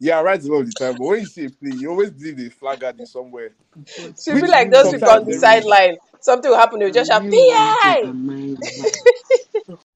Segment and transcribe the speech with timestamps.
[0.00, 1.90] Yeah, I write a lot of the time, but when you see a play, you
[1.90, 3.50] always believe the flag guard is somewhere.
[3.86, 5.96] She'll be like those people on the sideline.
[6.20, 8.12] Something will happen, they'll just shout, PI!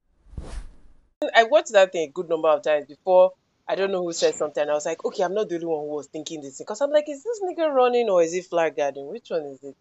[1.34, 3.32] I watched that thing a good number of times before.
[3.68, 4.68] I don't know who said something.
[4.68, 6.91] I was like, okay, I'm not the only one who was thinking this because I'm
[6.91, 9.09] like, is this nigga running or is it flag guarding?
[9.09, 9.77] Which one is it?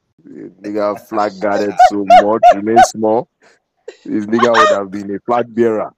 [0.61, 3.27] Nigga flag guarded so much, remain small.
[4.05, 5.91] This nigga would have been a flag bearer.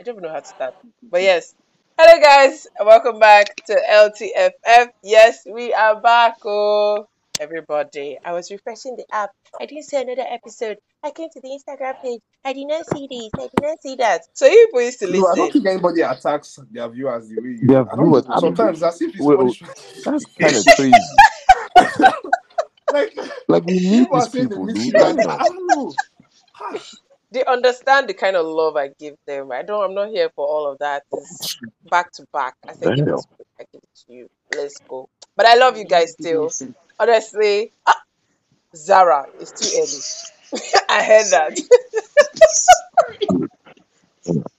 [0.00, 0.74] I don't even know how to start.
[1.02, 1.54] But yes.
[1.98, 4.88] Hello guys, and welcome back to LTFF.
[5.02, 6.34] Yes, we are back.
[6.44, 7.08] Oh,
[7.40, 8.18] everybody.
[8.22, 9.30] I was refreshing the app.
[9.58, 10.76] I didn't see another episode.
[11.02, 12.20] I came to the Instagram page.
[12.44, 13.30] I did not see this.
[13.38, 14.22] I did not see that.
[14.34, 15.62] So you people used to No, I don't listen.
[15.62, 17.66] think anybody attacks their viewers the way you.
[17.66, 18.40] Their I don't viewers- know.
[18.40, 19.46] Sometimes as if it's Well.
[20.04, 20.92] That's kind of crazy.
[22.92, 23.16] like
[23.48, 24.84] Like we need people are these saying people, miss dude.
[24.84, 24.92] you.
[24.92, 25.92] That's Like, not- I don't know.
[27.32, 27.44] Gosh.
[27.44, 29.52] They understand the kind of love I give them.
[29.52, 31.04] I don't I'm not here for all of that.
[31.12, 31.50] It's
[31.90, 32.54] back to back.
[32.68, 33.08] I said give Damn.
[33.08, 33.44] it to me.
[33.60, 34.28] I give it to you.
[34.50, 35.08] Let's go.
[35.36, 36.54] But I love you guys still.
[36.98, 37.72] Honestly.
[37.86, 38.02] Ah,
[38.76, 40.06] Zara, it's too early.
[40.90, 41.58] I heard that.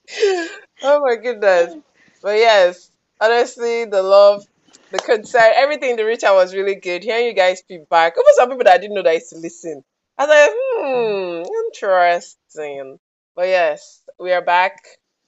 [0.82, 1.74] oh my goodness.
[2.22, 4.44] But yes, honestly, the love,
[4.90, 7.04] the concern, everything the reach out was really good.
[7.04, 8.14] Hearing you guys feedback.
[8.14, 9.82] Even some people that I didn't know that I used to listen.
[10.18, 12.98] I was like, hmm, interesting.
[13.36, 14.78] But yes, we are back,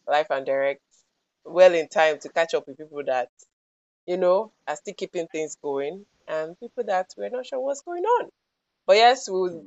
[0.09, 0.83] live and direct,
[1.45, 3.29] well in time to catch up with people that,
[4.07, 8.05] you know, are still keeping things going and people that we're not sure what's going
[8.05, 8.31] on.
[8.87, 9.65] But yes, we'll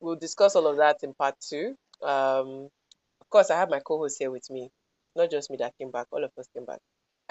[0.00, 1.76] we'll discuss all of that in part two.
[2.02, 2.68] Um,
[3.20, 4.70] of course, I have my co-host here with me,
[5.16, 6.08] not just me that came back.
[6.12, 6.80] All of us came back.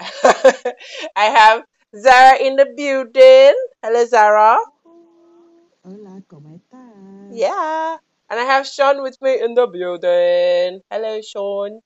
[1.16, 1.64] I have
[1.96, 3.54] Zara in the building.
[3.82, 4.58] Hello, Zara.
[5.84, 6.22] Hola.
[7.34, 7.98] Yeah.
[8.30, 10.80] And I have Sean with me in the building.
[10.90, 11.80] Hello, Sean.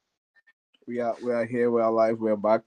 [0.87, 1.71] We are we are here.
[1.71, 2.19] We are alive.
[2.21, 2.63] We are back.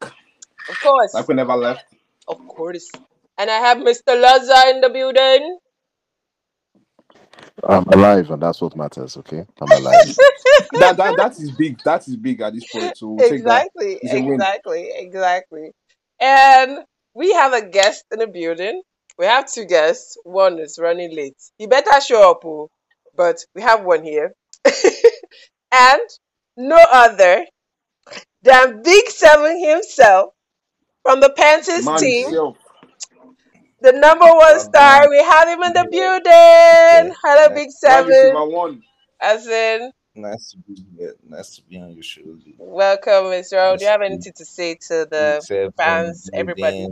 [0.69, 1.13] Of course.
[1.13, 1.85] Like we never left.
[2.27, 2.89] Of course.
[3.37, 4.15] And I have Mr.
[4.21, 5.59] Laza in the building.
[7.63, 9.17] I'm alive, and that's what matters.
[9.17, 10.15] Okay, I'm alive.
[10.73, 11.79] That that that is big.
[11.83, 12.97] That is big at this point.
[12.97, 13.67] So we'll take that.
[13.73, 13.99] exactly.
[14.01, 14.35] It's a win.
[14.35, 14.89] Exactly.
[14.95, 15.71] Exactly.
[16.19, 16.79] And
[17.13, 18.81] we have a guest in the building.
[19.21, 20.17] We have two guests.
[20.23, 21.37] One is running late.
[21.59, 22.71] He better show up, oh,
[23.15, 24.33] but we have one here.
[25.71, 26.01] and
[26.57, 27.45] no other
[28.41, 30.33] than Big Seven himself
[31.03, 32.23] from the Panthers Man team.
[32.23, 32.57] himself.
[33.81, 35.09] The number one star, man.
[35.11, 35.99] we have him in the Yeah.
[37.03, 37.15] building.
[37.23, 37.47] Hello, Yeah.
[37.49, 38.33] Big Man is Seven.
[38.33, 38.83] number one.
[39.21, 41.13] As in, Nice to be here.
[41.29, 42.21] Nice to be on your show.
[42.25, 42.55] Lee.
[42.57, 43.53] welcome, Mr.
[43.57, 43.77] Earl.
[43.77, 46.87] Do you have anything to say to the fans, everybody?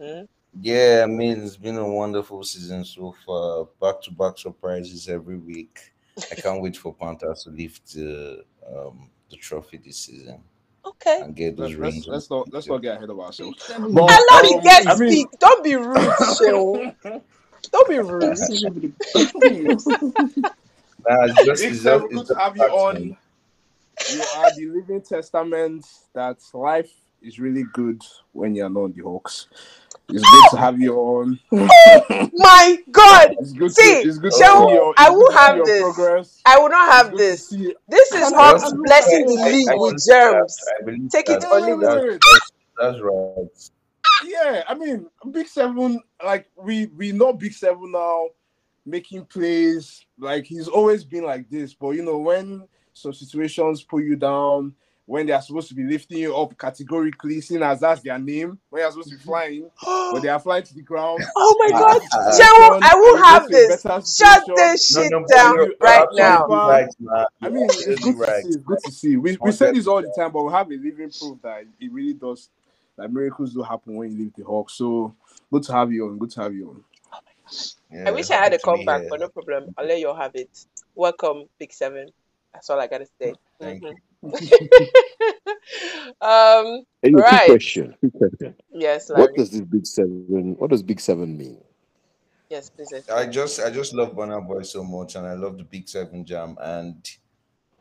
[0.00, 0.20] Hmm?
[0.60, 3.66] Yeah, I mean it's been a wonderful season so far.
[3.80, 5.92] Back to back surprises every week.
[6.30, 10.42] I can't wait for Panthers to lift the um the trophy this season
[10.84, 11.20] Okay.
[11.22, 12.08] and get those Let's, let's, rings.
[12.08, 13.62] let's not let's not get ahead of ourselves.
[13.62, 15.28] Seven But Allow the um, guest I mean, speak.
[15.38, 16.94] Don't be rude, Sheo.
[17.70, 18.38] Don't be rude.
[21.08, 23.16] Nah, it's just, it's Seven, just, good it's to just have you on.
[24.12, 26.90] You are the living testament that life
[27.22, 29.46] is really good when you're not on the Hawks.
[30.10, 31.38] It's good to have you on.
[31.52, 33.34] Oh my God.
[33.40, 35.38] It's good See, to it's good to Sheo, see your, I will good to see
[35.38, 35.82] have this.
[35.82, 36.40] progress.
[36.46, 37.48] I will not have this.
[37.48, 40.56] This is Can Hawks blessing I- the I- league I with believe germs.
[40.56, 40.94] that.
[40.94, 41.50] I Take it that.
[41.52, 41.82] or Wait, leave it.
[41.82, 43.70] That's, that's, that's right.
[44.24, 48.28] Yeah, I mean, Big Seven, like we we know Big Seven now,
[48.86, 50.04] making plays.
[50.18, 54.74] Like he's always been like this, but you know when some situations pull you down,
[55.08, 58.58] when they are supposed to be lifting you up categorically, seeing as that's their name,
[58.68, 61.24] when you're supposed to be flying, but they are flying to the ground.
[61.34, 62.02] Oh my Ah, God.
[62.02, 64.16] Sheo, I will have you get to a this.
[64.18, 66.46] Shut this shit no, but down you're right now.
[66.66, 67.24] right, man.
[67.42, 68.48] I mean, it's absolutely good to see.
[68.48, 69.16] It's good to see.
[69.16, 71.90] We, we say this all the time, but we have a living proof that it
[71.90, 72.50] really does.
[72.98, 74.74] Like miracles do happen when you leave the Hawks.
[74.74, 75.14] So
[75.50, 76.18] good to have you on.
[76.18, 76.84] Good to have you on.
[77.90, 79.70] Yeah, I wish I had a good to be comeback, but no problem.
[79.78, 80.50] I'll let you all have it.
[80.94, 82.08] Welcome, Big Seven.
[82.52, 83.34] That's all I gotta say.
[83.60, 84.07] Thank Mhm.
[86.22, 86.82] um.
[87.02, 87.22] Hey, Right.
[87.22, 87.94] quick question.
[88.00, 88.56] Quick question.
[88.72, 90.56] Yes, What does this big seven?
[90.58, 91.60] What does big seven mean?
[92.50, 92.92] Yes, please.
[93.12, 96.24] I just I just love Burna Boy so much, and I love the Big Seven
[96.26, 96.56] Jam.
[96.60, 97.08] And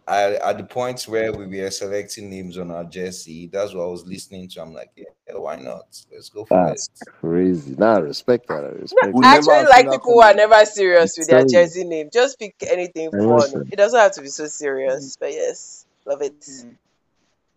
[0.08, 3.88] I at the point where we were selecting names on our jersey, that's what I
[3.88, 4.62] was listening to.
[4.62, 5.06] I'm like, yeah,
[5.36, 5.98] why not?
[6.12, 7.10] Let's go for That's it.
[7.22, 7.76] crazy.
[7.78, 8.66] Nah, I respect that.
[8.66, 11.86] I respect Would I never actually like people who are never serious with their jersey
[11.86, 12.10] name.
[12.14, 13.64] Just pick anything I fun.
[13.72, 16.46] It doesn't have to be so serious, but yes, love it.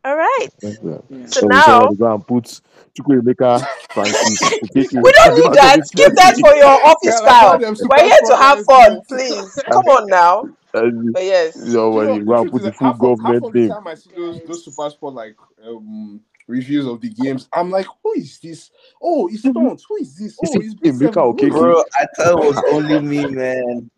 [0.05, 0.49] All right.
[0.63, 0.99] Yeah.
[1.27, 2.61] So So we now somebody go and put
[2.99, 4.41] Chukwuemeka, Francis,
[4.75, 5.81] we don't As need that.
[5.95, 7.59] Keep that for your office Yeah, style.
[7.61, 9.55] We're here to have fun, please.
[9.71, 10.45] Come on now.
[10.75, 10.83] As
[11.13, 11.57] But yes.
[11.57, 13.53] you know, you when you go and put the full half of half government of
[13.53, 13.69] the name.
[13.69, 15.37] time I see those those super sport like
[15.67, 18.71] um reviews of the games, I'm like, who is this?
[19.03, 19.51] Oh, it's Mhm.
[19.51, 19.85] Stones.
[19.89, 20.39] Who is this?
[20.43, 21.23] Oh, see, it's Big Emeka Seven.
[21.23, 21.59] Who is Okeke.
[21.59, 21.85] Bro.
[22.01, 23.91] I thought it was only me, man.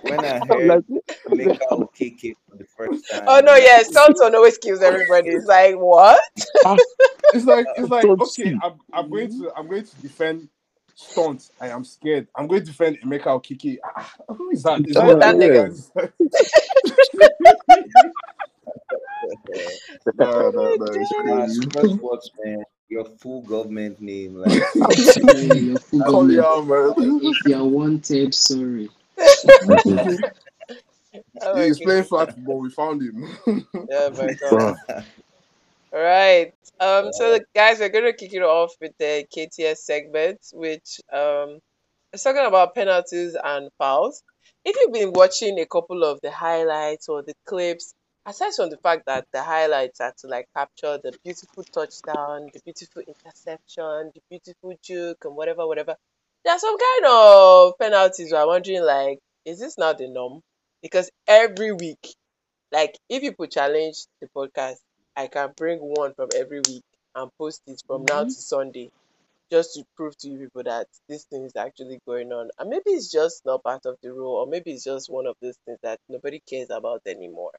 [0.00, 0.84] When I I'm heard like,
[1.28, 5.30] Meka Okeke for the first time, Oh no, like, yeah, Stanton always kills everybody.
[5.30, 6.20] It's like what?
[6.64, 6.80] ah,
[7.32, 8.62] It's like it's like okay.
[8.62, 10.48] I'm I'm going to I'm going to defend
[10.94, 11.52] Stones.
[11.60, 12.28] I am scared.
[12.36, 13.78] I'm going to defend Emeka Okeke.
[13.84, 14.82] Ah, who is that?
[14.86, 15.66] Is I'm Who's that like, that that nigga?
[15.94, 16.08] guy?
[19.48, 19.70] yeah.
[20.14, 21.70] no, Oh no, no, it's crazy.
[21.84, 22.64] sports, man.
[22.88, 24.96] Your full government name, like I'm
[25.40, 25.64] Yeah, saying.
[25.64, 26.40] your full Call me government.
[26.40, 26.94] out, man.
[27.22, 28.90] If you are wanted, sorry.
[31.42, 32.60] Oh my He's playing flag football.
[32.60, 33.66] We found him.
[33.92, 34.74] Oh my god.
[35.92, 36.52] All right.
[36.78, 37.12] Um.
[37.12, 41.58] So the guys, we're gonna kick it off with the KTS segment, which um
[42.12, 44.22] is talking about penalties and fouls.
[44.64, 47.94] If you've been watching a couple of the highlights or the clips,
[48.26, 52.60] aside from the fact that the highlights are to like capture the beautiful touchdown, the
[52.64, 55.96] beautiful interception, the beautiful juke, and whatever, whatever,
[56.44, 60.40] there are some kind of penalties where I'm wondering like, is this not the norm?
[60.82, 62.14] Because every week,
[62.72, 64.78] like if people challenge the podcast,
[65.16, 66.82] I can bring one from every week
[67.14, 68.28] and post it from now Mhm.
[68.34, 68.90] to Sunday
[69.50, 72.50] just to prove to you people that this thing is actually going on.
[72.58, 75.36] And maybe it's just not part of the rule, or maybe it's just one of
[75.42, 77.52] those things that nobody cares about anymore.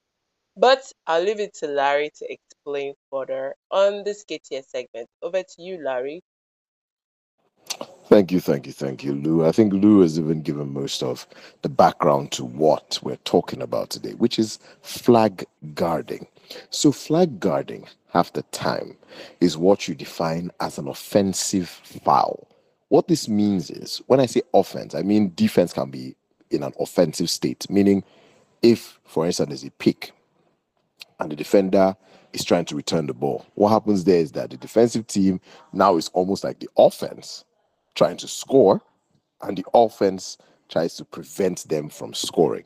[0.55, 5.09] But I'll leave it to Larry to explain further on this KTS segment.
[5.21, 6.21] Over to you, Larry.
[8.11, 9.45] Thank you, thank you, thank you, Lou.
[9.45, 11.25] I think Lou has even given most of
[11.61, 16.27] the background to what we're talking about today, which is flag guarding.
[16.71, 18.97] So, flag guarding, half the time,
[19.39, 22.49] is what you define as an offensive foul.
[22.89, 26.13] What this means is when I say offense, I mean defense can be
[26.49, 28.03] in an offensive state, meaning
[28.61, 30.11] if, for instance, there's a pick
[31.21, 31.95] and the defender
[32.33, 35.39] is trying to return the ball, what happens there is that the defensive team
[35.71, 37.45] now is almost like the offense
[37.95, 38.81] trying to score,
[39.41, 40.37] and the offense
[40.69, 42.63] tries to prevent them from scoring.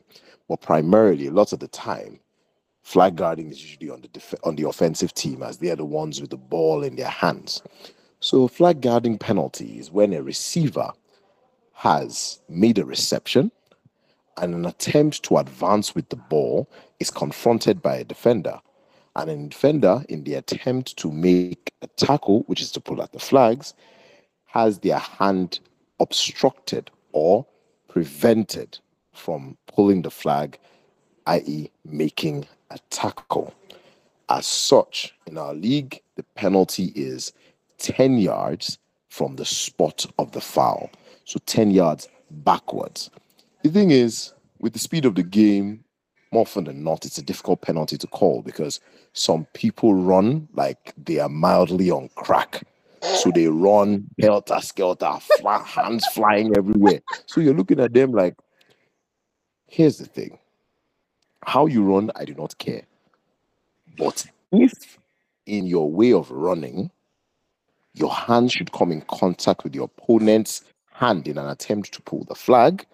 [0.48, 2.20] But primarily, lots of the time,
[2.82, 5.84] flag guarding is usually on the def- on the offensive team as they are the
[5.84, 7.62] ones with the ball in their hands.
[8.20, 10.92] So, flag guarding penalty is when a receiver
[11.72, 13.50] has made a reception
[14.38, 16.68] and an attempt to advance with the ball
[17.00, 18.60] is confronted by a defender.
[19.14, 23.12] And a defender, in the attempt to make a tackle, which is to pull out
[23.12, 23.72] the flags,
[24.46, 25.60] has their hand
[26.00, 27.46] obstructed or
[27.88, 28.78] prevented
[29.12, 30.58] from pulling the flag,
[31.26, 33.54] i.e., making a tackle.
[34.28, 37.32] As such, in our league, the penalty is
[37.78, 38.78] 10 yards
[39.08, 40.90] from the spot of the foul.
[41.24, 43.10] So 10 yards backwards.
[43.62, 45.84] The thing is, with the speed of the game,
[46.32, 48.80] more often than not, it's a difficult penalty to call because
[49.12, 52.62] some people run like they are mildly on crack.
[53.14, 57.00] So they run helter skelter, fly, hands flying everywhere.
[57.26, 58.34] So you're looking at them like,
[59.66, 60.38] here's the thing
[61.44, 62.82] how you run, I do not care.
[63.96, 64.98] But if
[65.46, 66.90] in your way of running,
[67.94, 72.24] your hand should come in contact with your opponent's hand in an attempt to pull
[72.24, 72.84] the flag,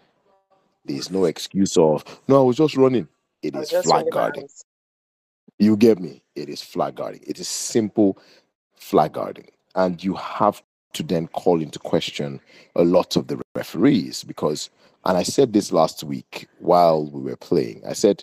[0.85, 3.09] there's no excuse of, no, I was just running.
[3.43, 4.49] It is flag guarding.
[5.59, 6.23] You get me?
[6.35, 7.23] It is flag guarding.
[7.26, 8.19] It is simple
[8.75, 9.49] flag guarding.
[9.75, 10.62] And you have
[10.95, 12.41] to then call into question
[12.76, 14.71] a lot of the referees because,
[15.05, 18.23] and I said this last week while we were playing, I said,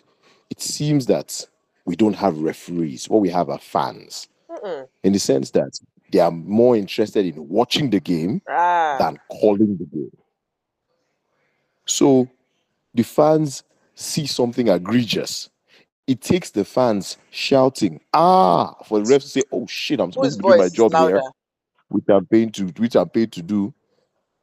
[0.50, 1.46] it seems that
[1.84, 3.08] we don't have referees.
[3.08, 4.86] What we have are fans Mm-mm.
[5.02, 5.78] in the sense that
[6.12, 10.16] they are more interested in watching the game Ah, than calling the game.
[11.86, 12.28] So
[12.94, 13.62] the fans
[13.94, 15.50] see something egregious.
[16.06, 20.40] It takes the fans shouting, ah, for the refs to say, oh shit, I'm supposed
[20.40, 21.20] to do my job here, louder?
[21.90, 23.74] Which I'm paid to which I'm paid to do,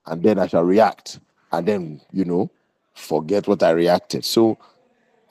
[0.05, 1.19] and then I shall react.
[1.51, 2.51] And then, you know,
[2.93, 4.25] forget what I reacted.
[4.25, 4.57] So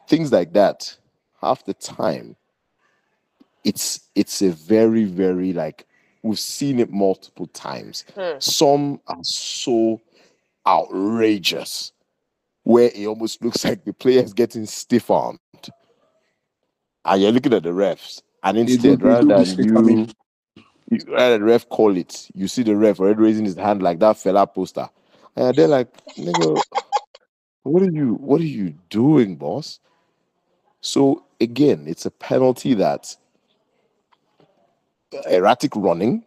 [0.08, 0.96] things like that,
[1.40, 2.37] half the time,
[3.64, 5.87] it's it's a very, very like
[6.23, 8.04] we've seen it multiple times.
[8.14, 8.38] Hmm.
[8.38, 10.00] Some are so
[10.66, 11.92] outrageous
[12.64, 15.38] where it almost looks like the player is getting stiff armed.
[17.04, 20.08] And you're looking at the refs, and instead, they rather than you,
[20.90, 24.16] you the ref call it, you see the ref already raising his hand like that
[24.16, 24.88] fella poster.
[25.35, 26.61] And they're like, nigga,
[27.62, 29.81] what are you what are you doing, boss?
[30.81, 33.16] So again, it's a penalty that
[35.28, 36.25] erratic running.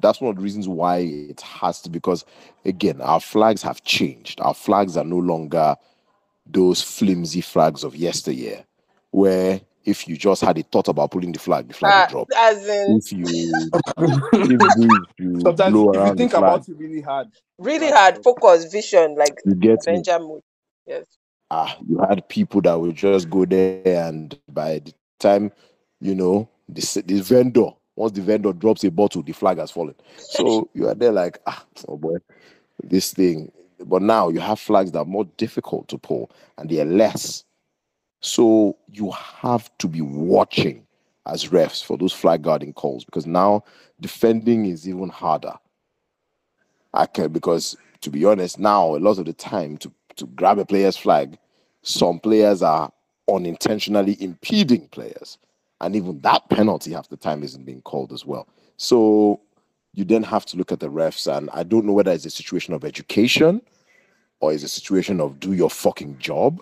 [0.00, 2.24] That's one of the reasons why it has to because
[2.64, 4.40] again our flags have changed.
[4.40, 5.76] Our flags are no longer
[6.46, 8.64] those flimsy flags of yesteryear,
[9.10, 12.08] where if you just had a thought about pulling the flag, the flag Uh, would
[12.08, 12.30] drop.
[12.36, 13.26] as in, If you
[14.44, 17.90] if you Sometimes blow if you around the think flag, about it really hard, really
[17.90, 19.96] hard focus, vision, like you get me.
[19.96, 20.42] Avenger mode.
[20.86, 21.06] Yes.
[21.50, 25.52] ah, you had people that would just go there and by the time
[26.00, 29.96] you know this this vendor once the vendor drops a bottle the flag has fallen
[30.28, 32.16] so you are there like ah oh boy
[32.84, 33.52] this thing
[33.86, 37.44] but now you have flags that are more difficult to pull and they are less
[38.20, 40.84] so you have to be watching
[41.26, 43.62] as refs for those flag guarding calls because now
[44.00, 45.52] defending is even harder
[46.94, 50.58] I can because to be honest, now a lot of the time to to grab
[50.58, 51.38] a player's flag,
[51.82, 52.90] some players are
[53.30, 55.38] unintentionally impeding players,
[55.80, 58.48] and even that penalty half the time isn't being called as well.
[58.76, 59.40] So
[59.94, 62.30] you then have to look at the refs, and I don't know whether it's a
[62.30, 63.62] situation of education
[64.40, 66.60] or is a situation of do your fucking job.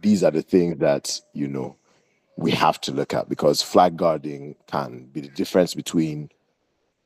[0.00, 1.76] These are the things that you know
[2.36, 6.30] we have to look at because flag guarding can be the difference between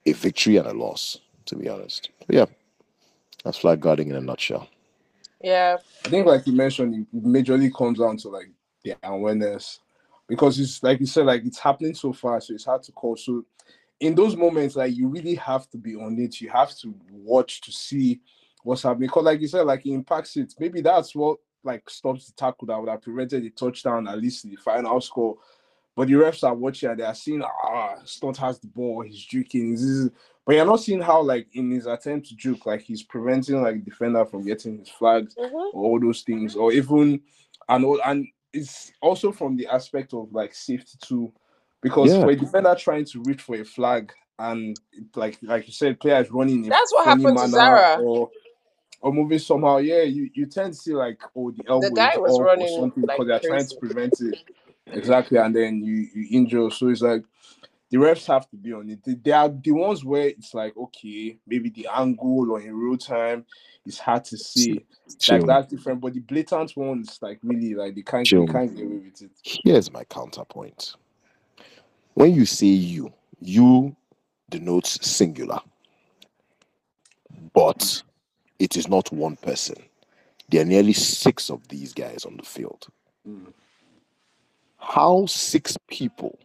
[0.07, 1.19] a victory and a loss.
[1.47, 2.47] To be honest, But yeah,
[3.45, 4.67] that's flag guarding in a nutshell.
[5.43, 5.77] Yeah.
[6.07, 8.51] I think, like you mentioned, it majorly comes down to like
[8.83, 9.81] the awareness
[10.27, 13.17] because it's like you said, like it's happening so fast, so it's hard to call.
[13.17, 13.45] So,
[14.01, 16.41] in those moments, like you really have to be on it.
[16.41, 18.21] You have to watch to see
[18.63, 19.09] what's happening.
[19.09, 20.55] Because, like you said, like it impacts it.
[20.59, 24.49] Maybe that's what like stops the tackle that would have prevented the touchdown, at least
[24.49, 25.37] the final score.
[25.97, 29.25] But the refs are watching and they are seeing, ah, Stunt has the ball, he's
[29.27, 29.73] juking.
[29.73, 30.11] This is,
[30.45, 33.85] but you're not seeing how, like, in his attempt to juke, like he's preventing like
[33.85, 35.53] defender from getting his flags Mhm.
[35.73, 37.21] or all those things, or even
[37.69, 41.33] and all and it's also from the aspect of like safety too,
[41.81, 42.23] because Yeah.
[42.23, 44.77] for a defender trying to reach for a flag and
[45.15, 47.97] like like you said, players running in That's what funny happened to Zara.
[48.03, 48.31] or
[49.05, 52.17] or moving somehow, yeah, you, you tend to see like oh the elbow The guy
[52.17, 54.39] was up or running something like because they're trying to prevent it
[54.87, 56.71] exactly, and then you you injure.
[56.71, 57.23] So it's like
[57.91, 59.05] the refs have to be on it.
[59.05, 62.97] They, they are the ones where it's like okay, maybe the angle or in real
[62.97, 63.45] time
[63.85, 64.83] is hard to see.
[65.19, 65.41] Chill.
[65.41, 68.47] Like that's different, but the blatant ones, like really, like they can't Chill.
[68.47, 69.33] they can't get away with it.
[69.43, 70.95] Here's my counterpoint.
[72.15, 73.95] When you say you, you
[74.49, 75.61] denotes singular,
[77.53, 78.03] but
[78.59, 79.77] it is not one person.
[80.51, 82.87] There are nearly six of these guys on the field.
[83.29, 83.53] Mm.
[84.79, 86.39] How six people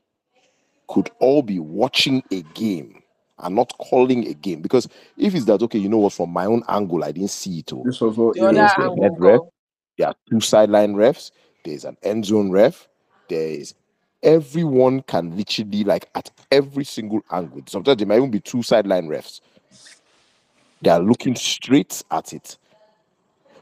[0.87, 3.03] could all be watching a game
[3.39, 4.61] and not calling a game?
[4.61, 4.87] Because
[5.17, 7.73] if it's that, okay, you know what, from my own angle, I didn't see it.
[7.73, 7.83] All.
[7.83, 9.41] This was what you know, the angle head ref.
[9.97, 11.31] There are two sideline refs.
[11.65, 12.87] There's an end zone ref.
[13.27, 13.75] There is
[14.23, 17.61] everyone can literally like at every single angle.
[17.67, 19.41] Sometimes there might even be two sideline refs.
[20.81, 22.57] They are looking straight at it.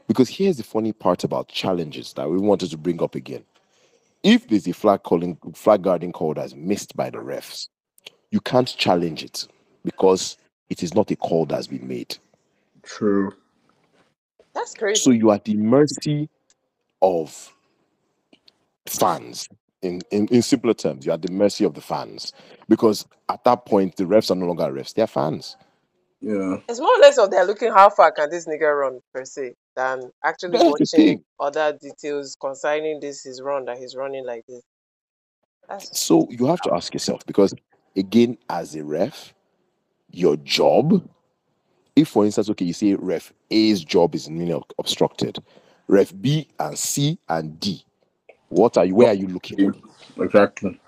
[0.08, 3.44] Because here's the funny part about challenges that we wanted to bring up again.
[4.22, 7.68] If there's a flag calling flag guarding call that's missed by the refs,
[8.30, 9.48] you can't challenge it
[9.84, 10.38] because
[10.70, 12.16] it is not a call that's been made.
[12.84, 13.32] true.
[14.54, 15.02] That's crazy.
[15.02, 16.30] So you are at the mercy
[17.02, 17.52] of
[18.86, 19.48] fans.
[19.82, 22.32] In, in in simpler terms, you're at the mercy of the fans
[22.68, 25.56] because at that point the refs are no longer refs; they're fans.
[26.20, 26.56] Yeah.
[26.68, 29.54] It's more or less of they're looking how far can this nigga run per se
[29.76, 34.62] than actually watching other details concerning this his run that he's running like this.
[35.68, 37.54] That's So you have to ask yourself because
[37.96, 39.34] again, as a ref,
[40.10, 41.08] your job.
[41.94, 45.38] If, for instance, okay, you say ref A's job is you know, obstructed,
[45.88, 47.84] ref B and C and D.
[48.48, 48.94] What are you?
[48.94, 49.74] Where are you looking?
[50.18, 50.80] Exactly.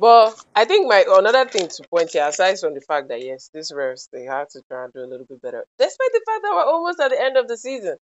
[0.00, 3.50] But I think my another thing to point here, aside from the fact that yes,
[3.52, 6.42] this refs they have to try and do a little bit better, despite the fact
[6.42, 7.98] that we're almost at the end of the season.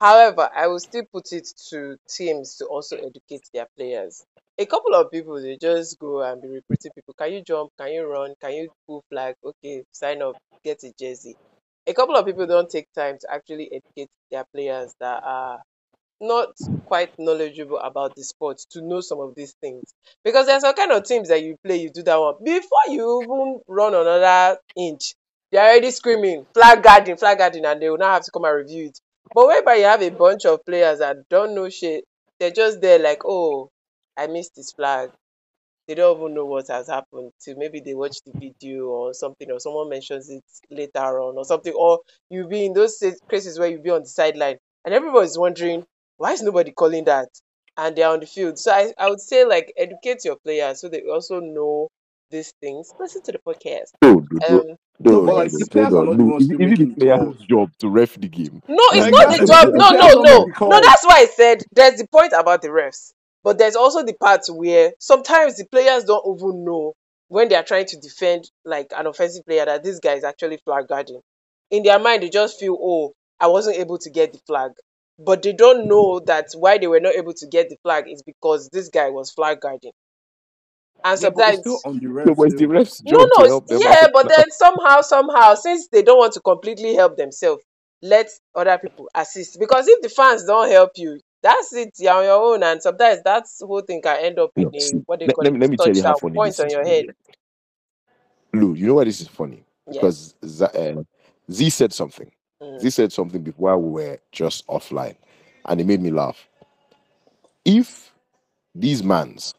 [0.00, 4.24] However, I will still put it to teams to also educate their players.
[4.58, 7.14] A couple of people they just go and be recruiting people.
[7.18, 7.72] Can you jump?
[7.80, 8.34] Can you run?
[8.40, 9.34] Can you pull flag?
[9.44, 11.34] Okay, sign up, get a jersey.
[11.88, 15.60] A couple of people don't take time to actually educate their players that are
[16.26, 16.48] not
[16.86, 19.94] quite knowledgeable about the sport to know some of these things.
[20.24, 22.34] Because there's some kind of teams that you play, you do that one.
[22.42, 25.14] Before you even run another inch,
[25.52, 28.56] they're already screaming, flag guarding, flag guarding, and they will now have to come and
[28.56, 28.98] review it.
[29.34, 32.04] But whereby you have a bunch of players that don't know shit,
[32.40, 33.70] they're just there like, oh,
[34.16, 35.10] I missed this flag.
[35.86, 39.50] They don't even know what has happened till maybe they watch the video or something,
[39.50, 41.74] or someone mentions it later on or something.
[41.74, 42.00] Or
[42.30, 45.84] you'll be in those cases where you'll be on the sideline and everybody's wondering,
[46.16, 47.28] why is nobody calling that?
[47.76, 48.58] And they're on the field.
[48.58, 51.88] So I, I would say like educate your players so they also know
[52.30, 53.90] these things, listen to the podcast.
[54.02, 56.60] No, no, no, Um, no, No, like the players are not No, ones is, still
[56.60, 58.62] it- is the player's job to ref the game?
[58.68, 59.68] no, it's Like, not the the job.
[59.74, 60.80] No, no, no, no.
[60.80, 64.42] That's why I said there's the point about the refs, but there's also the part
[64.48, 66.94] where sometimes the players don't even know
[67.28, 70.58] when they are trying to defend like an offensive player that this guy is actually
[70.64, 71.20] flag guarding.
[71.70, 74.72] In their mind, they just feel, oh, I wasn't able to get the flag,
[75.18, 78.22] but they don't know that why they were not able to get the flag is
[78.22, 79.92] because this guy was flag guarding.
[81.04, 82.36] And Yeah, but it's sometimes still on the refs.
[82.36, 84.12] but it's the ref's no, no, help them yeah, out.
[84.12, 87.62] but then somehow, somehow, since they don't want to completely help themselves,
[88.02, 89.58] let other people assist.
[89.60, 91.90] Because if the fans don't help you, that's it.
[91.98, 95.00] You're on your own, and sometimes that whole thing can end up in No, a
[95.06, 96.58] what they let, call let me it, let me tell you how touchdown funny points
[96.58, 96.72] this on is.
[96.72, 97.06] your head.
[97.06, 97.14] you.
[98.52, 99.64] Lou, you know why this is funny?
[99.90, 100.00] Yeah.
[100.00, 101.02] Because Z, uh,
[101.50, 102.30] Z said something.
[102.64, 102.80] Mm.
[102.80, 105.16] Z said something before we were just offline,
[105.66, 106.48] and it made me laugh.
[107.64, 108.12] If
[108.74, 109.54] these mans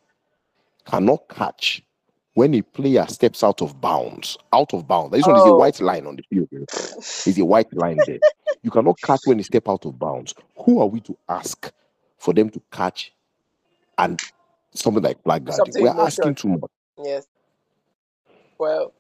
[0.86, 1.84] cannot catch
[2.34, 5.56] when a player steps out of bounds, out of bounds, this one is a Oh.
[5.58, 6.50] white line on the field.
[6.54, 6.66] eh?
[7.24, 8.20] There's a white line there.
[8.62, 10.34] You cannot catch when they step out of bounds.
[10.66, 11.72] Who are we to ask
[12.18, 13.14] for them to catch
[13.98, 14.20] and
[14.74, 15.74] something like flag guarding?
[15.82, 16.72] We're asking too much.
[17.04, 17.26] Yes.
[18.58, 18.94] Well,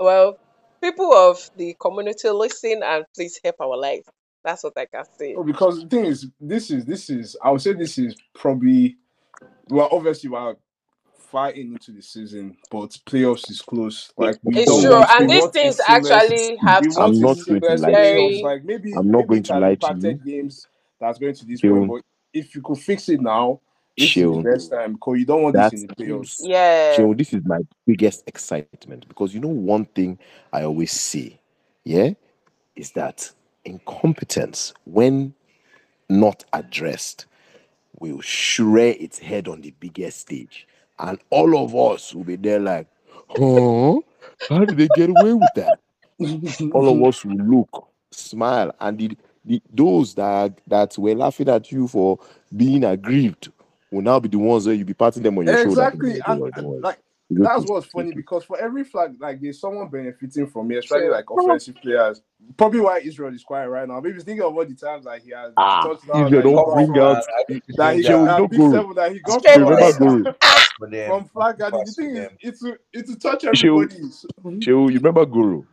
[0.00, 0.38] well,
[0.84, 4.06] people of the community, listen and please help our life.
[4.44, 5.36] That's what I can say.
[5.36, 8.96] No, because the thing is, this is this is I would say this is probably
[9.68, 10.56] well, obviously we're
[11.30, 14.12] far into the season, but playoffs is close.
[14.18, 17.62] Like we It's don't true, want, and these things actually have to I'm not going
[17.62, 18.42] to lie to playoffs.
[18.42, 18.42] you.
[18.42, 20.68] Like maybe I'm not maybe going to lie to impacted games
[21.00, 21.86] that's going to this Shehu.
[21.86, 22.02] point, but
[22.34, 24.38] if you could fix it now, this Shehu.
[24.38, 26.40] is the best time because you don't want this in the playoffs.
[26.40, 26.96] Yeah.
[26.96, 30.18] So this is my biggest excitement because you know one thing
[30.52, 31.38] I always say,
[31.84, 32.10] yeah,
[32.76, 33.30] is that
[33.64, 35.34] incompetence, when
[36.08, 37.26] not addressed,
[38.00, 38.20] will
[38.58, 40.66] rear its head on the biggest stage,
[40.98, 42.88] and all of us will be there like,
[43.28, 44.00] huh?
[44.48, 45.78] How did they get away with that?
[46.72, 51.72] All of us will look, smile, and the, the those that that were laughing at
[51.72, 52.18] you for
[52.56, 53.50] being aggrieved
[53.94, 55.82] will now be the ones where you'll be patting them on your shoulder.
[55.82, 56.98] exactly, and, and, like
[57.30, 61.30] that's what's funny because for every flag, like there's someone benefiting from it, especially like
[61.30, 62.22] offensive players.
[62.56, 64.00] Probably why Israel is quiet right now.
[64.00, 66.54] Maybe he's thinking of all the times that he has Ah, touchdowns Israel that he
[66.54, 67.24] don't bring out.
[67.76, 69.92] that he got that know big seven that he got Straight from, away.
[69.92, 70.24] Remember Goro.
[70.78, 71.10] for them.
[71.10, 71.80] from flag guarding.
[71.80, 74.02] The Pass thing is, it's to it's to touch Shehu, everybody.
[74.60, 75.66] Shehu, you remember Goro from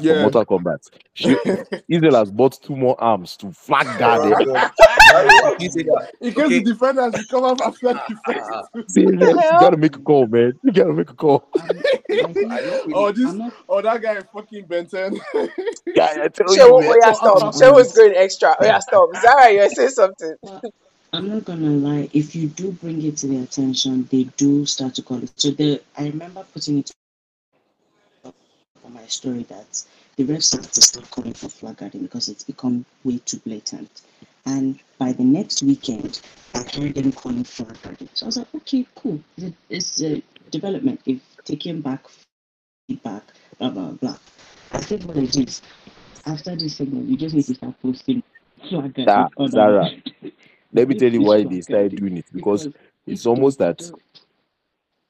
[0.00, 0.22] Yeah.
[0.22, 0.90] Mortal Kombat?
[1.16, 4.48] Shehu, Israel has bought two more arms to flag guard it.
[4.48, 4.72] Why
[5.08, 6.10] why you say that?
[6.20, 6.26] Eh?
[6.28, 6.58] In case Okay.
[6.58, 8.62] the defenders become after flag ah, ah, ah.
[8.74, 8.92] defense.
[8.92, 10.58] See, you gotta make a call, man.
[10.64, 11.48] You gotta make a call.
[11.60, 11.70] I'm,
[12.10, 12.92] I think I don't really.
[12.94, 15.14] oh, this not oh that guy fucking Ben 10.
[15.94, 16.94] Yeah, I tell Shehu, you, oh man.
[17.02, 17.42] yeah, stop.
[17.42, 18.56] I'm- was going extra.
[18.58, 19.10] Oh yeah, stop.
[19.22, 20.34] Zara, you're saying something.
[21.12, 24.94] I'm not gonna lie, if you do bring it to their attention, they do start
[24.96, 25.30] to call it.
[25.36, 27.05] So the I remember putting it on
[28.96, 29.84] my story that
[30.16, 34.02] the have to start calling for flag because it's become way too blatant.
[34.46, 36.20] And by the next weekend,
[36.54, 38.08] I heard them calling flag guarding.
[38.14, 39.20] So I was like, okay, cool.
[39.68, 41.00] It's a development.
[41.04, 42.06] They've taken back
[42.88, 43.24] feedback,
[43.58, 44.16] blah blah blah.
[44.72, 45.60] I think what it is
[46.24, 48.22] after this segment, you just need to start posting
[48.68, 49.04] flag.
[49.06, 49.90] Ah, on our- Zara,
[50.72, 53.90] Let me tell you why they started doing it because Because it's almost that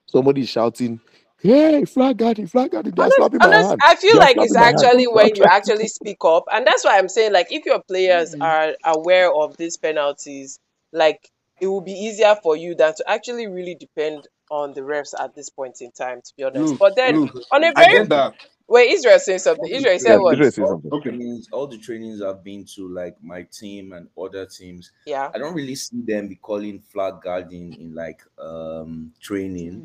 [0.08, 1.00] somebody is shouting,
[1.40, 3.84] "Hey, flag guarding, flag guarding!" They're Honest, slapping my honest, hand.
[3.84, 4.92] I feel They're like it's slapping hand.
[4.94, 8.34] actually when you actually speak up, and that's why I'm saying like if your players
[8.34, 8.40] Mm.
[8.40, 10.58] are aware of these penalties,
[10.92, 11.28] like
[11.60, 15.34] it will be easier for you than to actually really depend on the refs at
[15.34, 16.74] this point in time, to be honest.
[16.74, 18.34] Look, But then look, on a I very get that.
[18.68, 19.70] wait, Israel saying something.
[19.72, 20.38] Israel said Yeah, what?
[20.38, 20.92] Israel say all something.
[20.92, 21.10] Okay.
[21.10, 25.32] trainings, all the trainings I've been to, like my team and other teams, Yeah.
[25.34, 29.84] I don't really see them be calling flag guarding in like um training.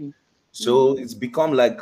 [0.52, 1.80] So it's become like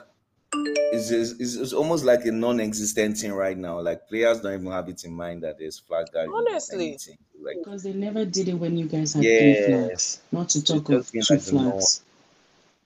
[0.53, 3.79] it's, it's, it's almost like a non-existent thing right now.
[3.79, 6.34] Like players don't even have it in mind that there's flag guarding.
[6.34, 6.88] Honestly.
[6.89, 7.17] anything.
[7.41, 10.21] Like Because they never did it when you guys had three flags.
[10.32, 12.01] Not to talk of been two like flags.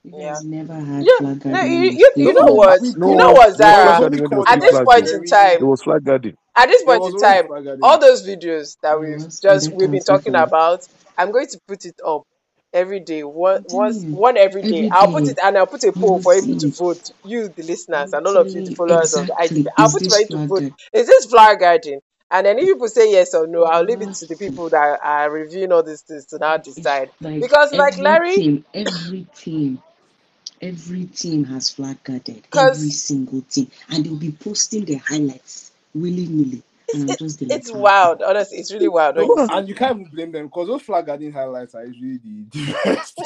[0.04, 0.32] You Yeah.
[0.34, 1.72] guys never had Yeah, flag no, guarding.
[1.72, 2.34] you, you, we you played.
[2.34, 2.80] know what?
[2.82, 3.84] No, You know what, Zara?
[3.84, 6.36] flag guarding when there was At this point in time, There was flag guarding.
[6.56, 10.32] at this point in time, all those videos that we've was, just we've been talking
[10.34, 10.42] them.
[10.42, 10.86] about,
[11.18, 12.22] I'm going to put it up
[12.74, 13.22] every day.
[13.24, 14.86] One once one every day.
[14.86, 17.10] every I'll put it and I'll put a poll for people to vote.
[17.22, 19.38] You, the listeners, and all of you, the you followers of the exactly.
[19.38, 19.70] ITV.
[19.78, 20.64] I'll Is put for you to vote.
[20.92, 22.00] Is this flag guarding?
[22.30, 25.00] And then if people say yes or no, I'll leave it to the people that
[25.02, 27.10] are reviewing all these things to now decide.
[27.20, 29.82] like Because like Larry, team, every team,
[30.60, 32.42] every team has flag guarded.
[32.54, 36.62] Every single team, and they'll be posting their highlights willy nilly.
[36.94, 38.22] It's and I'm it, just there like, it's ah, wild.
[38.22, 39.16] Honestly, it's really wild.
[39.16, 41.84] When No, you and you can't even blame them because those flag guarding highlights are
[41.84, 43.16] usually the, the best.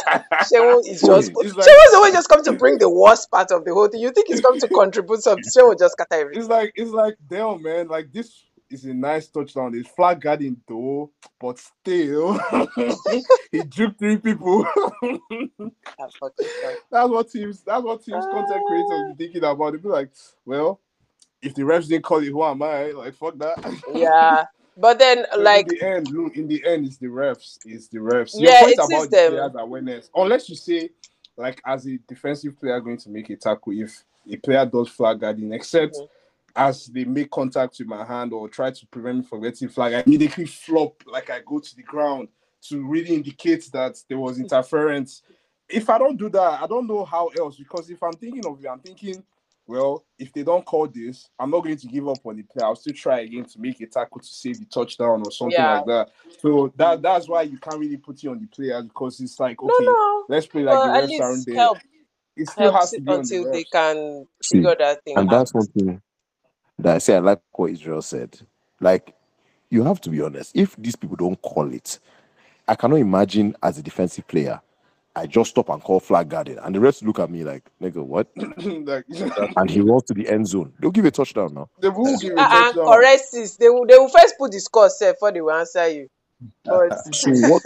[0.52, 3.64] Shehu is just it's like Shehu's always just come to bring the worst part of
[3.64, 4.00] the whole thing.
[4.00, 5.44] You think he's come to contribute something?
[5.44, 6.40] Shehu just scatter everything.
[6.40, 9.74] it's like it's like damn man, like this is a nice touchdown.
[9.74, 12.38] It's flag guarding though, but still
[13.52, 14.66] he dribbled three people.
[16.00, 16.76] Ah, fuck it, man.
[16.90, 19.72] that's what teams that's what teams content creators be thinking about.
[19.72, 20.10] They be like,
[20.44, 20.80] well,
[21.42, 22.86] if the refs didn't call it, who am I?
[22.90, 23.58] Like fuck that.
[23.94, 24.44] Yeah,
[24.76, 27.58] but then So like in the end, look, in the end, it's the refs.
[27.64, 28.38] It's the refs.
[28.38, 29.32] Your yeah, point it is about the them.
[29.32, 30.90] players' awareness, unless you say,
[31.36, 35.20] like, as a defensive player going to make a tackle, if a player does flag
[35.20, 36.08] guarding, except Mhm.
[36.56, 39.94] as they make contact with my hand or try to prevent me from getting flag,
[39.94, 42.28] I immediately flop like I go to the ground
[42.62, 45.22] to really indicate that there was interference.
[45.68, 47.56] If I don't do that, I don't know how else.
[47.56, 49.22] Because if I'm thinking of you, I'm thinking,
[49.68, 52.64] well, if they don't call this, I'm not going to give up on the play.
[52.64, 55.66] I'll still try again to make a tackle to save the touchdown or something Yeah.
[55.66, 56.10] like that.
[56.38, 59.62] So that that's why you can't really put it on the players because it's like
[59.62, 60.26] okay, no.
[60.28, 61.70] let's play like But the at refs aren't there.
[61.70, 61.78] help
[62.36, 63.66] It still help has to be on the until they refs.
[63.66, 64.76] can See, figure hmm.
[64.78, 65.30] that thing and out.
[65.30, 66.02] that's one thing
[66.78, 68.40] that I say I like what Israel said.
[68.80, 69.14] Like,
[69.70, 70.52] you have to be honest.
[70.56, 71.98] If these people don't call it,
[72.68, 74.60] I cannot imagine as a defensive player,
[75.18, 78.04] I just stop and call flag guarding, and the rest look at me like, nigga,
[78.04, 78.28] what?
[78.36, 79.04] like
[79.56, 80.72] And he runs to the end zone.
[80.80, 81.68] They'll give a touchdown now.
[81.80, 82.86] they will give a Uh-uh, touchdown.
[82.86, 83.56] correct sis.
[83.56, 86.08] They will they will first put the score set before they will answer you.
[86.64, 87.62] But So what?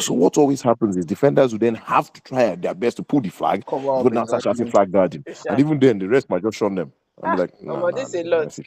[0.00, 3.20] so what always happens is defenders will then have to try their best to pull
[3.20, 3.64] the flag.
[3.66, 5.50] Cover Go up now start shouting flag guarding, Sha.
[5.50, 6.92] and even then the rest might just shun them.
[7.22, 8.58] I'm ah, like, nah, omo, nah, this a lot.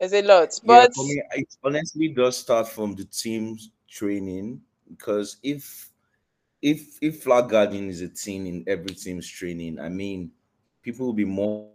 [0.00, 0.60] It's a lot.
[0.64, 5.89] Yeah, But for me, it honestly does start from the team's training because if
[6.62, 10.30] if if flag guarding is a thing in every team's training, I mean,
[10.82, 11.70] people will be more,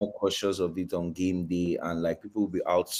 [0.00, 2.94] more cautious of it on game day, and like people will be out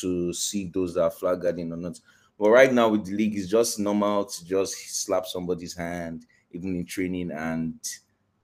[0.00, 2.00] to see those that are flag guarding or not.
[2.38, 6.74] But right now with the league, it's just normal to just slap somebody's hand, even
[6.76, 7.78] in training, and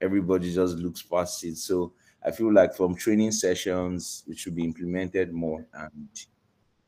[0.01, 1.57] everybody just looks past it.
[1.57, 1.93] So
[2.25, 6.09] I feel like from training sessions, it should be implemented more, and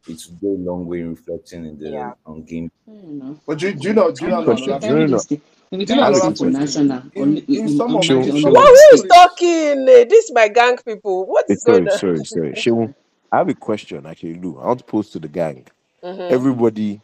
[0.09, 2.15] it should go a long way in reflecting in the Yeah.
[2.27, 2.71] on game.
[2.87, 3.39] Fair enough.
[3.47, 4.13] But do, do you know?
[4.13, 4.75] Do you know Question.
[4.75, 5.25] another No, no, Every no.
[5.25, 5.43] mistake.
[5.71, 6.61] When we Do you know I have about a another it for question.
[6.61, 6.61] question?
[6.61, 8.83] national, on, In in in, some of Sure, my in on some but of who
[8.91, 9.89] the is talking?
[9.89, 11.27] Eh, This my gang people.
[11.27, 12.01] What Eh, going on?
[12.01, 12.53] sorry, sorry.
[12.55, 12.95] Shehu,
[13.33, 14.59] I have a question actually, Lou.
[14.61, 15.67] I want to pose to the gang.
[16.05, 17.01] hmm Everybody,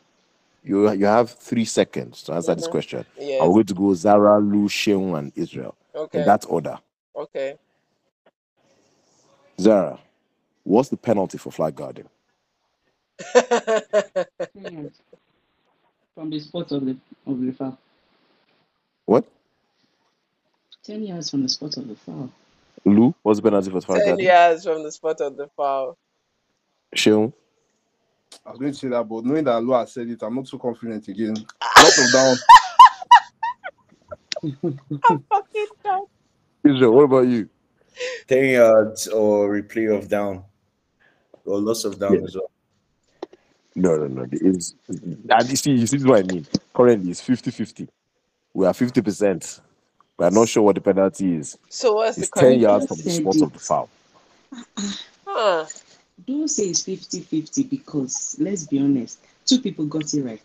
[0.64, 3.04] you you have three seconds to answer this hmm question.
[3.38, 6.00] I'm going to go Zara, Lou, Shehu, and Israel okay.
[6.14, 6.24] in Okay.
[6.24, 6.78] that order.
[7.16, 7.56] Okay.
[9.61, 9.98] Zara,
[10.64, 12.08] what's the penalty for flag guarding?
[14.54, 14.92] Yes.
[16.14, 17.78] From the spot of the of the foul.
[19.07, 19.24] What?
[20.85, 22.31] Ten yards from the spot of the foul.
[22.85, 24.24] Lou, what's the penalty for flag Ten guarding?
[24.26, 25.96] years from the spot of the foul.
[26.96, 27.33] Shehu,
[28.46, 30.59] I was going to say that, but knowing that Lua said it, I'm not too
[30.59, 31.35] confident again.
[31.83, 32.37] Lots of down.
[35.28, 36.02] Fucking God.
[36.64, 37.48] Israel, what about you?
[38.28, 40.44] 10 yards or replay of down
[41.44, 42.20] or loss of down Yeah.
[42.24, 42.50] as well.
[43.79, 44.27] No, no, no.
[44.33, 46.47] It's, and you see, you see what I mean.
[46.75, 47.88] Currently, it's 50 50.
[48.55, 49.61] We are 50%.
[50.19, 51.59] We are not sure what the penalty is.
[51.71, 52.61] So what's the It's 10 question?
[52.61, 53.91] yards from the said spot of the foul.
[55.27, 55.67] Huh.
[56.27, 60.43] Don't say it's 50 50 because let's be honest, two people got it right.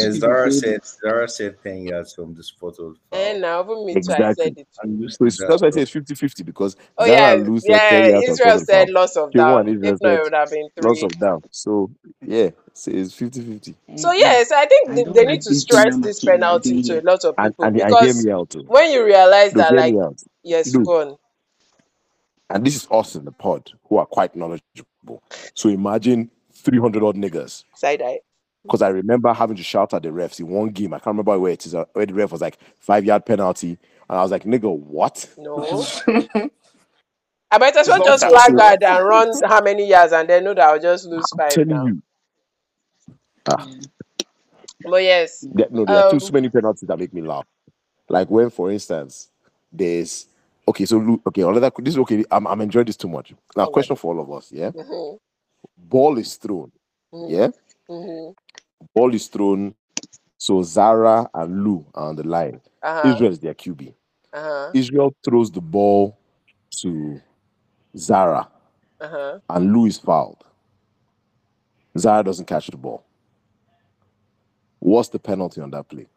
[0.00, 0.80] Two Yes, people Zara said.
[1.02, 4.26] Zara said 10 yards from the spot of the And now even me too, I
[4.26, 4.96] said it too.
[4.96, 5.80] I'm So it's, that's why I bro.
[5.80, 8.38] say it's 50 50 because Oh Zara yeah, and Lou said 10 yards from the
[8.38, 8.90] spot Israel of said foul.
[8.90, 9.62] loss of K1 down.
[9.62, 11.04] and Israel If not, it would have been loss three.
[11.04, 11.42] of down.
[11.50, 11.90] So,
[12.26, 13.76] yeah, so it's 50 50.
[13.96, 16.60] So Eh, eh, yes, I think I they, they need to stress this thing we
[16.60, 18.68] penalty to a lot of people and, and hear because me out too.
[18.68, 20.22] when you realize No, that, like, out.
[20.44, 21.16] yes, Lou, go on.
[22.50, 25.22] and this is us in the pod who are quite knowledgeable.
[25.54, 27.64] So imagine 300 odd niggas.
[27.74, 28.20] Side eye.
[28.64, 30.94] Because I remember having to shout at the refs in one game.
[30.94, 31.74] I can't remember where it is.
[31.74, 35.28] uh, Where the ref was like five yard penalty, and I was like, "Nigga, what?"
[35.36, 35.90] No.
[37.50, 40.12] I might as well not just That- flag so guard and run how many yards,
[40.12, 41.84] and then know that I'll just lose I'm five telling now.
[41.84, 42.02] you,
[43.48, 43.68] ah,
[44.84, 45.48] But yes.
[45.52, 47.46] there, no, there are too Um so many penalties that make me laugh.
[48.08, 49.30] Like when, for instance,
[49.72, 50.26] there's
[50.68, 50.86] okay.
[50.86, 52.24] So Lu- okay, another this is okay.
[52.30, 53.34] I'm I'm enjoying this too much.
[53.56, 53.72] Now, okay.
[53.72, 54.52] question for all of us.
[54.52, 55.18] Yeah, Mhm,
[55.78, 56.72] ball is thrown.
[57.12, 57.48] mhm, Yeah,
[57.90, 58.34] mhm.
[58.94, 59.74] Ball is thrown.
[60.38, 62.60] So Zara and Lou are on the line.
[62.82, 63.02] Uh-huh.
[63.02, 63.94] Israel is their QB.
[64.32, 64.74] Uh-huh.
[64.74, 66.18] Israel throws the ball
[66.82, 67.20] to
[67.96, 68.48] Zara,
[69.00, 69.40] Uh-huh.
[69.50, 70.44] and Lou is fouled.
[71.98, 73.04] Zara doesn't catch the ball.
[74.80, 76.08] What's the penalty on that play?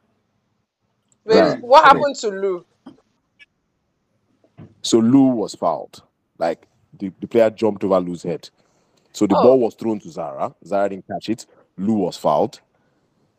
[1.26, 2.66] Wait, Zara, what happened to Lou?
[4.84, 6.04] So Lou was fouled.
[6.40, 8.50] Like the, the player jumped over Lou's head.
[9.14, 9.42] So the Oh.
[9.42, 10.56] ball was thrown to Zara.
[10.66, 11.46] Zara didn't catch it.
[11.78, 12.60] Lou was fouled.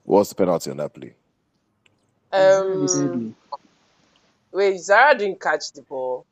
[0.05, 1.14] What's the penalty on that play?
[2.33, 3.35] Um, Lou.
[4.53, 6.27] wait, Zara didn't catch the ball,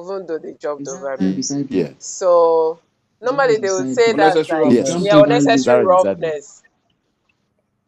[0.00, 1.34] even though they jumped Zara over me.
[1.34, 1.90] beside Yeah.
[1.98, 2.80] So
[3.20, 5.04] normally they would say that Unnecessary like, roughness.
[5.04, 6.26] yeah, unnecessary Zara is beside me.
[6.26, 6.62] roughness.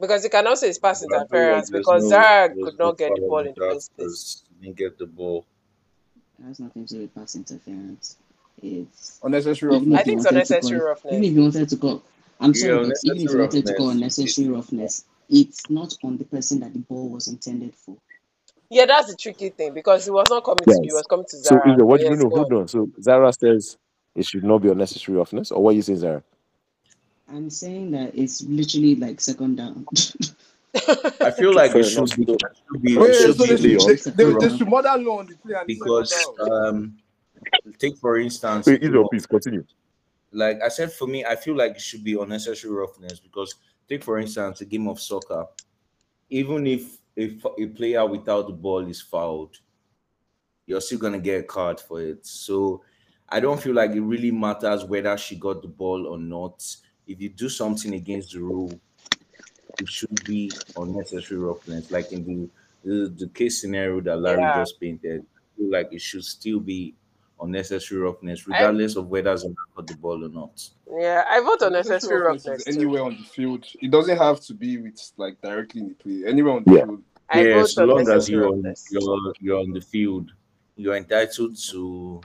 [0.01, 2.55] Because you can also say it's pass But I feel like interference because no- Zara
[2.55, 4.07] could not get the ball on in the first place.
[4.07, 5.45] 'cause he didn't get the ball.
[6.39, 8.17] That's has nothing to do with pass interference.
[8.63, 11.13] It's Unnecessary even I think it's unnecessary roughness.
[11.15, 12.03] even if you wanted to call,
[12.41, 15.95] I'm Yeah, sorry, but even if unnecessary you wanted to call unnecessary roughness, it's not
[16.05, 17.97] on the person that the ball was intended for.
[18.71, 21.27] Yeah, that's the tricky thing because he was not coming to you, he was coming
[21.31, 21.43] to Zara.
[21.43, 21.67] So Zara.
[21.67, 22.31] Ida, what do you know?
[22.31, 22.55] Hold on.
[22.55, 22.69] on.
[22.69, 23.79] So Zara says
[24.17, 26.23] it should not be unnecessary roughness, or what you say, Zara?
[27.29, 29.87] I'm saying that it's literally like second down.
[31.23, 32.17] I feel like Fair it should enough.
[32.17, 32.41] be, it
[32.73, 33.79] should be, Wait, it so should they be Leo.
[33.79, 34.51] should, they, they, they Rough.
[34.51, 36.35] should mother low on the play and the because second down.
[36.41, 36.99] um,
[37.79, 39.65] take for instance, Wait, you Ida, know, please continue.
[40.33, 43.55] Like I said, for me, I feel like it should be unnecessary roughness because
[43.89, 45.47] take for instance a game of soccer,
[46.31, 49.59] even if if a player without the ball is fouled,
[50.67, 52.27] you're still gonna get a card for it.
[52.27, 52.83] So
[53.29, 56.65] I don't feel like it really matters whether she got the ball or not.
[57.07, 58.81] If you do something against the rule,
[59.79, 61.91] it should be unnecessary roughness.
[61.91, 62.51] Like in the
[62.85, 64.51] the, the case scenario that Larry Yeah.
[64.51, 66.95] just painted, I feel like it should still be
[67.41, 70.69] unnecessary roughness, regardless of whether Zara got the ball or not.
[70.99, 72.81] Yeah, I vote unnecessary roughness roughness is too.
[72.83, 73.65] anywhere on the field.
[73.81, 76.23] It doesn't have to be with like directly in the play.
[76.27, 76.85] Anywhere on the Yeah.
[76.87, 77.03] field.
[77.31, 80.31] I yeah, vote so long as you're on, you're you're on the field,
[80.77, 82.21] you're entitled to.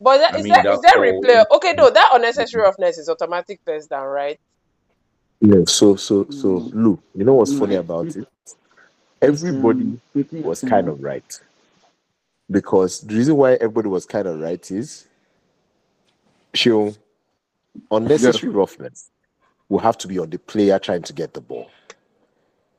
[0.00, 1.44] But that, I is mean, that that is that call- replay?
[1.56, 4.38] Okay, no, that unnecessary roughness is automatic first down, right?
[5.40, 5.62] Yeah.
[5.66, 6.70] so so so No.
[6.72, 8.26] Lou, you know what's funny about it?
[9.22, 11.40] Everybody Um, was kind of right.
[12.50, 15.06] Because the reason why everybody was kind of right is
[16.54, 16.94] show
[17.90, 19.10] unnecessary roughness
[19.68, 21.70] will have to be on the player trying to get the ball.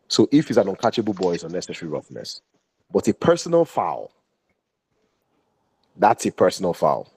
[0.07, 2.41] So if it's an uncatchable ball, it's unnecessary roughness.
[2.91, 4.11] But a personal foul,
[5.95, 7.11] that's a personal foul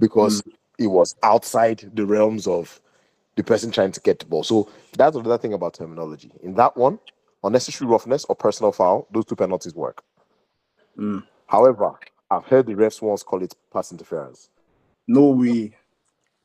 [0.00, 0.42] because
[0.78, 2.80] it was outside the realms of
[3.36, 4.42] the person trying to get the ball.
[4.42, 6.32] So that's another thing about terminology.
[6.42, 6.98] In that one,
[7.44, 10.02] unnecessary roughness or personal foul, those two penalties work.
[10.98, 11.22] Mm.
[11.48, 11.92] However,
[12.30, 14.50] I've heard the refs once call it pass interference.
[15.06, 15.74] No way.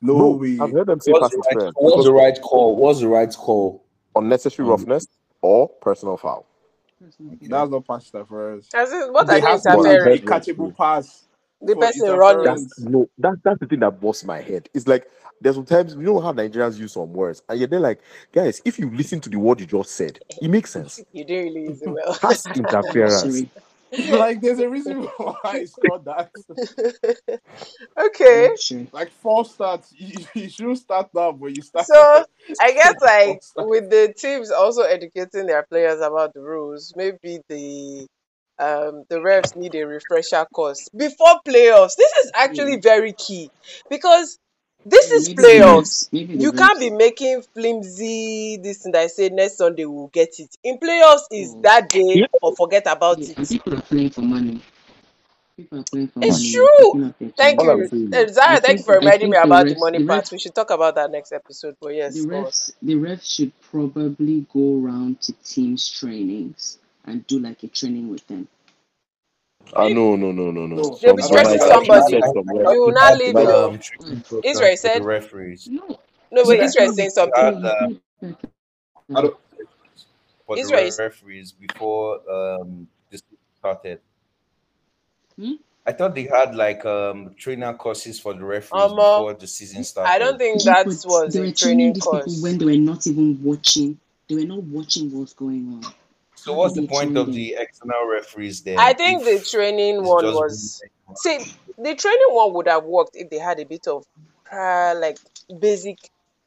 [0.01, 0.59] No Bro, way.
[0.59, 1.75] I've heard them say What's pass the, right, interference.
[1.75, 2.75] what's because the right call?
[2.75, 3.83] What's the right call?
[4.15, 5.07] unnecessary Um, roughness
[5.41, 6.45] or personal foul.
[7.01, 8.69] That's not pass interference.
[8.73, 10.21] As in, what There are the has to be interference?
[10.47, 11.23] a catchable pass.
[11.61, 12.43] The for person running.
[12.43, 14.69] That's no, that, that's the thing that busts my head.
[14.73, 15.07] It's like
[15.39, 17.99] there's sometimes you know how Nigerians use some words, and you're there like,
[18.33, 21.03] guys, if you listen to the word you just said, it makes sense.
[21.13, 22.13] You didn't really use it well.
[22.15, 23.45] Pass interference.
[24.10, 26.32] Like there's a reason why it's called that.
[27.97, 28.49] okay.
[28.91, 31.86] Like false starts, you, you shouldn't start now, but you start.
[31.86, 32.25] So
[32.60, 38.08] I guess like with the teams also educating their players about the rules, maybe the
[38.60, 41.95] um the refs need a refresher course before playoffs.
[41.97, 43.49] This is actually very key
[43.89, 44.38] because
[44.86, 46.10] this is Maybe playoffs.
[46.12, 50.39] maybe You can't be making flimsy this thing that I say next Sunday we'll get
[50.39, 50.56] it.
[50.63, 51.62] In playoffs is Oh.
[51.62, 53.50] that day or forget about Yeah, and it.
[53.50, 54.62] people are playing for money.
[55.56, 56.52] People are playing for It's money.
[56.54, 56.67] true.
[56.93, 57.88] picking up their Thank All you.
[57.88, 60.06] saying is- Zara, I thank you for reminding me think the about the money the
[60.08, 60.32] part.
[60.32, 61.76] We should talk about that next episode.
[61.80, 67.39] But yes, the refs the refs should probably go around to teams trainings and do
[67.39, 68.48] like a training with them.
[69.76, 70.76] Ah, no, no, no, no, no.
[70.76, 70.97] No.
[71.02, 72.13] They'll be stressing guys- somebody.
[72.21, 72.71] said some words.
[72.73, 75.67] You will not leave Like, um, training program Israel said- the referees.
[75.71, 75.99] No.
[76.32, 77.65] no, but Israel is saying something.
[77.65, 77.89] Uh,
[78.21, 78.34] uh,
[79.15, 79.38] I don't-
[80.45, 83.21] for Israel the referees before um this
[83.58, 83.99] started.
[85.39, 85.54] Hmm?
[85.86, 89.84] I thought they had like um trainer courses for the referees Omo, before the season
[89.84, 90.12] started.
[90.12, 92.26] I don't think Yeah, that but was they were a training training these course.
[92.26, 93.99] people when they were not even watching.
[94.30, 95.93] They were not watching what's going on.
[96.43, 98.77] So what's the point train of the external referees then?
[98.77, 100.82] I think the training it's one was
[101.15, 101.39] see
[101.77, 104.03] the training one would have worked if they had a bit of
[104.43, 105.17] prior like
[105.60, 105.97] basic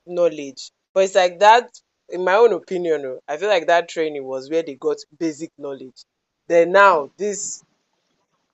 [0.06, 0.70] knowledge.
[0.92, 1.70] But it's like that,
[2.10, 5.50] in my own opinion, oh, I feel like that training was where they got basic
[5.58, 6.04] knowledge.
[6.46, 7.64] Then now this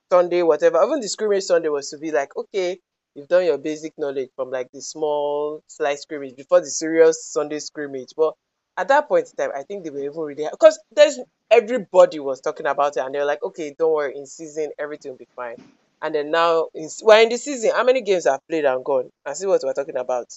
[0.09, 2.79] Sunday, whatever, even the scrimmage Sunday was to be like, okay,
[3.15, 7.59] you've done your basic knowledge from like the small slight scrimmage before the serious Sunday
[7.59, 8.09] scrimmage.
[8.15, 8.33] But
[8.77, 11.19] at that point in time, I think they were even really because there's
[11.51, 15.11] everybody was talking about it and they were like, okay, don't worry, in season everything
[15.13, 15.57] will be fine.
[16.01, 17.71] And then now in, we're in the season.
[17.75, 19.09] How many games I've played and gone?
[19.25, 20.27] And see what we're talking about.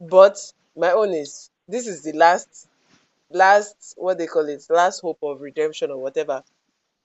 [0.00, 0.38] But
[0.76, 2.68] my own is this is the last,
[3.30, 6.42] last what they call it, last hope of redemption or whatever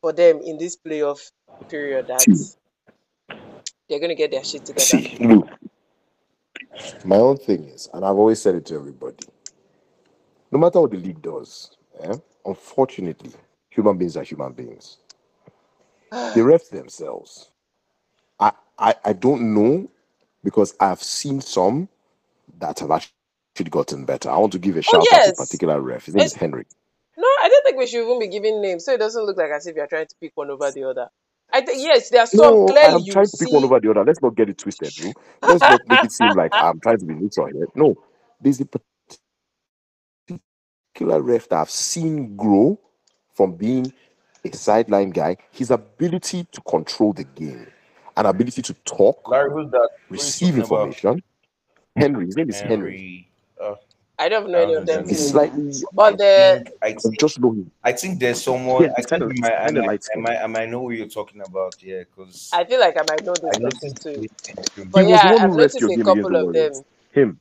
[0.01, 1.31] for them in this playoff
[1.69, 2.29] period that
[3.89, 5.01] they're gonna get their shit together.
[7.03, 9.17] My own thing is, and I've always said it to everybody,
[10.51, 13.33] no matter what the league does, eh, unfortunately,
[13.69, 14.97] human beings are human beings.
[16.33, 17.51] The refs themselves.
[18.39, 19.89] I, I I don't know
[20.43, 21.89] because I've seen some
[22.59, 24.29] that have actually gotten better.
[24.31, 26.05] I want to give a shout out to a Oh, particular ref.
[26.05, 26.65] His name is It's- Henry.
[27.17, 29.51] No, I don't think we should even be giving names, so it doesn't look like
[29.51, 31.09] as if you're trying to pick one over the other.
[31.51, 33.89] I think yes, there are some No, clearly you trying to pick one over the
[33.91, 34.03] other.
[34.05, 35.15] Let's not get it twisted, bro.
[35.45, 37.67] Let's not make it seem like I'm trying to be neutral here.
[37.75, 37.95] No,
[38.41, 38.65] there's a
[40.93, 42.79] particular ref that I've seen grow
[43.33, 43.91] from being
[44.43, 45.37] a sideline guy.
[45.51, 47.67] His ability to control the game,
[48.17, 49.77] and ability to talk, Larry, who's that?
[49.77, 50.87] Who are you receive talking about?
[50.87, 51.23] information.
[51.95, 52.75] Henry, his name is Henry.
[52.75, 53.29] Henry.
[53.61, 53.75] Uh,
[54.17, 55.05] I don't know any of them.
[55.09, 55.37] It's too.
[55.37, 55.51] like
[55.93, 57.71] But I the think, I I think just know him.
[57.83, 58.83] I think there's someone.
[58.83, 60.91] Yeah, I it's think kinda- you might, I, might, I might, I might know who
[60.91, 61.75] you're talking about.
[61.81, 64.27] Yeah, because I feel like I might know I those noticed names too.
[64.91, 66.73] But He was yeah, one who I've refed noticed a couple of them.
[67.11, 67.39] Him.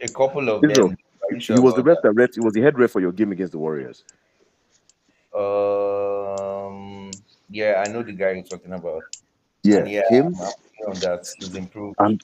[0.00, 0.88] A couple of Israel.
[0.88, 0.98] them.
[1.30, 2.34] He sure was the ref that ref.
[2.34, 4.04] He was the head ref for your game against the Warriors.
[5.34, 7.10] Um,
[7.50, 9.02] yeah, I know the guy you're talking about.
[9.62, 10.34] Yeah, And yeah, him.
[10.36, 11.26] I'm on that.
[11.38, 11.96] He's improved.
[11.98, 12.22] And.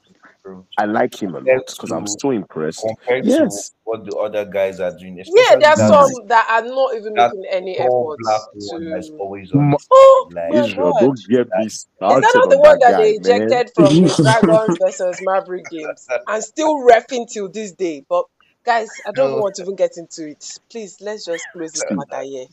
[0.79, 2.95] I like him a lot because I'm so impressed.
[3.07, 3.39] compared Yes.
[3.39, 5.21] to what the other guys are doing.
[5.27, 8.43] Yeah, especially there are that some that are not even making any tall efforts black
[8.55, 9.19] one that's to.
[9.19, 10.95] always on Ma- his Oh like my Israel, god!
[10.95, 11.69] don't get me
[12.09, 13.63] Is started that not the one that that they guy, man.
[13.63, 18.05] ejected from the Dragons versus Maverick games and still refing till this day?
[18.09, 18.27] But
[18.65, 19.39] guys, I don't No.
[19.39, 20.45] want to even get into it.
[20.71, 22.47] Please, let's just close this matter here.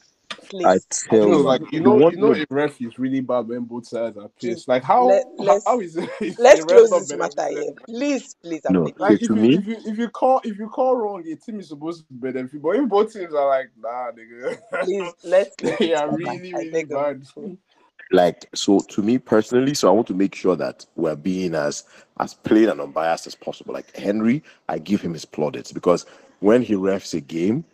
[0.50, 0.66] Please.
[0.66, 3.22] I tell you, like you you know, want you know, to a ref is really
[3.22, 4.68] bad when both sides are Please, pissed.
[4.68, 6.10] Like how let, let's how is it?
[6.22, 7.74] Is let's close not this matter here.
[7.86, 8.84] Please, please, I no.
[8.84, 9.00] beg.
[9.00, 11.36] Like if to you me, if you if you call if you call wrong, a
[11.36, 12.62] team is supposed to be benefit.
[12.62, 16.40] But if both teams are like, nah, nigga, Please, let's they are matter.
[16.40, 17.24] really I really bad.
[17.36, 17.58] you.
[18.12, 21.84] like, so to me personally, so I want to make sure that we're being as
[22.20, 23.74] as plain and unbiased as possible.
[23.74, 26.06] Like Henry, I give him his plaudits because
[26.40, 27.66] when he refs a game,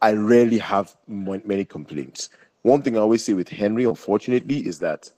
[0.00, 2.30] I rarely have many complaints.
[2.62, 5.10] One thing I always say with Henry, unfortunately, is that,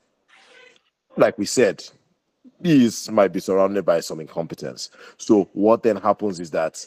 [1.17, 1.85] like we said,
[2.63, 4.91] he is, might be surrounded by some incompetence.
[5.17, 6.85] So what then happens is that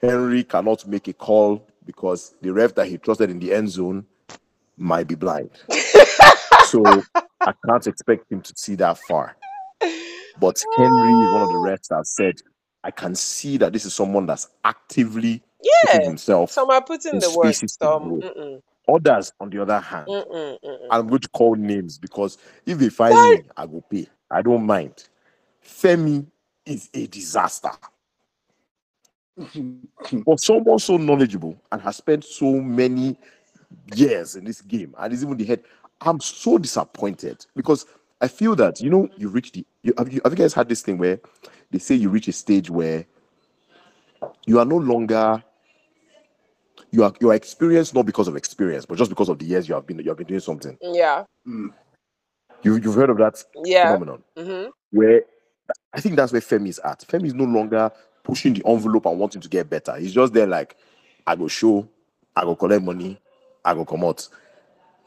[0.00, 4.06] Henry cannot make a call because the ref that he trusted in the end zone
[4.76, 5.50] might be blind.
[6.68, 6.84] So
[7.40, 9.36] I can't expect him to see that far.
[10.38, 12.34] But Henry is one of the refs that said,
[12.84, 17.20] I can see that this is someone that's actively Yeah, himself some are putting in
[17.20, 17.54] the work.
[17.54, 18.20] spaces Some,
[18.88, 20.88] Others, on the other hand, mm-mm, mm-mm.
[20.90, 23.36] I'm going to call names because if they find Why?
[23.36, 24.06] me, I will pay.
[24.30, 25.08] I don't mind.
[25.64, 26.26] Femi
[26.64, 27.70] is a disaster.
[30.24, 33.18] For someone so knowledgeable and has spent so many
[33.94, 35.62] years in this game and is even the head,
[36.00, 37.86] I'm so disappointed because
[38.20, 40.68] I feel that you know you reach the you have, you have you guys had
[40.68, 41.20] this thing where
[41.70, 43.04] they say you reach a stage where
[44.46, 45.42] you are no longer
[46.90, 49.68] you are you are experienced not because of experience but just because of the years
[49.68, 50.78] you have been you have been doing something.
[50.82, 51.70] Yeah, Mm.
[52.62, 53.86] You you've heard of that yeah.
[53.86, 54.70] phenomenon Mm-hmm.
[54.92, 55.22] where
[55.92, 57.00] I think that's where Femi is at.
[57.00, 57.90] Femi is no longer
[58.24, 59.96] pushing the envelope and wanting to get better.
[59.96, 60.76] He's just there like,
[61.26, 61.88] I go show,
[62.36, 63.20] I go collect money,
[63.64, 64.28] I go come out.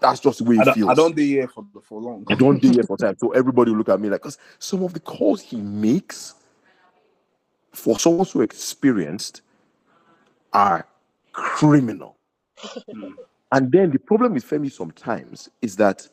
[0.02, 0.90] That's just the way I he feels.
[0.92, 2.26] I don't be here for for long.
[2.30, 3.16] I don't do here for time.
[3.20, 6.36] So everybody will look at me like, because some of the calls he makes
[7.74, 9.42] for someone so experienced
[10.54, 10.88] are
[11.34, 12.18] criminal.
[12.94, 13.14] Mm.
[13.52, 16.08] And then the problem with Femi sometimes is that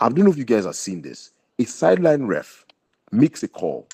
[0.00, 1.30] I don't know if you guys have seen this.
[1.58, 2.64] A sideline ref
[3.12, 3.86] makes a call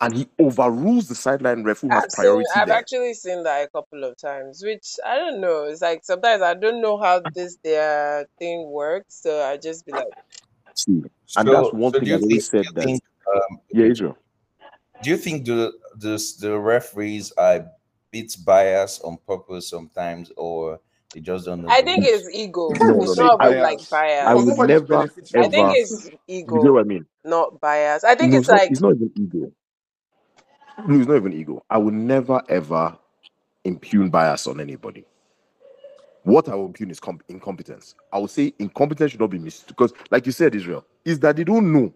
[0.00, 2.76] and he overrules the sideline ref who has I've seen, priority I've there.
[2.76, 5.64] actually seen that a couple of times, which I don't know.
[5.64, 9.92] It's like sometimes I don't know how this their thing works, so I just be
[9.92, 10.06] like,
[10.74, 10.92] See,
[11.36, 12.30] and So, that's one so thing do you I've think?
[12.30, 12.84] always said that.
[12.84, 13.02] think?
[13.34, 14.16] Um, Yeah, Israel.
[15.02, 17.66] do you think the the the referees are
[18.12, 20.80] bit biased on purpose sometimes, or
[21.14, 21.68] they just don't know?
[21.68, 22.06] I think rules?
[22.06, 22.76] it's ego.
[22.80, 24.24] No, no, It's not I, even like bias.
[24.24, 26.52] I would never, benefiting I think it's ego.
[26.52, 27.06] You get ego, what I mean?
[27.24, 28.04] not bias.
[28.04, 28.62] I think No, it's it's not.
[28.62, 29.52] like It's not even ego.
[30.86, 31.64] No, it's not even ego.
[31.70, 32.98] I would never ever
[33.64, 35.04] impugn bias on anybody.
[36.24, 37.94] What I will impugn is com- incompetence.
[38.12, 41.36] I would say incompetence should not be missed because, like you said, Israel, is that
[41.36, 41.94] they don't know.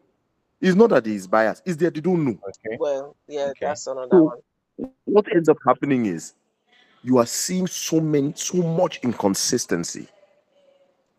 [0.60, 1.62] It's not that there is bias.
[1.66, 2.38] It's that they don't know.
[2.48, 2.78] Okay.
[2.78, 3.56] well, yeah, Okay.
[3.62, 4.38] that's another So one.
[5.04, 6.34] What ends up happening is
[7.02, 10.08] you are seeing so many, so much inconsistency.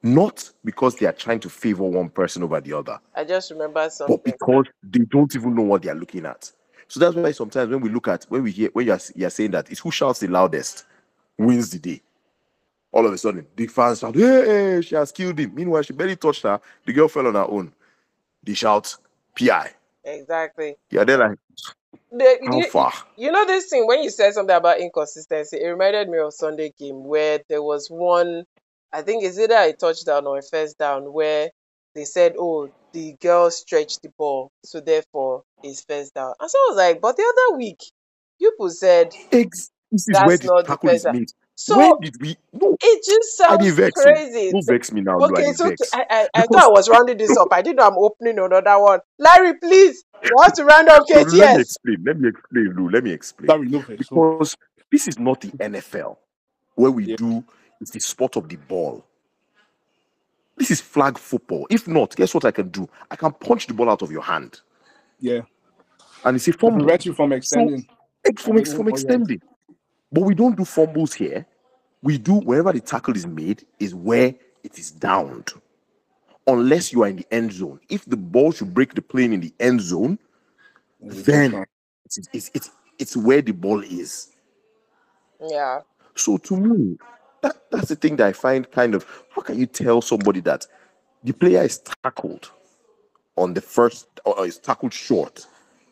[0.03, 3.89] Not because they are trying to favor one person over the other, I just remember
[4.07, 6.51] but because they don't even know what they are looking at.
[6.87, 9.27] So that's why sometimes when we look at when we hear when you are, you
[9.27, 10.85] are saying that it's who shouts the loudest
[11.37, 12.01] wins the day.
[12.91, 15.93] All of a sudden, the fans shout, "Hey, hey, she has killed him!" Meanwhile, she
[15.93, 16.59] barely touched her.
[16.85, 17.73] The girl fell on her own.
[18.43, 18.95] They shout,
[19.37, 19.71] "PI."
[20.05, 20.75] Exactly.
[20.91, 21.37] Yeah, they're like,
[22.11, 22.93] The, how you, far?
[23.17, 26.73] you know this thing when you said something about inconsistency, it reminded me of Sunday
[26.79, 28.45] game where there was one,
[28.93, 31.51] I think it's either a touchdown or a first down where
[31.95, 36.57] they said, "Oh, the girl stretched the ball, so therefore it's first down." And so
[36.59, 37.81] I was like, but the other week,
[38.39, 41.29] people said Ex- this is where that's the not the tackle is made.
[41.55, 42.35] So When did we?
[42.51, 44.03] No, it just I didn't sounds vex me.
[44.03, 44.51] crazy.
[44.51, 45.19] Don't vex me now.
[45.19, 45.93] I Okay, so vex.
[45.93, 47.47] I, I, I Because thought I was rounding this up.
[47.51, 48.99] I didn't know I'm opening another one.
[49.19, 52.03] Larry, please, you have to round up No, let me explain.
[52.05, 52.89] Let me explain, Lou.
[52.89, 53.47] Let me explain.
[53.47, 53.95] That we know for.
[53.95, 54.57] Because
[54.91, 56.17] this is not the NFL
[56.75, 57.15] where we Yeah.
[57.17, 57.43] do
[57.79, 59.05] it's the sport of the ball.
[60.57, 61.67] This is flag football.
[61.69, 62.87] If not, guess what I can do?
[63.11, 64.61] I can punch the ball out of your hand.
[65.19, 65.41] Yeah.
[66.23, 66.79] And it's a To fumble.
[66.79, 67.87] prevent you from extending.
[68.25, 69.41] Ex- From, from for your- extending.
[70.13, 71.45] But we don't do fumbles here.
[72.03, 75.51] We do wherever the tackle is made, is where it is downed.
[76.45, 77.79] Unless you are in the end zone.
[77.89, 80.19] If the ball should break the plane in the end zone,
[81.01, 81.65] then
[82.05, 84.29] it's, it's, it's, it's where the ball is.
[85.49, 85.79] Yeah.
[86.15, 86.97] So to me,
[87.41, 89.05] that, that's the thing that I find kind of
[89.35, 90.67] how can you tell somebody that
[91.23, 92.51] the player is tackled
[93.35, 95.47] on the first or is tackled short,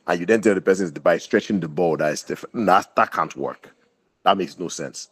[0.08, 2.66] and you then tell the person by stretching the ball that is different.
[2.68, 3.74] That, that can't work.
[4.26, 5.10] That makes no sense.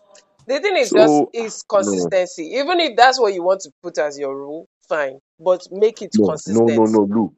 [0.47, 2.43] The thing is So, just is ah, consistency.
[2.55, 5.19] Even if that's what you want to put as your rule, fine.
[5.39, 6.83] But make it No, no, consistent.
[6.85, 7.35] no, no, Lou.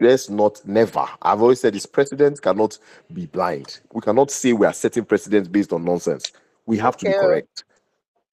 [0.00, 1.06] Let's not never.
[1.22, 2.78] I've always said this president cannot
[3.12, 3.80] be blind.
[3.92, 6.32] We cannot say we are setting precedents based on nonsense.
[6.66, 7.64] We have to be correct.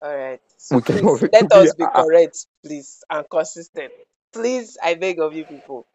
[0.02, 0.42] All right.
[0.58, 3.94] So We please let us be correct, please, and consistent.
[4.34, 5.88] Please, I beg of you people.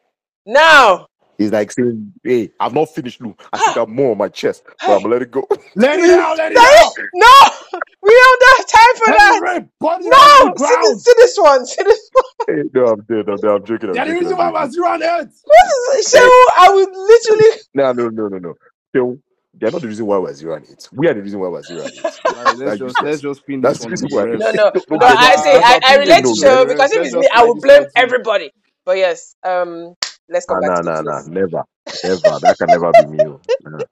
[0.47, 1.09] Now,
[1.39, 3.37] It's like saying, Hey, I've not finished, Lou.
[3.53, 5.47] I still got more on my chest, but I'm gonna let it go.
[5.77, 6.93] Let it out, let it Say- out.
[7.15, 9.33] no, we don't have time for that.
[9.35, 11.67] Heavy rain, body on No, see this, see this one.
[11.67, 12.25] See this one.
[12.49, 13.29] Hey, no, I'm dead.
[13.29, 13.51] I'm, dead.
[13.51, 13.91] I'm joking.
[13.91, 14.21] I'm Yeah, the joking.
[14.21, 14.57] reason why joking.
[14.63, 15.43] I'm zero on earth.
[15.47, 17.61] This is Shehu, I would literally.
[17.75, 18.55] No, no, no, no, no.
[18.97, 19.19] So,
[19.55, 20.89] they're not the reason why we're zero and eight.
[20.93, 22.21] We are the reason why we're zero and eight.
[22.29, 23.03] Right, let's Like just said.
[23.03, 24.25] let's just pin That's this the one to reason the why.
[24.25, 24.39] rest.
[24.39, 24.73] No, no, no.
[24.73, 24.85] get
[25.19, 27.87] I say I, I relate to opinion, because if it's me, I let would blame
[27.97, 28.53] everybody.
[28.87, 29.95] But yes, um,
[30.29, 31.23] let's Ah, come back nah, to nah, nah.
[31.27, 31.63] Never,
[32.05, 32.39] never.
[32.41, 33.19] That can never be me.
[33.27, 33.41] oh.
[33.63, 33.85] Nah.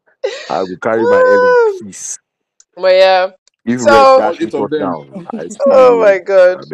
[0.51, 1.57] I will carry my head in
[1.87, 2.19] peace.
[2.77, 3.31] But yeah.
[3.65, 4.81] If So- rest All dash me eight of touch them.
[4.81, 5.29] down,
[5.71, 6.65] Oh my god.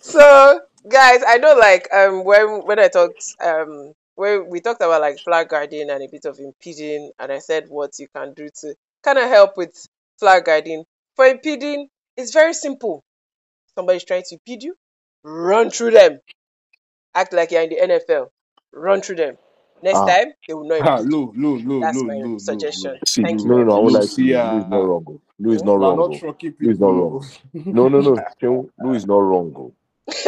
[0.00, 5.00] So, guys, I know like um when when I talked um when we talked about
[5.00, 8.48] like flag guarding and a bit of impeding, and I said what you can do
[8.62, 9.74] to kind of help with
[10.18, 10.84] flag guarding.
[11.16, 13.02] For impeding, it's very simple.
[13.74, 14.74] Somebody's trying to impede you,
[15.24, 16.20] run through them.
[17.14, 18.28] Act like you're in the NFL.
[18.72, 19.38] Run through them.
[19.82, 20.06] Next Ah.
[20.06, 21.04] time, they will not Ah, impede.
[21.04, 22.96] Lou, Lou, Lou, That's Lou, my Lou, Lou, suggestion.
[22.96, 22.98] Lou.
[23.06, 23.76] See, Thank you no, no, very no.
[23.76, 23.82] I much.
[23.82, 24.36] won't Lou, lie to see, you.
[24.36, 25.04] uh, Lou is not wrong.
[25.08, 25.20] oh.
[25.40, 25.98] Lou is not You are wrong.
[25.98, 26.14] not oh.
[26.14, 27.12] trucking Lou is not people.
[27.12, 27.30] wrong.
[27.72, 28.24] No, no, no.
[28.40, 28.70] Chill.
[28.78, 29.52] Lou is not wrong.
[29.56, 29.74] oh.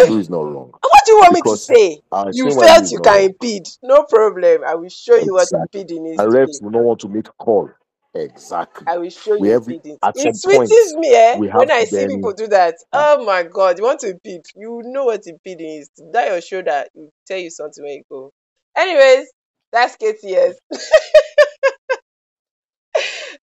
[0.05, 0.72] Lou is not wrong.
[0.82, 2.03] What do you want me to Because say?
[2.12, 3.30] I'll You explain why Lou felt is you not can wrong.
[3.30, 3.68] impede.
[3.82, 4.62] No problem.
[4.66, 5.68] I will show you what Exactly.
[5.74, 6.34] impeding is And today.
[6.34, 7.70] refs will not want to make a call.
[8.15, 8.87] Exactly.
[8.89, 9.99] I will show We you have impeding.
[10.05, 12.75] at It some point sweetens me eh, when I see people do that.
[12.93, 14.43] Oh my god, you want to impede?
[14.57, 15.91] You know what impeding is.
[16.13, 18.31] That your shoulder will tell you something when you go.
[18.77, 19.29] Anyways,
[19.73, 20.55] that's KTS.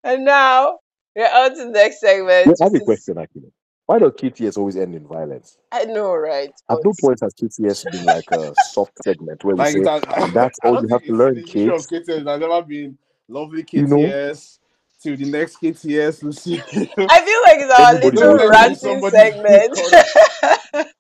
[0.04, 0.80] and now
[1.16, 2.48] we're on to the next segment.
[2.48, 3.54] Wait, I have a question actually.
[3.88, 5.60] Why does KTS always end in violence?
[5.72, 6.50] I know, right?
[6.70, 9.84] At but- no point has KTS been like a soft segment where we Like say,
[9.84, 11.88] that, that's all you have to learn, kids.
[11.88, 12.06] KTS.
[12.06, 12.98] There's never been
[13.28, 13.98] lovely You know?
[13.98, 14.60] KTS
[15.04, 16.24] to the next KTS.
[16.24, 16.60] We'll see.
[16.62, 19.80] I feel like it's our Everybody's little always ranting segment.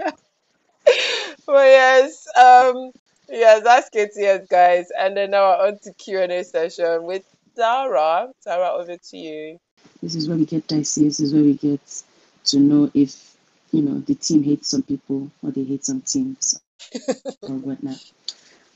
[1.45, 2.91] but yes, um,
[3.29, 4.87] yes, that's KTS, guys.
[4.97, 7.23] And then now we're on to Q and A session with
[7.55, 8.29] Tara.
[8.43, 9.59] Tara, over to you.
[10.01, 11.05] This is where we get dicey.
[11.05, 11.81] This is where we get
[12.45, 13.35] to know if
[13.71, 16.59] you know the team hates some people or they hate some teams
[17.41, 18.11] or whatnot.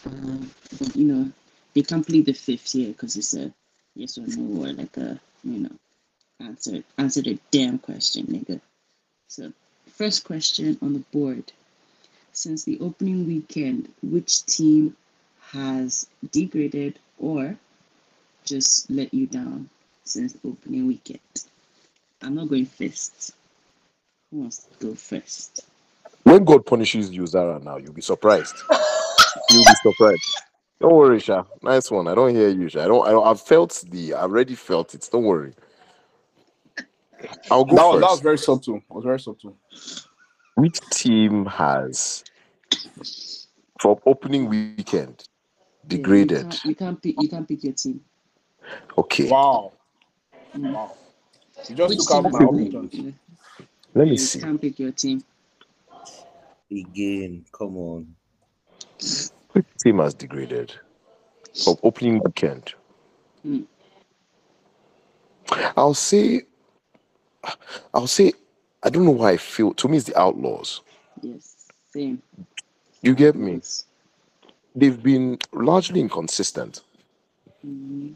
[0.06, 0.50] Um,
[0.80, 1.32] but you know
[1.74, 3.54] they can't plead the fifth here because it's a
[3.96, 5.72] yes or no or like a you know
[6.40, 8.60] answer answer the damn question, nigga.
[9.28, 9.52] So
[9.88, 11.52] first question on the board:
[12.34, 14.96] Since the opening weekend, which team
[15.52, 17.58] has degraded or
[18.46, 19.70] just let you down
[20.04, 21.20] since the opening weekend?
[22.22, 23.34] I'm not going first.
[24.32, 25.62] Who wants to go first?
[26.24, 28.56] When God punishes you, Zara, now you'll be surprised.
[29.50, 30.44] You'll be surprised.
[30.82, 31.44] Don't worry, Sha.
[31.62, 32.08] Nice one.
[32.08, 32.84] I don't hear you, Sha.
[32.84, 33.08] I don't.
[33.08, 33.26] I don't.
[33.26, 34.16] I've felt the.
[34.16, 35.08] I already felt it.
[35.12, 35.54] Don't worry.
[37.52, 38.02] I'll go that, was, first.
[38.02, 38.78] that was very subtle.
[38.78, 39.56] It was very subtle.
[40.56, 42.24] Which team has,
[43.80, 45.24] from opening weekend,
[45.88, 46.38] Yeah, degraded?
[46.38, 47.22] You can't, you can't pick.
[47.22, 48.02] You can't pick your team.
[48.98, 49.30] Okay.
[49.30, 49.74] Wow.
[50.58, 50.74] Mm.
[50.74, 50.92] Wow.
[51.68, 52.32] You just Which took out team?
[52.32, 53.14] my options.
[53.94, 54.40] Let me you see.
[54.40, 55.24] can't pick your team.
[56.72, 58.16] Again, come on.
[59.84, 60.74] Team has degraded?
[61.68, 62.74] of opening weekend.
[63.44, 63.62] Hmm.
[65.76, 66.44] I'll say,
[67.94, 68.34] I'll say,
[68.84, 69.74] I don't know why I feel.
[69.74, 70.82] To me, it's the Outlaws.
[71.22, 71.56] Yes,
[71.94, 72.22] same.
[73.02, 73.56] You get me?
[73.56, 73.86] Yes.
[74.76, 76.82] They've been largely inconsistent.
[77.66, 78.16] Mhm.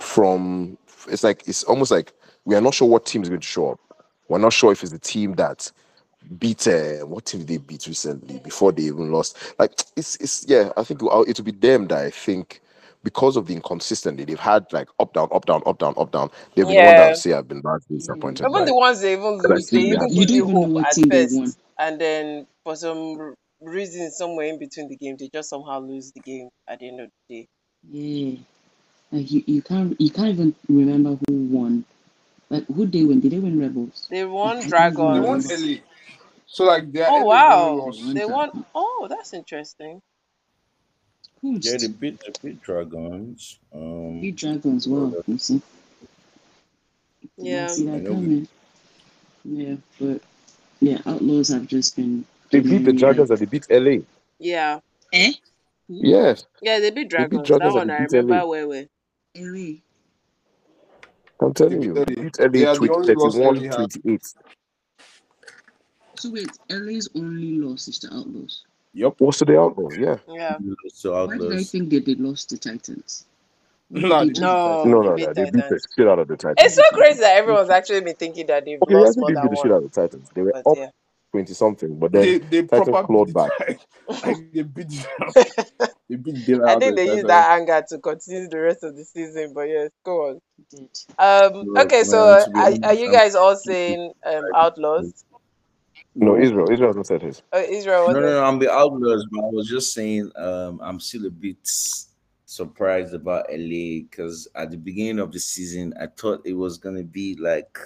[0.00, 0.78] From
[1.08, 2.12] it's like it's almost like
[2.44, 3.80] we are not sure what team is going to show up.
[4.28, 5.70] We're not sure if it's the team that
[6.38, 9.38] beat uh, what team they beat recently before they even lost.
[9.58, 10.72] Like it's it's yeah.
[10.76, 12.60] I think it'll, it'll be them that I think
[13.04, 16.30] because of the inconsistency they've had like up down up down up down up down.
[16.56, 18.66] They've been the one that I say I've been largely disappointed Even by.
[18.66, 21.10] the ones they even lose, they even You give don't even know hope at team
[21.30, 21.54] won.
[21.54, 26.12] first, and then for some reason, somewhere in between the game, they just somehow lose
[26.12, 27.48] the game at the end of the day.
[27.90, 28.36] Yeah.
[29.12, 31.84] Like you, you can't you can't even remember who won.
[32.50, 33.20] Like who they win?
[33.20, 34.10] Did they win Rebels?
[34.10, 35.20] They won I They Dragons.
[35.20, 35.82] won remember.
[36.52, 36.56] LA.
[36.56, 38.00] So like their Oh LA is only wow, They lost.
[38.04, 38.64] won they Dra- won.
[38.74, 40.02] Oh, that's interesting.
[41.40, 43.58] who's Yeah, they beat they beat Dragons.
[43.74, 44.88] Um, beat Dragons?
[44.88, 45.62] Wow, you see.
[47.40, 47.66] Did Yeah.
[47.68, 48.48] see that know we.
[49.44, 50.22] Yeah, but
[50.80, 54.02] yeah, Outlaws have just been They beat the Dragons like and they beat LA.
[54.38, 54.80] Yeah,
[55.12, 55.32] eh?
[55.88, 57.48] Yes, yeah, they beat they beat Dragons.
[57.58, 58.42] That one I they beat LA.
[58.42, 58.84] remember well, well.
[59.36, 59.74] LA.
[61.40, 62.22] I'm They telling beat you, they LA.
[62.22, 64.22] beat LA They are the twi- only 31 28.
[66.22, 68.64] So wait, LA's only loss is the Outlaws.
[68.94, 69.14] Yep.
[69.18, 69.98] What's to the Outlaws?
[69.98, 70.18] Yeah.
[70.28, 70.58] Yeah.
[70.88, 73.26] so Why did I think that they lost to Titans?
[73.88, 74.84] What did No, they they beat the Titans.
[74.84, 75.34] No, No, they no, beat no.
[75.34, 75.98] They beat the Titans.
[75.98, 76.76] shit out of the It's Titans.
[76.76, 79.40] so crazy that everyone's actually been thinking that they've Okay, they lost actually more did
[79.42, 80.30] beat than the shit out of the Titans.
[80.34, 80.90] They were But up yeah.
[81.32, 83.52] 20 something, but then They they Titans proper clawed beat back.
[83.68, 83.76] the
[84.24, 85.06] like they beat the-
[86.08, 88.84] they beat the daylight I think they the use that anger to continue the rest
[88.84, 89.52] of the season.
[89.54, 90.40] But yes, go on.
[91.18, 91.66] Um.
[91.76, 92.04] Okay.
[92.04, 95.12] So, man, uh, to be are, are you guys all saying um outlaws?
[96.14, 96.42] No, No.
[96.42, 96.70] Israel.
[96.70, 97.42] Israel hasn't said his.
[97.52, 98.44] Uh, Israel, no, no, no.
[98.44, 100.30] I'm the Outlaws, but I was just saying.
[100.36, 101.56] Um, I'm still a bit
[102.44, 107.02] surprised about LA because at the beginning of the season, I thought it was gonna
[107.02, 107.78] be like,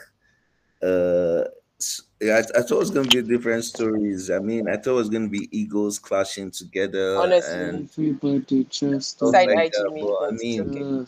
[0.82, 1.44] uh,
[1.80, 4.30] s- I, I thought it was gonna be different stories.
[4.30, 9.10] I mean, I thought it was gonna be Eagles clashing together Honestly, and Everybody trust
[9.10, 9.90] stuff side like that.
[9.92, 11.06] me, But I mean, okay.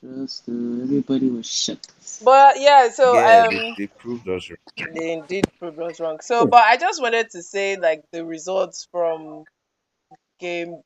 [0.00, 0.44] Trust.
[0.44, 0.48] Trust.
[0.48, 1.92] Uh, everybody was shocked.
[2.24, 4.94] But yeah, so yeah, they, um, they proved us right.
[4.94, 6.18] they indeed proved us wrong.
[6.22, 9.44] So, but I just wanted to say like the results from
[10.38, 10.80] game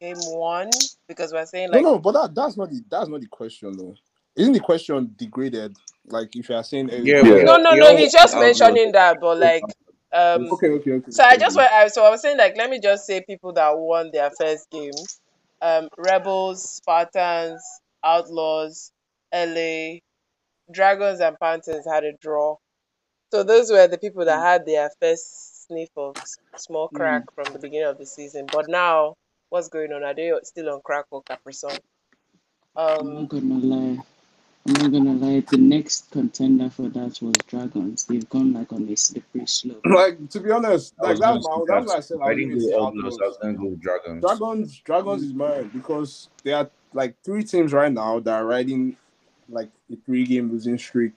[0.00, 0.70] game one
[1.08, 3.26] because we're saying No, like no, no, but that, that's not the that's not the
[3.26, 3.94] question though.
[4.36, 5.76] Isn't the question degraded?
[6.06, 7.42] Like if you are saying Yeah, Yeah.
[7.44, 7.90] no, no, no.
[7.90, 9.62] all He's just the mentioning that, but like
[10.12, 11.10] um, Okay, okay, okay.
[11.10, 11.70] So I just went.
[11.70, 14.68] I, so I was saying like, let me just say people that won their first
[14.70, 14.90] game:
[15.62, 17.62] um, Rebels, Spartans,
[18.04, 18.92] Outlaws,
[19.34, 19.98] LA,
[20.72, 22.56] Dragons, and Panthers had a draw.
[23.32, 26.16] So those were the people that had their first sniff of
[26.56, 28.48] small crack from the beginning of the season.
[28.52, 29.14] But now,
[29.50, 30.04] what's going on?
[30.04, 31.78] Are they still on crack or Caprison?
[33.00, 34.02] I'm Um, not gonna lie.
[34.66, 35.40] I'm not gonna lie.
[35.40, 38.04] The next contender for that was Dragons.
[38.06, 39.86] They've gone like on a slippery slope.
[39.86, 41.66] Like to be honest, like was gonna that's my that.
[41.68, 43.38] that's why I said If I I didn't going to go say Outlaws, I was
[43.42, 44.42] gonna go Dragons.
[44.54, 48.96] Dragons, Dragons is mine because they are like three teams right now that are riding
[49.48, 51.14] like a three game losing streak,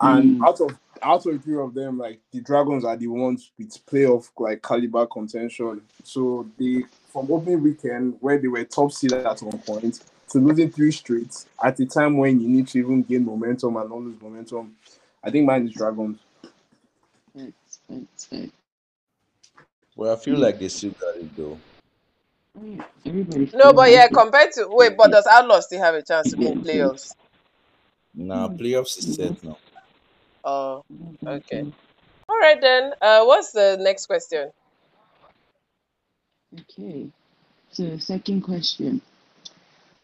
[0.00, 0.46] and Mm.
[0.48, 4.30] out of out of three of them, like the Dragons are the ones with playoff
[4.38, 5.80] like caliber contention.
[6.02, 10.00] So they from opening weekend where they were top seed at one point
[10.30, 13.88] to losing three straight at a time when you need to even gain momentum and
[13.88, 14.76] not lose momentum.
[15.22, 16.18] I think mine is Dragons.
[19.96, 20.40] Well, I feel Mm.
[20.40, 21.58] like they still got it though.
[22.58, 24.14] Alright, no, but yeah, mm-hmm.
[24.14, 26.68] compared to wait, but does Outlaws still have a chance to be in mm-hmm.
[26.68, 27.14] playoffs?
[28.14, 29.58] Nah, playoffs is set now.
[30.44, 31.28] Oh, mm-hmm.
[31.28, 31.72] okay.
[32.28, 32.92] All right then.
[33.00, 34.50] Uh, what's the next question?
[36.60, 37.08] Okay.
[37.70, 39.02] So second question.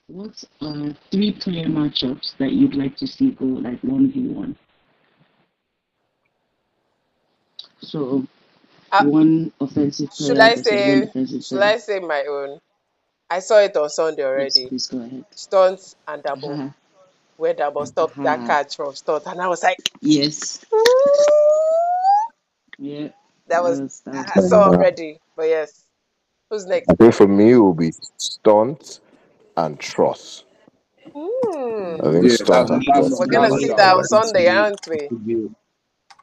[0.07, 4.57] What are three player matchups that you'd like to see go like one v one?
[7.81, 8.27] So
[8.95, 11.09] Uh, one offensive should I say?
[11.41, 11.63] Should player.
[11.63, 12.61] I say my own?
[13.31, 14.69] I saw it on Sunday Yes, already.
[14.69, 15.25] please go ahead.
[15.35, 16.71] Stunt and double, Uh-huh.
[17.37, 18.47] where double stopped that Uh-huh.
[18.47, 20.65] catch from Stunt, and I was like, Yes.
[22.79, 23.09] Yeah.
[23.49, 25.21] that was was I saw already.
[25.37, 25.85] But yes,
[26.51, 26.91] who's next?
[26.91, 29.01] I think for me it will be stunt
[29.57, 30.45] and trust.
[31.15, 32.01] Hmm.
[32.03, 33.19] I think Yeah, stunt and trust.
[33.19, 35.13] We're gonna see that on Sunday, aren't we?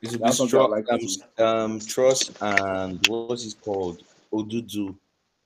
[0.01, 3.55] It will be, it That's something I like to um, um, Trust and what's it
[3.61, 4.03] called?
[4.33, 4.95] Odudu,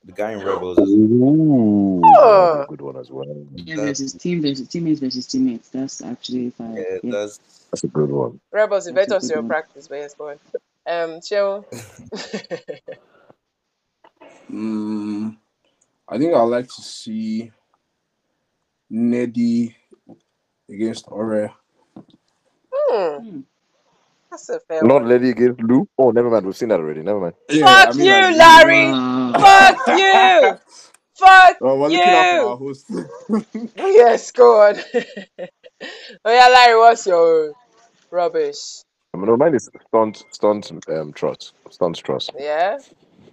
[0.05, 0.79] the guy in Rebels.
[0.79, 3.25] Ooh, that would be Oh, good one as well.
[3.55, 5.69] yeah That, versus team versus teammates versus teammates.
[5.69, 6.75] That's actually fine.
[6.77, 7.39] yeah, Yeah, that's
[7.71, 8.39] That's a good one.
[8.51, 9.47] Rebels, that's a invite us your one.
[9.47, 10.39] practice, but yes, go on.
[10.87, 11.65] Um, Cheryl.
[14.51, 15.35] Mm,
[16.07, 17.51] I think I'd like to see
[18.89, 19.75] Neddy
[20.69, 21.51] against Ore.
[22.73, 23.39] Hmm,
[24.35, 25.07] That's a fair Not one.
[25.09, 25.87] Lady against Lou.
[25.97, 26.45] Oh, never mind.
[26.45, 27.01] We've seen that already.
[27.01, 27.35] Never mind.
[27.49, 28.91] Yeah, Fuck I mean, you, like, Larry.
[28.91, 29.33] Wow.
[29.39, 30.59] Fuck you.
[31.17, 32.47] Fuck Well, we're looking you.
[32.49, 32.91] our host.
[33.77, 34.75] Yes, go on.
[36.25, 37.53] oh yeah, Larry, what's your
[38.11, 38.81] rubbish?
[39.13, 42.31] I mean, no, mine is stunt, stunt, um, trust, stunt trust.
[42.37, 42.77] Yeah,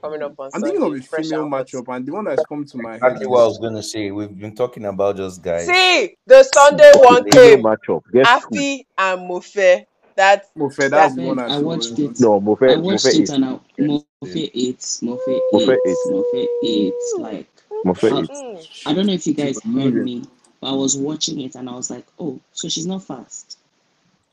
[0.00, 1.66] coming up on I'm thinking of a female and hot.
[1.66, 4.12] matchup, and the one that's come to my head Exactly what I was gonna say.
[4.12, 5.66] We've been talking about just guys.
[5.66, 7.62] See, the Sunday one Female came.
[7.64, 8.02] matchup.
[8.12, 8.56] Guess who?
[8.56, 9.86] Afi and Mofe.
[10.16, 10.92] That Mofe.
[10.92, 12.18] that That's the one I I watched it.
[12.18, 14.40] No, I Mofe, watched Mofe it is and I Mofe Yeah.
[14.54, 15.98] eight, Mofe Mofe eight, eight.
[16.06, 17.14] Mofe eight.
[17.16, 17.48] Like
[17.86, 18.30] Mofe I, is.
[18.30, 18.68] Mm.
[18.86, 20.24] I don't know if you guys heard me,
[20.60, 23.58] but I was watching it and I was like, oh, so she's not fast.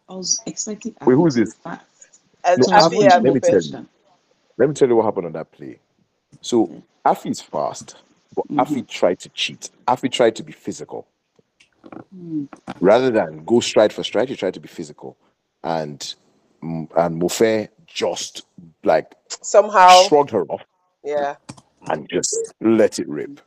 [0.09, 1.55] I was expecting Wait, who Afi is to be this?
[1.63, 1.85] fast.
[2.45, 3.09] And No, So I was Afi Afi.
[3.09, 3.79] watching and Let me tell you.
[4.57, 5.79] Let me tell you what happened on that play.
[6.41, 7.97] So Afi is fast,
[8.35, 8.59] but Mm-hmm.
[8.59, 9.71] Afi tried to cheat.
[9.87, 11.07] Afi tried to be physical
[12.15, 12.49] Mm.
[12.81, 14.29] rather than go stride for stride.
[14.29, 15.17] He tried to be physical,
[15.63, 16.15] and
[16.61, 18.45] and Mofe just
[18.83, 20.61] like Somehow, shrugged her off
[21.03, 21.35] yeah.
[21.87, 23.39] and just let it rip.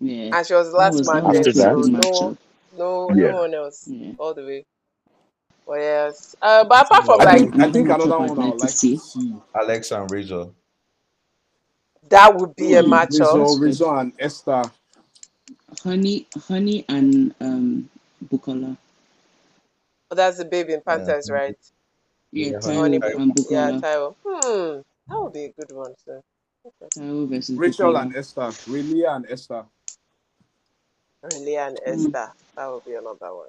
[0.00, 2.36] Yeah, And she was the last was man there, After that, so
[2.76, 4.64] no, no, yeah, no one else Yeah, all the way.
[5.66, 8.38] But yes, uh, but apart from I like think I think another one I like
[8.38, 8.96] would like to see.
[8.96, 10.46] see Alex and Razor.
[12.08, 13.10] that, would be a matchup.
[13.20, 13.58] Rizzo, that's.
[13.58, 14.64] Rizzo and Esther.
[15.82, 17.88] Honey, Honey, and um,
[18.28, 18.76] Bukola.
[20.12, 21.56] But that's the baby in Yeah, Panthers, right?
[22.32, 22.98] Yeah, yeah, Honey, honey.
[23.00, 24.14] Taiwo yeah, Taiwo.
[24.22, 26.20] Hmm, that would be a good one, sir.
[26.66, 26.88] Okay.
[27.00, 28.42] Taiwo versus Rachel and Esther.
[28.68, 29.64] Relia and Esther.
[31.22, 31.86] Really and Mm.
[31.86, 33.48] Esther, that would be another one.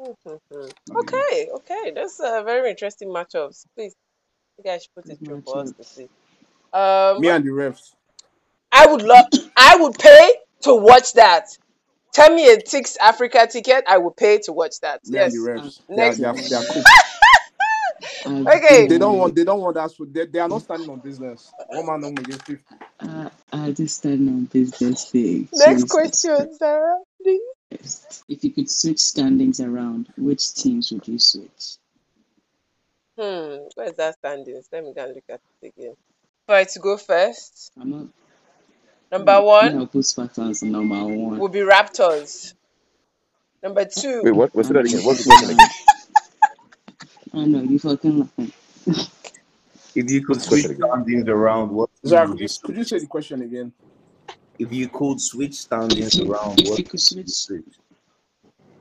[0.00, 0.72] Mhm.
[0.90, 3.64] Okay, okay, that's a very interesting matchups.
[3.76, 3.94] Please,
[4.58, 6.08] you guys should put it through for us to see.
[6.72, 7.94] Um, Me and the refs.
[8.72, 11.56] I would love, I would pay to watch that.
[12.12, 15.00] Tell me a Tix Africa ticket, I will pay to watch that.
[15.08, 15.80] Me and the Yes.
[15.88, 16.18] They are Next.
[16.18, 16.88] they are they are cooked.
[18.24, 18.86] Okay.
[18.86, 19.90] They don't want they don't want that.
[19.90, 21.52] So they, they are not standing on business.
[21.68, 22.74] One man home against fifty.
[23.00, 25.48] uh, I just stand on business thing.
[25.52, 26.98] Next question, Sarah.
[27.20, 27.40] please.
[28.28, 31.76] If you could switch standings around, which teams would you switch?
[33.18, 34.68] Hmm, where's that standings?
[34.72, 35.94] Let me go and look at it again.
[36.48, 37.72] Alright, to go first.
[37.80, 38.06] I'm not.
[39.12, 41.36] Number Mm, one No, put Spartans in number one.
[41.36, 42.54] will be Raptors.
[43.62, 44.54] Number two, Wait, what?
[44.54, 45.02] What's I that again?
[45.04, 45.74] What's the question Uh, again?
[47.34, 48.52] I know you fucking laughing.
[49.94, 52.76] If you could What's the switch standings around, what Zara, team could you you could
[52.76, 53.72] you say the question again?
[54.58, 55.54] If you could switch
[55.96, 57.74] If standings you around, if what you could team would you switch, switch?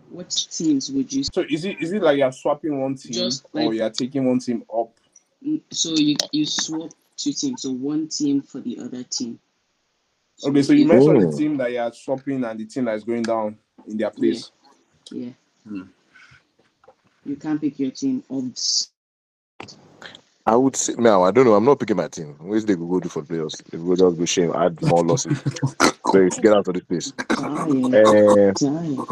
[0.09, 3.47] which teams would you So is it is it like you're swapping one team just
[3.53, 4.91] or you're taking one team up?
[5.45, 9.39] mm, So you you swap two teams, so one team for the other team.
[10.43, 12.85] Okay, So so you if mentioned the Oh, team that you're swapping and the team
[12.85, 14.51] that is going down in their place.
[15.11, 15.31] yeah
[15.67, 15.83] Hmm.
[17.25, 18.23] you can't pick your team.
[18.29, 18.91] Obs.
[20.45, 21.23] I would say now.
[21.23, 21.55] I don't know.
[21.55, 22.35] I'm not picking my team.
[22.39, 23.63] Where's they go go do for playoffs?
[23.71, 25.43] They go just go shame, add more losses.
[26.11, 27.13] Please get out of this place.
[27.35, 29.07] Tired, Uh, tired.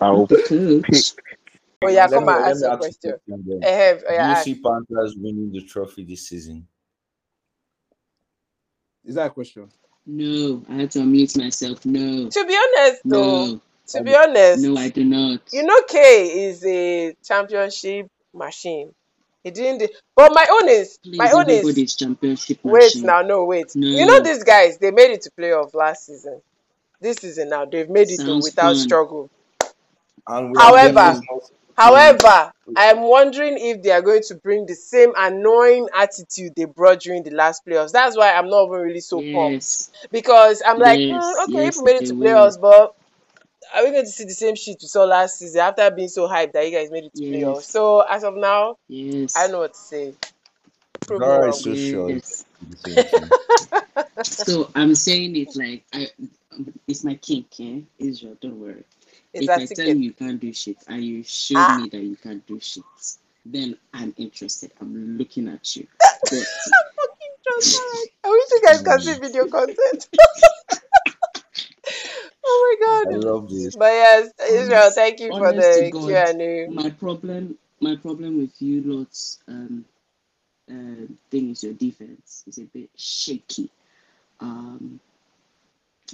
[0.00, 0.40] I'll pick.
[0.46, 1.14] Coach.
[1.82, 3.12] oh yeah, Let come me and let ask me ask you a question.
[3.12, 3.64] question then.
[3.64, 6.66] Eheb, oh Do you see Panthers winning the trophy this season?
[9.04, 9.68] Is that a question?
[10.08, 11.84] No, I had to unmute myself.
[11.84, 15.40] No, To be honest, though, no, to be honest, no, I do not.
[15.52, 18.94] you know, K is a championship machine.
[19.44, 23.04] He didn't, do- but my own is my own is everybody's championship wait machine.
[23.04, 23.74] now, no wait.
[23.74, 26.40] You know these guys, they made it to playoff last season.
[27.00, 28.76] This season now, they've made it to sounds without fun.
[28.76, 29.30] struggle.
[30.26, 31.67] And we However, witnessed multiple teams.
[31.78, 37.00] However, I'm wondering if they are going to bring the same annoying attitude they brought
[37.00, 37.92] during the last playoffs.
[37.92, 41.76] That's why I'm not even really so pumped because I'm like, yes, mm, okay, if
[41.76, 42.26] yes, we made it they to will.
[42.26, 42.94] playoffs, but
[43.74, 46.26] are we going to see the same shit we saw last season after being so
[46.26, 47.62] hyped that you guys made it to playoffs?
[47.62, 50.14] So as of now, I yes, don't know what to say.
[51.06, 51.62] Prove me Zara wrong.
[51.64, 52.18] is so yes.
[52.18, 53.30] it's the same thing.
[54.22, 56.08] So I'm saying it like I,
[56.88, 57.80] it's my kink, eh?
[57.98, 58.84] Israel, don't worry.
[59.34, 62.02] It's If I tell you you can't do shit and you show Ah, me that
[62.02, 62.82] you can't do shit,
[63.44, 64.72] then I'm interested.
[64.80, 65.86] I'm looking at you.
[66.22, 68.08] But fucking transparent.
[68.24, 70.08] I wish you guys can see video content.
[72.44, 73.14] oh my god.
[73.14, 73.76] I love this.
[73.76, 76.68] But yes, Israel, thank you for honest to the Q&A.
[76.68, 79.84] my problem, my problem with you lot's um,
[80.70, 83.70] uh, thing is your defense is a bit shaky.
[84.40, 85.00] Um,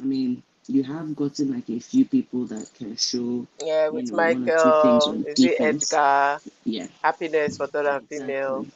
[0.00, 4.06] I mean, you have gotten like a few people that can show, Yeah, you with
[4.06, 5.98] know, one or two things Michael, on is it defense.
[5.98, 6.40] Edgar?
[6.64, 8.64] Yeah, Happiness for third and female.
[8.64, 8.72] exactly.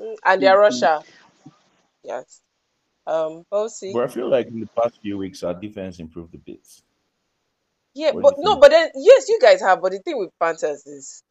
[0.00, 1.04] Mm, And they're hmm Russia.
[2.04, 2.40] Yes.
[3.06, 3.92] Um, we'll see.
[3.92, 6.66] But I feel like in the past few weeks, our defense improved a bit.
[7.94, 8.60] Yeah, What do but you no, think?
[8.60, 9.82] but then yes, you guys have.
[9.82, 11.22] But the thing with Panthers is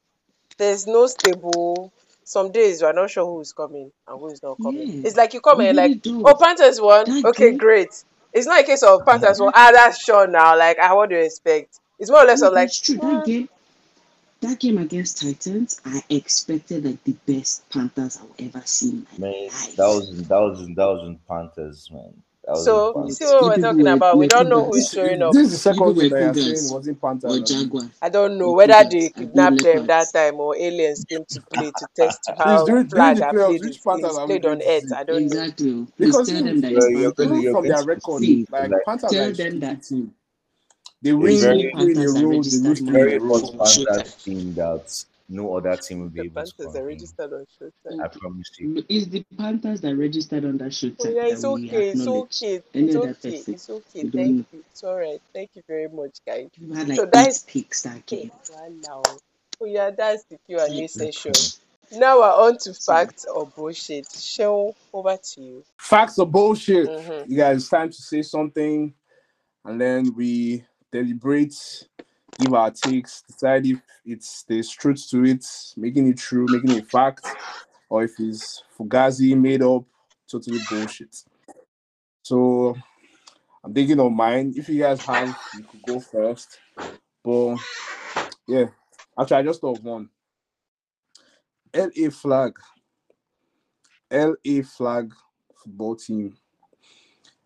[0.57, 1.93] there's no stable.
[2.25, 4.87] Some days you are not sure who is coming and who is not coming.
[4.87, 6.25] Yeah, It's like you come you and really like, do.
[6.25, 7.07] oh, Panthers won.
[7.07, 7.89] That Okay, game, great.
[8.33, 9.51] It's not a case of Panthers won.
[9.53, 10.57] that Ah, that's sure now.
[10.57, 11.79] Like, ah, what do you expect?
[11.99, 12.97] It's more or less no, of like, it's true.
[12.97, 13.49] That game,
[14.41, 19.27] that game against Titans, I expected like the best Panthers I've ever seen in my
[19.29, 19.75] Man, life.
[19.77, 22.21] that was that was that was in Panthers, man.
[22.47, 24.19] That was so you see what we're talking about.
[24.19, 25.37] We don't know who is showing up.
[25.37, 27.41] this is the second thing were that you're saying wasn't or Panthers.
[27.41, 27.71] Abi.
[27.71, 31.71] Jaguars I don't know whether they kidnapped them that time or aliens came to play
[31.71, 34.39] to test how during, during flag the are played which is, Panthers is are we
[34.39, 34.91] played on to earth.
[34.95, 35.35] I don't know.
[35.35, 35.87] Exactly.
[35.97, 37.39] Please Because tell them that You're, it's you're going to Panthers.
[37.39, 39.33] even you're from going their to record, See, see like like Panthers are tell a
[39.33, 40.13] them that streaky team.
[41.01, 42.81] They a win it's very only two in a Panthers that row, they registered lose
[42.81, 43.51] more three in very a than hot row.
[43.51, 44.13] for Panthers Showtime.
[44.23, 46.85] team that no other team will be The able to Panthers are contain.
[46.85, 48.03] registered on Showtime.
[48.03, 48.69] I promise you.
[48.69, 50.59] Mm, It's the Panthers that registered on
[50.99, 54.03] Oh Showtime yeah, that it's we okay, it's okay, Any it's okay, person, it's okay.
[54.03, 54.45] we don't Thank know.
[54.53, 54.63] you.
[54.71, 55.21] It's alright.
[55.33, 56.49] Thank you very much, guys.
[56.61, 58.31] We had So like that eight is picks that game.
[58.49, 59.21] wow.
[59.61, 61.51] Oh yeah, that's the Q and A Like, session.
[61.91, 64.07] Now we're on to so facts or bullshit.
[64.11, 65.65] Show over to you.
[65.79, 66.93] Facts or bullshit.
[66.93, 67.25] Mm-hmm.
[67.25, 68.93] You guys, it's time to say something,
[69.65, 71.55] and then we deliberate,
[72.39, 76.89] give our takes, decide if it's there's truth to it, making it true, making it
[76.89, 77.25] fact,
[77.89, 79.83] or if it's fugazi, made up,
[80.29, 81.23] totally bullshit.
[82.23, 82.75] So
[83.63, 84.53] I'm thinking of mine.
[84.55, 86.59] If you guys have, you could go first.
[87.23, 87.57] But
[88.47, 88.65] yeah,
[89.19, 90.09] actually, I just thought of one.
[91.73, 92.53] LA flag.
[94.11, 95.13] LA flag
[95.55, 96.37] football team.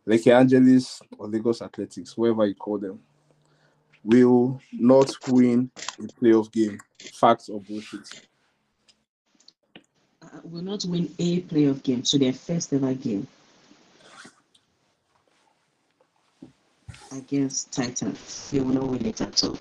[0.05, 2.99] Lake Angeles or Lagos Athletics, whatever you call them,
[4.03, 6.79] will not win a playoff game.
[7.13, 8.07] Facts or bullshit.
[10.23, 12.03] uh, will not win a playoff game.
[12.05, 13.27] So their first ever game
[17.11, 19.57] against Titans, they will not win it at all.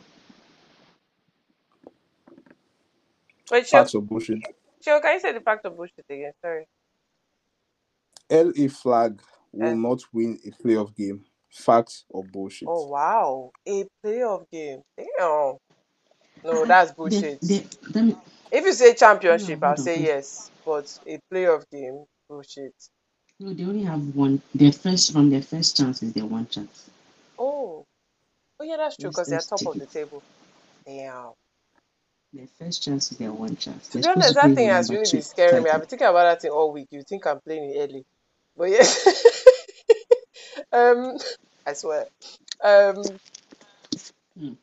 [3.50, 4.40] Wait, Show, Facts or bullshit.
[4.84, 6.32] Show, can you say the fact or bullshit again?
[6.42, 6.66] Sorry.
[8.30, 9.20] LA flag
[9.52, 11.24] will Uh, not win a playoff game.
[11.50, 12.68] Facts or bullshit.
[12.68, 14.82] oh wow, a playoff game.
[14.98, 15.56] Damn.
[16.44, 17.40] No, that's bullshit.
[17.42, 18.16] they, them,
[18.52, 18.94] If you say
[19.28, 20.50] hold on, championship, I'll say yes.
[20.64, 22.74] But a playoff game, bullshit.
[23.40, 24.42] No, they only have one.
[24.54, 26.90] Their first from their first chance is their one chance.
[27.38, 27.86] Oh,
[28.60, 30.24] oh yeah, that's true because they're let's top take of the table.
[30.86, 31.32] Damn.
[32.32, 33.88] Their first chance is their one chance.
[33.90, 35.70] To They're be supposed honest, to that thing has really two been scaring me.
[35.70, 36.88] I've been thinking about that thing all week.
[36.90, 38.04] You think I'm playing it early,
[38.56, 39.06] but yes.
[40.72, 41.18] um,
[41.66, 42.06] I swear.
[42.64, 43.02] Um,
[44.38, 44.54] Hmm,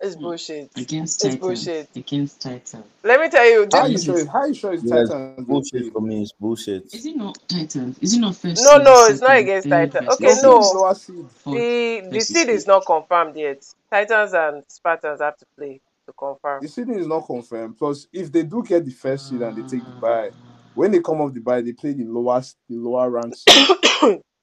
[0.00, 0.28] it's hmm.
[0.28, 0.72] bullshit.
[0.76, 1.36] Against It's Titans.
[1.36, 1.88] bullshit.
[1.96, 2.84] Against Titans.
[3.04, 4.26] Let me tell you, How this you This sure?
[4.26, 6.92] How you sure it's Yes, Titans bullshit for me is bullshit.
[6.92, 7.98] is it not Titans?
[8.00, 10.02] Is it not first no, no, it's not against third Titan.
[10.08, 11.26] Okay, No, the no, seed.
[11.50, 13.64] the the seed is not confirmed yet.
[13.92, 16.62] Titans and Spartans have to play to confirm.
[16.62, 17.78] The seed is not confirmed.
[17.78, 20.30] Plus, if they do get the first seed and they take the bye,
[20.74, 23.70] when they come off the bye, they play the lowest, the lower ranked seed.
[24.02, 24.16] ah,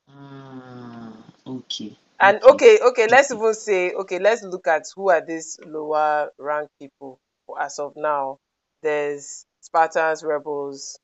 [1.81, 5.59] okay, And okay, okay, okay, let's even say, okay, let's look at who are these
[5.65, 7.19] lower rank people
[7.61, 8.39] as of now.
[8.83, 10.99] There's Spartans, Rebels,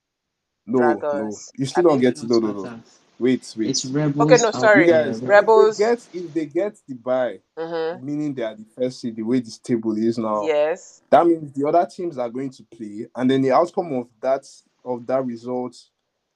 [0.66, 1.52] No, no, Dragons.
[1.58, 2.84] you I still don't get to Not no, no, no.
[3.20, 3.70] Wait, wait.
[3.70, 5.44] It's rebels okay, no, sorry, guys, there.
[5.56, 5.78] if Rebels.
[5.78, 7.98] get if they get the buy Mm-hmm.
[8.02, 11.02] meaning they are the first seed, the way this table is now, Yes.
[11.12, 14.46] that means the other teams are going to play, and then the outcome of that
[14.86, 15.78] of that result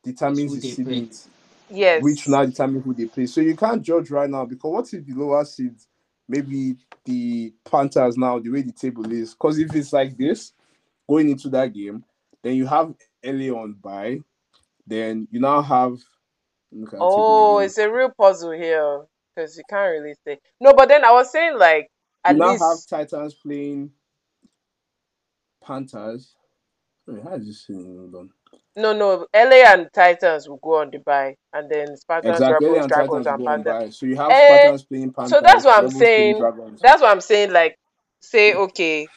[0.03, 1.03] determines the Mm-hmm.
[1.69, 3.27] Seeding, which now determine who they play.
[3.27, 5.75] So you can't judge right now because what if the lower seed,
[6.29, 10.53] maybe the Panthers now, the way the table is, because if it's like this
[11.09, 12.03] going into that game,
[12.43, 12.93] then you have
[13.25, 14.19] LA on bye,
[14.87, 15.97] then you now have
[16.71, 19.05] look at the table Oh, it's a real puzzle here
[19.35, 20.39] because you can't really say.
[20.61, 21.89] No, but then I was saying like
[22.25, 23.91] You at now have Titans playing
[25.63, 26.35] Panthers.
[27.07, 28.31] Wait, how is this thing done?
[28.75, 32.87] No, no, LA and Titans will go on the bye, and then Spartans, Exactly, Rebels,
[32.87, 33.97] Dragons, and on Panthers.
[33.97, 35.31] So you have Eh, Spartans playing Panthers.
[35.31, 36.39] so that's what I'm Rebels saying.
[36.81, 37.51] That's what I'm saying.
[37.51, 37.77] Like,
[38.21, 39.07] say okay,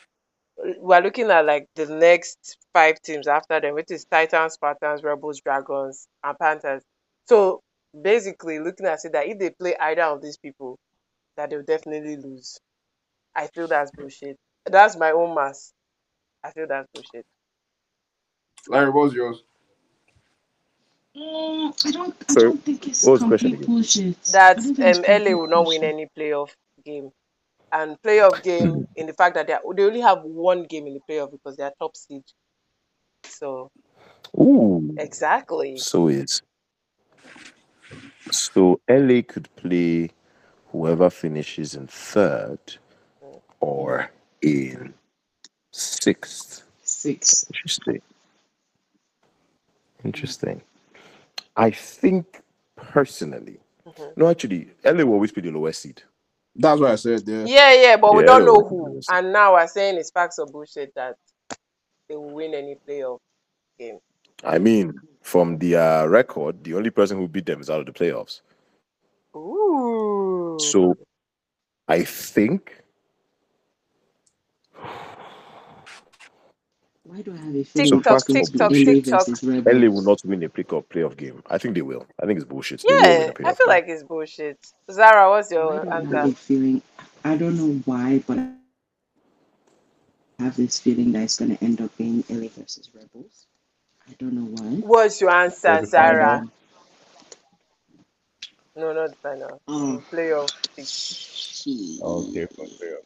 [0.78, 5.40] we're looking at like the next five teams after them, which is Titans, Spartans, Rebels,
[5.40, 6.82] Dragons, and Panthers.
[7.26, 7.60] So
[8.00, 10.78] basically, looking at it that if they play either of these people,
[11.36, 12.58] that they'll definitely lose.
[13.34, 14.36] I feel that's bullshit.
[14.64, 15.72] That's my own mass.
[16.44, 17.24] I feel that's bullshit.
[18.68, 19.42] Larry, was yours?
[21.16, 22.16] Mm, I don't.
[22.30, 24.16] I So, don't think it's what question complete bullshit.
[24.28, 26.50] That don't think it's um, LA complete will not win any playoff
[26.84, 27.10] game.
[27.72, 30.94] And playoff game in the fact that they, are, they only have one game in
[30.94, 32.24] the playoff because they are top seed.
[33.24, 33.70] So
[34.38, 35.76] Ooh, exactly.
[35.76, 36.40] so is
[38.30, 40.10] So LA could play
[40.72, 42.60] whoever finishes in third
[43.60, 44.10] or
[44.42, 44.94] in
[45.72, 46.64] sixth.
[46.82, 47.46] Six.
[47.48, 48.02] Interesting.
[50.06, 50.62] Interesting.
[51.56, 52.40] I think
[52.76, 54.16] personally, Mhm.
[54.16, 56.00] no, actually, LA will always be the lowest seed.
[56.54, 57.44] That's what I said there.
[57.44, 59.00] Yeah, yeah, but we don't know who.
[59.10, 61.16] And now we're saying it's facts or bullshit that
[62.08, 63.18] they will win any playoff
[63.78, 63.98] game.
[64.44, 67.92] I mean, from their record, the only person who beat them is out of the
[67.92, 68.42] playoffs.
[69.34, 70.56] Ooh.
[70.60, 70.96] So
[71.88, 72.80] I think
[77.06, 79.02] Why do I have a So feeling TikTok, it's going to be TikTok, LA TikTok.
[79.02, 79.90] versus LA Rebels?
[79.90, 81.42] will not win a playoff playoff game.
[81.50, 82.06] I think they will.
[82.22, 82.86] I think it's bullshit.
[82.88, 83.70] They will win Yeah, a I playoff feel game.
[83.70, 84.58] like it's bullshit.
[84.90, 86.24] Zara, what's Why your do I have answer?
[86.24, 86.82] a feeling?
[87.24, 88.52] I don't know why, but I
[90.40, 93.46] have this feeling that it's going to end up being LA versus Rebels.
[94.08, 94.82] I don't know why.
[94.82, 96.42] What's your answer, For the Zara?
[96.42, 96.50] final,
[98.76, 99.60] No, not the final.
[99.68, 100.52] Oh, Playoff.
[100.78, 101.68] shit.
[102.02, 102.98] Okay, for real.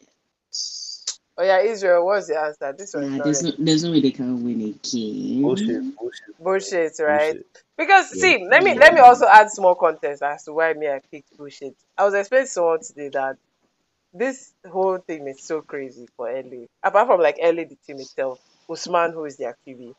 [1.37, 2.73] Oh yeah, Israel, what's the answer?
[2.77, 3.43] This one is Nah, not there's ready.
[3.43, 5.41] no, there's no way they can win a game.
[5.41, 7.37] Bullshit, bullshit, Bullshit, right?
[7.37, 7.47] bullshit.
[7.77, 8.19] Because Yeah.
[8.19, 11.37] see, let me let me also add small context as to why me I picked
[11.37, 11.75] bullshit.
[11.97, 13.37] I was explaining to someone today that
[14.13, 16.67] this whole thing is so crazy for LA.
[16.83, 18.39] Apart from like LA the team itself,
[18.71, 19.93] Usman, who is their QB,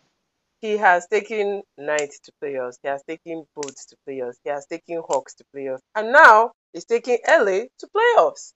[0.62, 5.02] he has taken Knights to playoffs, he has taken Boats to playoffs, he has taken
[5.08, 8.52] Hawks to playoffs, and now he's taking LA to playoffs.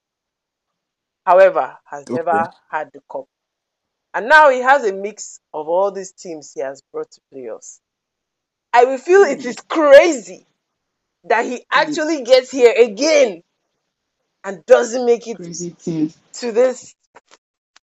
[1.26, 2.16] However, has Okay.
[2.16, 3.26] never had the cup.
[4.14, 7.80] And now he has a mix of all these teams he has brought to playoffs.
[8.72, 10.46] I will feel it is crazy
[11.24, 13.42] that he actually gets here again
[14.44, 15.40] and doesn't make it
[16.34, 16.94] to this.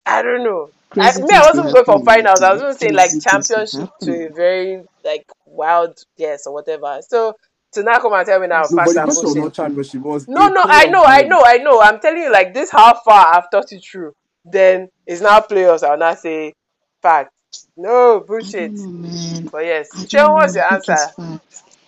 [0.05, 0.71] I don't know.
[0.99, 2.43] I, me, I wasn't going for finals.
[2.43, 5.99] I was going to say like Crazy things be championship to a very like wild
[6.17, 7.01] guess or whatever.
[7.07, 7.36] So
[7.74, 9.38] to now come and tell me now Crazy No, but facts the and question was
[9.38, 9.38] bullshit.
[9.38, 10.01] not championship.
[10.01, 11.82] It was No, no, I know, I know, I know.
[11.82, 14.13] I'm telling you, like this, how far I've thought it through.
[14.45, 15.84] Then it's now playoffs.
[15.84, 16.53] I'll not say
[17.01, 17.32] fact.
[17.78, 18.80] No bullshit.
[18.88, 19.51] know.
[19.51, 20.41] But yes, I Sean, don't know.
[20.41, 21.13] what's your I think it's answer?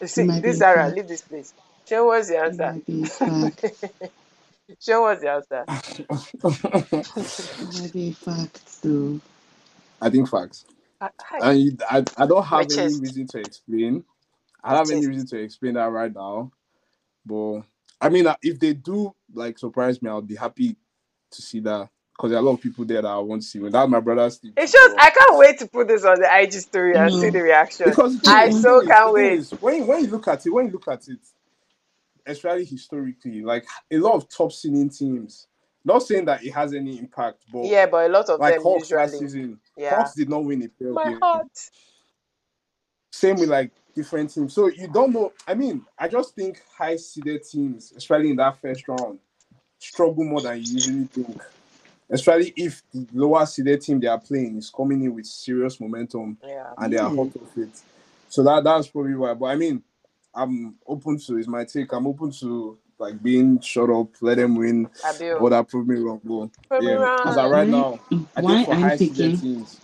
[0.01, 0.95] You see, this a Zara, fact.
[0.95, 1.53] leave this place.
[1.89, 2.75] Sean, what's your answer?
[2.75, 3.65] might be a fact.
[4.81, 5.67] Sean, what's your answer?
[7.59, 8.13] It might be a
[8.83, 9.21] though.
[10.01, 10.65] I think facts.
[11.01, 14.05] Ah, Hi, And I, I don't my have any reason to explain.
[14.65, 16.51] I don't have any reason to explain that right now.
[17.25, 17.61] But
[18.01, 20.77] I mean, uh, if they do like surprise me, I'll be happy
[21.31, 23.47] to see that because there are a lot of people there that I want to
[23.47, 23.59] see.
[23.59, 26.53] Without my brother's team, It's just I can't wait to put this on the IG
[26.53, 27.87] story and see the reaction.
[27.91, 29.39] because I thing, so thing is, can't wait.
[29.39, 31.19] is, when you- when you look at it, when you look at it,
[32.25, 35.47] especially historically, like a lot of top singing teams.
[35.85, 38.63] Not saying that it has any impact, but Yeah, but a lot of like them
[38.63, 39.97] Hawks last season, Yeah.
[39.97, 41.19] Hawks did not win a playoff My game.
[41.21, 41.47] heart.
[43.11, 44.53] Same with like different teams.
[44.53, 45.31] So you don't know.
[45.47, 49.19] I mean, I just think high seeded teams, especially in that first round,
[49.79, 51.41] struggle more than you usually think.
[52.09, 56.37] Especially if the lower seeded team they are playing is coming in with serious momentum
[56.43, 56.71] Yeah.
[56.77, 57.15] and they are yeah.
[57.15, 57.81] hot of it.
[58.29, 59.33] So that that's probably why.
[59.33, 59.81] But I mean,
[60.33, 61.91] I'm open to it's my take.
[61.93, 65.35] I'm open to like being shut up, let them win, Abil.
[65.35, 65.39] Oh.
[65.41, 66.21] but that prove me wrong.
[66.23, 67.51] But Prove me yeah, as I wrong.
[67.51, 68.17] right mm-hmm.
[68.17, 69.81] Why, now, I why think for I'm high seeded picking teams,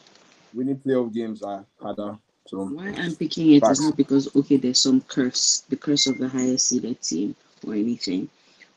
[0.54, 2.18] winning playoff games are harder.
[2.48, 6.18] So why I'm picking it is not because okay, there's some curse, the curse of
[6.18, 7.36] the highest seeded team
[7.66, 8.30] or anything,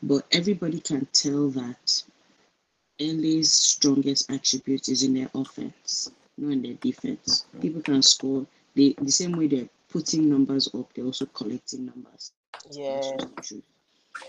[0.02, 2.02] but everybody can tell that
[3.00, 7.46] LA's strongest attribute is in their offense, not in their defense.
[7.60, 8.46] People can score.
[8.76, 12.32] They the same way they're putting numbers up, they're also collecting numbers.
[12.70, 13.00] Yeah.
[13.00, 13.64] just the truth.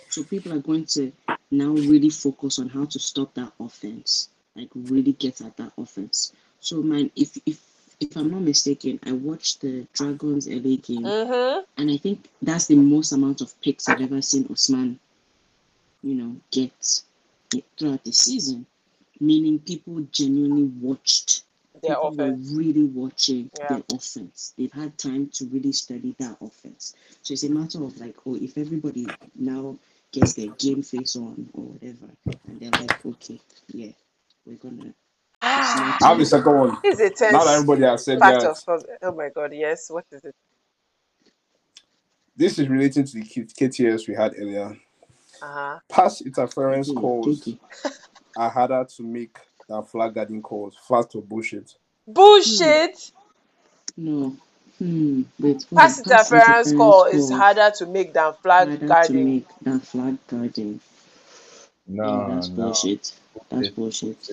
[0.09, 1.11] So people are going to
[1.51, 6.33] now really focus on how to stop that offense, like really get at that offense.
[6.59, 7.61] So man, if if
[7.99, 11.65] if I'm not mistaken, I watched the Dragons LA game, Mm-hmm.
[11.77, 14.99] and I think that's the most amount of picks I've ever seen Osman,
[16.03, 17.01] you know, get
[17.77, 18.65] throughout the season.
[19.19, 21.43] Meaning people genuinely watched
[21.81, 23.67] Their people were really watching Yeah.
[23.67, 24.53] their offense.
[24.57, 26.95] They've had time to really study that offense.
[27.21, 29.77] So it's a matter of like, oh, if everybody now
[30.11, 32.07] gets their game face on or whatever,
[32.47, 33.39] and they're like, okay,
[33.71, 33.91] yeah,
[34.45, 34.93] we're gonna
[35.45, 36.77] Ah, smart I have a second one.
[36.83, 38.57] is a Now that everybody has said fact that, of.
[39.03, 39.89] Oh my god, yes.
[39.89, 40.35] What is it?
[42.37, 44.77] this is relating to the KTS we had earlier.
[45.41, 45.79] Uh-huh.
[45.89, 47.59] Pass interference Thank you, calls thank you.
[48.37, 49.37] are harder to make
[49.69, 50.77] than flag guarding calls.
[50.87, 51.73] Fact or bullshit?
[52.07, 53.11] Bullshit.
[53.97, 54.37] No.
[54.79, 55.23] Hmm.
[55.39, 55.79] Wait, what?
[55.79, 59.15] Pass Pass interference call is calls harder to make than flag harder to guarding.
[59.15, 60.81] make than flag guarding.
[62.03, 62.49] I think No, that's no.
[62.49, 63.13] bullshit.
[63.51, 64.31] That's Bullshit.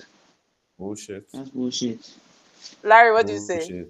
[0.83, 1.31] Bullshit.
[1.31, 1.31] Bullshit.
[1.31, 2.09] That's bullshit.
[2.83, 3.85] Larry, what do you say?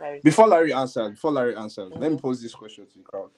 [0.00, 0.20] Larry.
[0.22, 2.22] Before Larry answers, before Larry answers, let me Mhm.
[2.22, 3.30] pose this question to the crowd.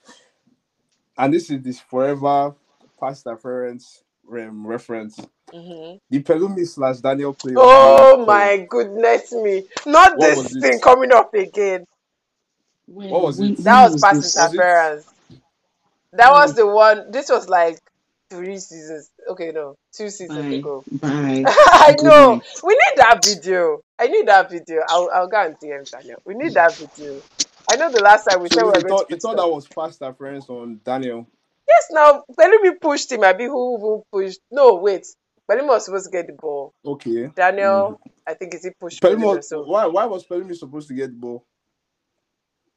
[1.19, 2.55] And this is this forever
[3.01, 4.03] past reference
[4.33, 5.21] um, reference.
[5.53, 6.01] Mhm.
[6.11, 7.55] The Pelumi slash Daniel play.
[7.57, 9.69] Oh Daniel my goodness me!
[9.87, 10.61] Not What this was it?
[10.61, 11.85] thing coming up again.
[12.87, 13.59] When, What was when, it?
[13.59, 14.37] That when was past this?
[14.37, 15.07] Was interference.
[16.13, 17.11] That was the one.
[17.13, 17.79] This was like
[18.37, 19.11] three seasons.
[19.31, 20.55] Okay, no, two seasons Bye.
[20.57, 20.85] ago.
[20.91, 21.45] Bye.
[21.47, 22.35] I Good know.
[22.35, 22.47] night.
[22.63, 23.81] We need that video.
[23.99, 24.83] I need that video.
[24.89, 26.21] I'll, I'll go and DM Daniel.
[26.25, 27.21] We need that video.
[27.71, 29.67] I know the last time we So said we were thought, to thought that was
[29.67, 31.27] past reference on Daniel.
[31.69, 33.25] Yes, now Pelumi pushed him.
[33.25, 34.41] I be who who pushed?
[34.51, 35.07] No, wait.
[35.51, 36.73] Pelumi was supposed to get the ball.
[36.85, 37.29] Okay.
[37.35, 38.11] Daniel, mm.
[38.27, 41.09] I think is he pushed Pelumi Pelumi so why why was Pelumi supposed to get
[41.09, 41.45] the ball?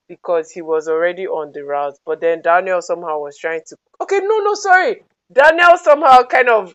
[0.10, 1.94] because he was already on the route.
[2.06, 3.78] But then Daniel somehow was trying to.
[4.02, 5.04] Okay, no, no, sorry.
[5.34, 6.74] Daniel somehow kind of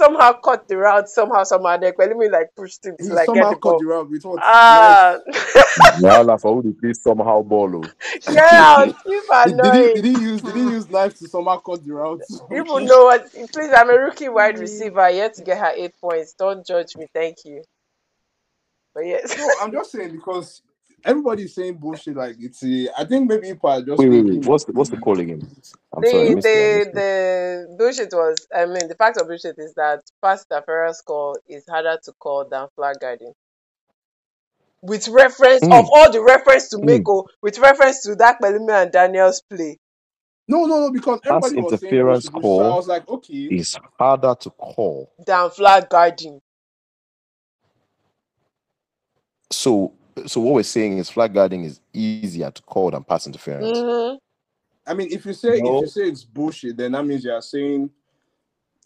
[0.00, 1.78] somehow caught the route somehow somehow.
[1.78, 3.80] Then Pelumi like pushed him He to like somehow get the caught ball.
[3.80, 4.42] the route with what?
[4.42, 5.18] Ah,
[5.78, 7.92] Wahala for who dey play somehow ball o.
[8.26, 8.88] get out!
[9.06, 9.90] Keep Did, did he annoying.
[9.90, 12.26] did he use did he use knife to somehow cut the route?
[12.50, 13.30] People know what.
[13.52, 15.10] Please, I'm a rookie wide receiver.
[15.10, 16.34] Yet to get her eight points.
[16.38, 17.06] Don't judge me.
[17.14, 17.64] Thank you.
[18.94, 19.36] But yes.
[19.36, 20.62] No, I'm just saying because
[21.06, 24.44] everybody's saying bullshit like it's a, I think maybe people are just Wait, wait, wait.
[24.46, 25.42] What's the, what's the call again?
[25.96, 26.60] I'm the sorry, I missed it.
[26.60, 31.02] I the the bullshit was I mean the fact of bullshit is that pass interference
[31.02, 33.34] call is harder to call than flag guarding.
[34.82, 35.72] With reference Mm.
[35.72, 36.84] of all the reference to Mm.
[36.84, 39.78] make oh, with reference to that Pelumi and Daniel's play.
[40.48, 42.52] no no no because Pass everybody was saying interference bullshit, bullshit.
[42.54, 45.12] So I call was like, okay, is harder to call.
[45.26, 46.40] than flag guarding.
[49.52, 49.94] So,
[50.26, 53.78] so what we're saying is flag guarding is easier to call than pass interference.
[53.78, 54.18] Mhm.
[54.86, 55.76] I mean if you say No.
[55.76, 57.90] if you say it's bullshit, then that means you are saying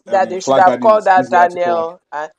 [0.05, 2.31] That they should flag have called that easier Daniel and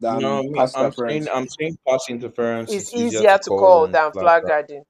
[0.00, 3.88] than no, me, pass I'm saying I'm saying pass interference it's is easier to call
[3.88, 4.84] than flag guarding.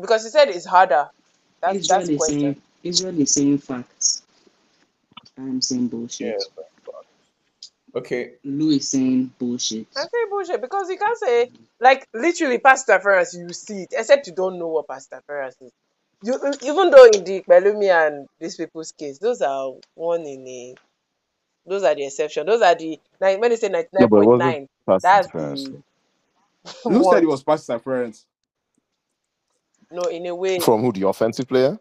[0.00, 1.08] Because he said it's harder.
[1.60, 2.40] That's Israel that's is question.
[2.40, 4.22] saying Israel is saying facts.
[5.38, 6.28] I'm saying bullshit.
[6.28, 6.62] Yeah.
[7.96, 8.34] Okay.
[8.44, 9.88] Lou is saying bullshit.
[9.96, 13.34] I say bullshit because you can't say like literally pass interference.
[13.34, 15.72] You see it, except you don't know what pass interference is.
[16.22, 20.76] You even though in the Pelumi and these people's case, those are one in a.
[21.66, 22.46] Those are the exception.
[22.46, 24.68] Those are the like when they say ninety No, nine but it wasn't nine.
[24.88, 25.70] pass That's interference.
[26.84, 27.24] the Lou said one.
[27.24, 28.26] it was pass interference.
[29.90, 30.60] No, in a way.
[30.60, 30.92] From who?
[30.92, 31.78] The offensive player?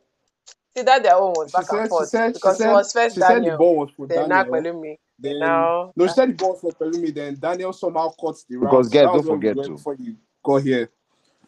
[0.78, 2.70] See that their own was She back and said she forth said she because it
[2.70, 4.46] was first she said the Daniel, ball was for then now Daniel.
[4.46, 7.14] Pelumi, Then now no, she said the ball was for Pelumi.
[7.14, 8.72] Then Daniel somehow cuts the route.
[8.74, 10.90] Because So guys, don't forget to before you got here.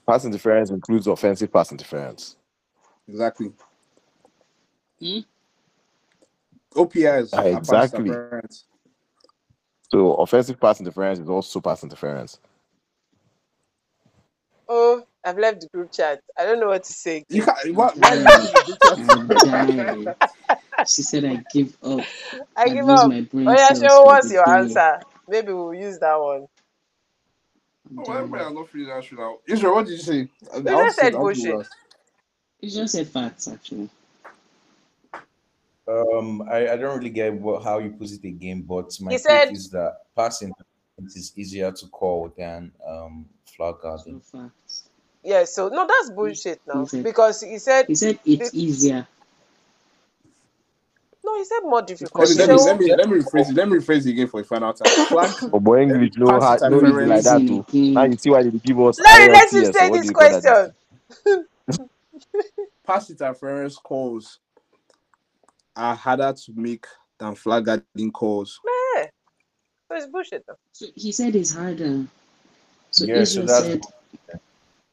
[0.07, 2.37] pass interference includes offensive pass interference.
[3.07, 3.53] Exactly.
[5.01, 5.19] Hmm?
[6.75, 8.19] OPIs Ah, are exactly.
[9.91, 12.39] So offensive pass interference is also pass interference.
[14.69, 16.21] oh I've left the group chat.
[16.37, 17.25] I don't know what to say.
[17.29, 18.15] You can't, why, why
[20.89, 21.25] you using the group chat?
[21.25, 21.25] I died.
[21.25, 22.05] She said I give up.
[22.55, 23.09] I I've give up.
[23.09, 24.05] my brain Oh yeah, cells sure.
[24.05, 24.53] What's your day.
[24.57, 25.03] answer?
[25.27, 26.47] Maybe we'll use that one.
[27.89, 29.37] I'm Oh, everybody are not free to answer now.
[29.47, 30.29] Israel, what did you say?
[30.53, 31.55] I- We I'll just say- said bullshit.
[31.57, 31.71] last.
[32.61, 33.89] It's just said facts, actually.
[35.87, 39.17] Um, I, I don't really get what, how you put it again, but my He
[39.19, 40.53] said is that passing
[41.15, 43.25] is easier to call than um
[43.55, 44.21] flag So guarding.
[44.21, 44.89] facts.
[45.23, 45.45] yeah.
[45.45, 49.07] So no, that's bullshit now He said because he said he said the, it's easier.
[51.37, 51.41] No.
[51.41, 51.81] He said more
[52.17, 52.29] Let difficult.
[52.29, 53.55] me let me let me let me rephrase it.
[53.55, 54.95] Let me rephrase it again for a final time.
[55.07, 57.65] Flag But boy, English no pass hard, no easy like that too.
[57.95, 60.15] Now you see why they give us Larry, let him ILTS say or this you
[60.15, 60.45] call that?
[60.45, 60.73] question.
[62.87, 64.39] Pass interference calls
[65.75, 66.85] are harder to make
[67.19, 68.61] than flag guarding calls.
[68.65, 69.05] Yeah.
[69.91, 70.45] So it's bullshit.
[70.47, 70.55] Though.
[70.73, 72.05] So he said it's harder.
[72.91, 73.81] So Yeah, Israel that's said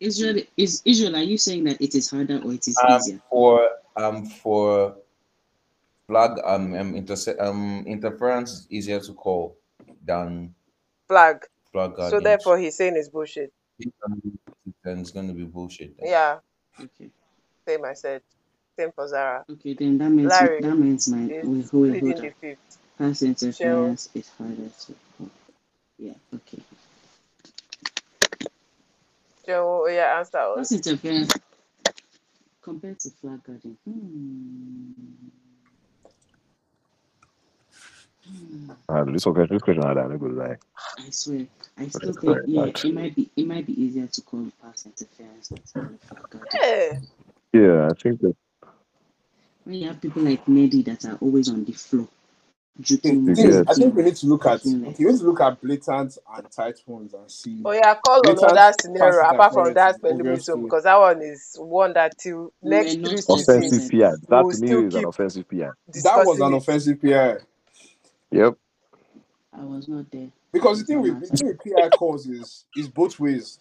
[0.01, 3.21] Israel is Israel, are you saying that it is harder or it is um easier?
[3.31, 4.97] for um for
[6.07, 9.57] flag um, um, interse- um interference is easier to call
[10.05, 10.55] than
[11.09, 11.45] Flag.
[11.73, 12.21] flag So guarding.
[12.25, 13.53] therefore, he's saying it's bullshit.
[13.79, 15.97] then it's gonna be bullshit.
[15.99, 16.09] Then.
[16.11, 16.39] Yeah.
[16.81, 17.11] Okay.
[17.67, 18.23] Same I said.
[18.79, 19.45] Same for Zara.
[19.51, 22.35] Okay, then that means Larry that means my is wait, hold, pleading hold the up.
[22.41, 22.79] fifth.
[22.99, 23.27] Pass Cheryl.
[23.29, 25.31] interference is harder to call.
[25.99, 26.63] Yeah, okay.
[29.47, 30.57] Joe, yeah, answer us.
[30.59, 31.33] Pass interference
[32.63, 33.77] compared to flag guarding.
[33.85, 35.44] Hmm.
[38.27, 38.71] Hmm.
[38.89, 40.57] Uh, this one, this question had a good lie.
[40.99, 41.47] I swear,
[41.79, 42.85] I still It's think very yeah, hard.
[42.85, 46.31] it might be it might be easier to call pass interference than to call flag
[46.31, 46.49] guarding.
[47.53, 47.61] Yeah.
[47.61, 48.35] Yeah, I think that
[49.65, 52.09] When you have people like Neddy that are always on the floor,
[52.83, 55.25] Juking thing is, I think we need to look at Juking okay, we need to
[55.27, 57.63] look at blatant and tight ones and see.
[57.65, 60.99] Oh yeah, call Blatant another scenario apart from interference that is Pelumi obviously- because that
[60.99, 63.19] one is one that till We next were not three.
[63.35, 64.11] Offensive seasons PI.
[64.29, 65.57] That we'll to me still is an keep offensive PI.
[65.59, 66.57] That was discussing an it.
[66.57, 67.37] offensive PI.
[68.35, 68.55] Yep.
[69.53, 70.29] I was not there.
[70.53, 73.61] Because the thing with the thing with PI calls is is both ways.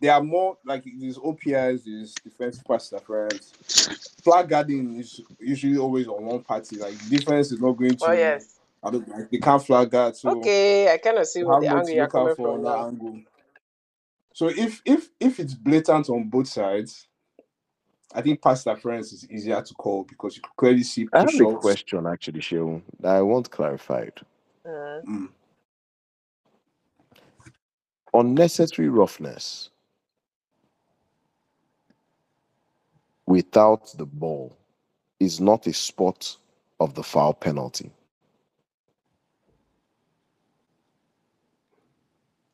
[0.00, 3.52] They are more like these OPIs, is defense pass interference.
[4.22, 6.76] Flag guarding is usually always on one party.
[6.78, 8.06] Like defense is not going to.
[8.06, 8.58] Oh yes.
[8.82, 10.16] I don't like they can't flag guard.
[10.16, 12.54] So Okay, I kind of see what the angle you're look coming out for on
[12.56, 13.20] from that angle.
[14.32, 17.07] So if if if it's blatant on both sides,
[18.14, 21.26] I think pass interference is easier to call because you can clearly see I have
[21.26, 24.14] push a question actually, Sheun, that I want clarified.
[24.66, 25.04] Mm.
[25.04, 25.28] Mm.
[28.14, 29.70] Unnecessary roughness
[33.26, 34.56] without the ball
[35.20, 36.36] is not a spot
[36.80, 37.90] of the foul penalty.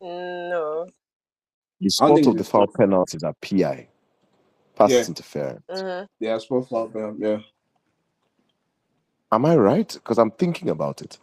[0.01, 0.87] No.
[1.81, 3.89] The I spot of the it's foul penalties are PI,
[4.75, 5.05] pass Yeah.
[5.07, 5.63] interference.
[5.69, 7.39] hmm Yeah, spot foul penalty, yeah.
[9.33, 9.93] Am I right?
[9.93, 11.19] Because I'm thinking about it.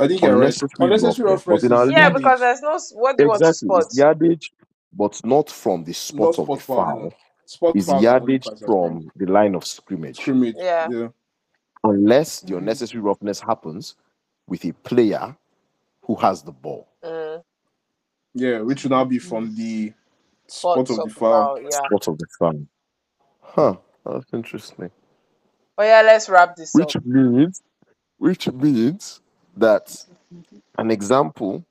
[0.00, 0.36] I think you're right.
[0.38, 3.28] Unnecessary Unnecessary roughness, reference but in our is Yeah, because there's no what do you
[3.28, 3.82] want to spot?
[3.82, 4.52] it's yardage,
[4.92, 6.86] but not from the not spot of the spot foul.
[7.00, 7.12] foul.
[7.46, 10.18] Spot It's foul are only yardage from the line of scrimmage.
[10.20, 10.56] Scrimmage.
[10.58, 10.88] Yeah.
[10.90, 11.08] Yeah.
[11.84, 12.58] unless the Mhm.
[12.58, 13.94] unnecessary roughness happens
[14.48, 15.36] with a player
[16.02, 16.88] who has the ball.
[17.04, 17.42] Mm.
[18.34, 19.92] Yeah, which would now be from the
[20.48, 21.52] spot Spots of the of the foul.
[21.56, 21.60] foul.
[21.62, 21.88] Yeah.
[21.88, 22.66] Spot of the foul.
[23.42, 23.76] Huh.
[24.06, 24.90] That's interesting.
[25.78, 26.92] Oh yeah, let's wrap this up.
[26.92, 27.62] Which means,
[28.18, 29.20] which means
[29.56, 30.04] that
[30.78, 31.64] an example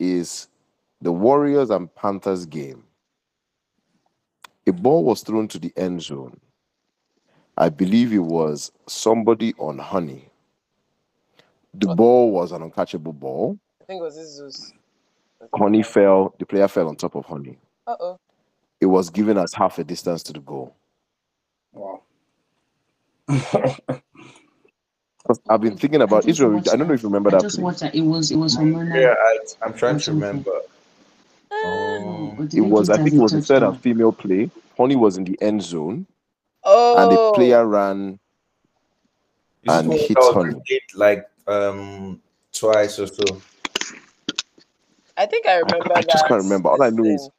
[0.00, 0.48] is
[1.02, 2.84] the Warriors and Panthers game.
[4.66, 6.38] A ball was thrown to the end zone.
[7.56, 10.30] I believe it was somebody on honey.
[11.74, 11.88] The What?
[11.88, 13.58] ball was an uncatchable ball.
[13.82, 14.72] I think it was Jesus.
[15.54, 17.58] Honey fell, the player fell on top of honey.
[17.86, 18.18] Uh oh.
[18.80, 20.74] It was given as half a distance to the goal.
[21.72, 22.02] Wow.
[23.28, 23.80] 'Cause
[25.48, 26.56] I've been thinking about just Israel.
[26.58, 27.64] I don't know if you remember I that just play.
[27.64, 27.94] watched that.
[27.94, 29.00] It was it was hormonal.
[29.00, 30.50] Yeah, I, I'm trying to remember.
[31.52, 32.38] Mm.
[32.40, 34.50] Um, It was, I think it was a third and female play.
[34.78, 36.06] Honey was in the end zone,
[36.64, 36.96] Oh.
[36.96, 38.18] and the player ran
[39.62, 40.60] this and one hit honey.
[40.94, 42.20] like um
[42.52, 43.40] twice or so.
[45.18, 46.28] I think I I, remember I just that.
[46.28, 46.70] can't remember.
[46.70, 47.30] All I this know is thing.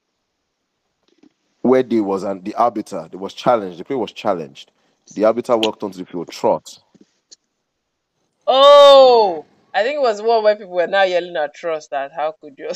[1.62, 3.80] Where there was and the arbiter, there was challenged.
[3.80, 4.72] The play was challenged.
[5.16, 6.80] The arbiter walked onto the field, trot.
[8.48, 12.34] Oh, I think it was one where people were now yelling at trust that how
[12.42, 12.70] could you?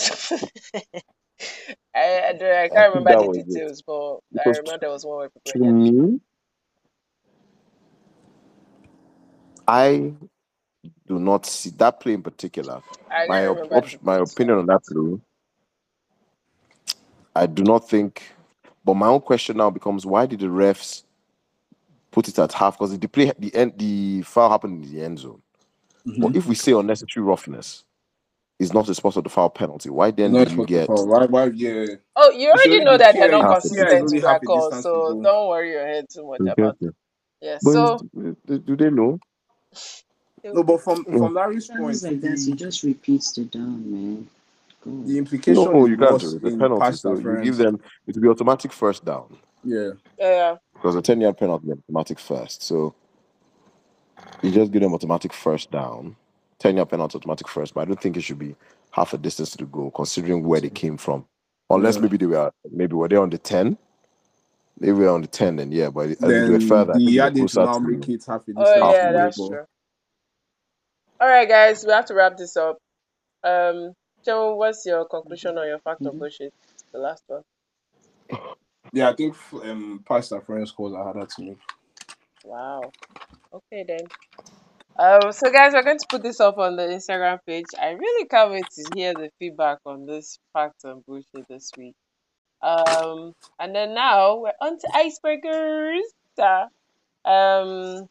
[1.95, 3.65] I, I, don't, I I can't think remember the was it.
[3.67, 5.71] details, but I remember there was one where people to were me,
[9.67, 10.13] I
[11.07, 12.81] do not see that play in particular.
[13.11, 15.19] I My op- op- my opinion on that play,
[17.35, 18.23] I do not think.
[18.85, 21.03] But my own question now becomes: Why did the refs
[22.11, 22.77] put it at half?
[22.77, 25.41] Because the play, the end, the foul happened in the end zone.
[26.07, 26.21] Mhm.
[26.21, 27.83] But if we say unnecessary roughness
[28.59, 31.07] is not a spot of the foul penalty, why then Not do you get foul.
[31.07, 31.25] Why?
[31.25, 31.45] Why?
[31.47, 31.85] Yeah.
[32.15, 33.31] Oh, you It already know that they're PI.
[33.31, 35.21] not half a PI consistent with half their a calls, distance to so go.
[35.23, 36.77] don't worry your head too much about.
[36.81, 36.91] Okay.
[37.41, 37.59] Yeah.
[37.61, 39.19] But So is- do they know?
[40.43, 42.39] No, but from from Larry's point, like that.
[42.39, 44.29] You the just repeats the down, man.
[44.85, 46.43] The implication No, you can't do it.
[46.43, 49.91] It's a penalty, so you give them it will be automatic first down Yeah.
[50.19, 52.63] yeah, because a ten yard penalty is automatic first.
[52.63, 52.95] So
[54.41, 56.17] you just give them automatic first down,
[56.59, 57.73] ten yard penalty automatic first.
[57.75, 58.55] But I don't think it should be
[58.91, 61.25] half a distance to the goal, considering where they came from.
[61.69, 62.01] Unless Yeah.
[62.01, 63.77] maybe they were maybe were they on the ten.
[64.79, 65.89] They were on the ten, then yeah.
[65.89, 67.79] But as they were Then further, I the think they were yardage will closer now
[67.79, 69.65] make it half a oh yeah, that's true.
[71.19, 72.77] All right, guys, we have to wrap this up.
[73.43, 73.93] Um,
[74.25, 76.19] Joe, what's your conclusion on your fact or Mhm.
[76.19, 76.53] bullshit?
[76.93, 77.43] The last one.
[78.93, 81.59] Yeah, I think um, pass friends calls are harder to make.
[82.43, 82.93] Wow.
[83.53, 84.09] Okay then.
[84.97, 87.65] Um, so guys, we're going to put this up on the Instagram page.
[87.79, 91.95] I really can't wait to hear the feedback on this fact and bullshit this week.
[92.61, 96.01] Um, and then now we're on to icebreakers.
[97.25, 98.07] Um,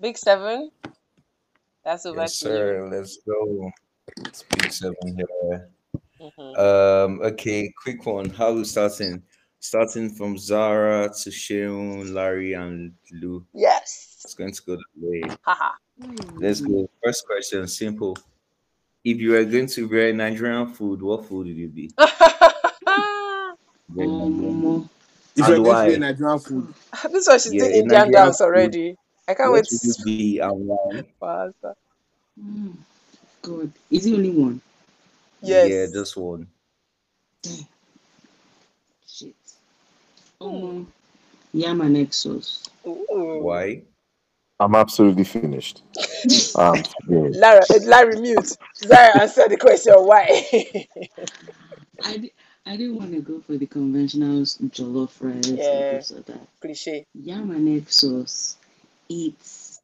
[0.00, 0.70] Big Seven.
[1.84, 2.76] That's over Yes, to you.
[2.76, 2.88] sir.
[2.90, 3.70] Let's go.
[4.20, 4.44] It's
[4.78, 5.68] seven here.
[6.20, 6.58] Mhm.
[6.58, 8.28] Um, okay, quick one.
[8.30, 9.22] How we starting?
[9.58, 13.44] Starting from Zara to Sheun, Larry, and Lou.
[13.52, 14.20] Yes.
[14.24, 15.22] It's going to go that way.
[15.42, 15.72] Haha.
[16.36, 16.88] Let's go.
[17.02, 18.16] First question, simple.
[19.04, 21.90] If you were going to wear Nigerian food, what food would you be?
[23.98, 24.88] Um,
[25.36, 25.84] If you're going to why?
[25.86, 26.74] play Nigerian food,
[27.10, 28.44] this one she's Yeah, doing Indian Nigerian dance food.
[28.44, 28.96] already.
[29.28, 31.02] I can't What wait would it be and why?
[33.42, 33.62] for answer.
[33.64, 34.60] God, is it only one?
[35.42, 35.68] Yes.
[35.70, 36.48] Yeah, just one.
[37.42, 37.66] Damn.
[39.08, 39.34] Shit.
[40.40, 40.92] Um,
[41.52, 42.68] yam and egg.
[42.86, 43.40] Ooh.
[43.42, 43.82] Why?
[44.60, 45.82] I'm absolutely finished.
[46.56, 47.28] Um, yeah.
[47.32, 48.56] Lara, uh, Larry mute.
[48.76, 50.26] Zara answer the question why.
[52.04, 52.32] I, di-
[52.66, 55.64] I didn't want to go for the conventional jollof rice Yeah.
[55.64, 56.48] or this or that.
[56.60, 57.06] Cliche.
[57.14, 58.56] Yam and egg sauce.
[59.08, 59.80] It's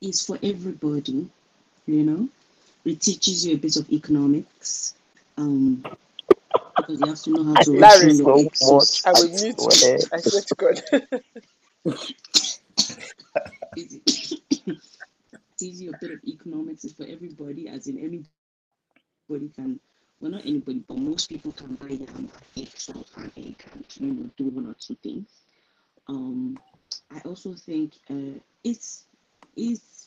[0.00, 1.28] it's for everybody,
[1.88, 2.28] you know.
[2.84, 4.94] It teaches you a bit of economics.
[5.36, 5.84] Um,
[6.76, 8.50] because you have to know how to Larry, ration your egg.
[9.04, 9.98] I will mute you.
[10.12, 10.80] I swear to God.
[13.76, 14.34] It's
[15.58, 16.84] teaches you a bit of economics.
[16.84, 19.80] It's for everybody, as in anybody can.
[20.20, 24.12] Well, not anybody, but most people can buy yam, egg sauce, and egg, and you
[24.12, 25.28] know, do one or two things.
[26.08, 26.58] Um,
[27.10, 29.04] I also think uh, it's
[29.56, 29.97] it's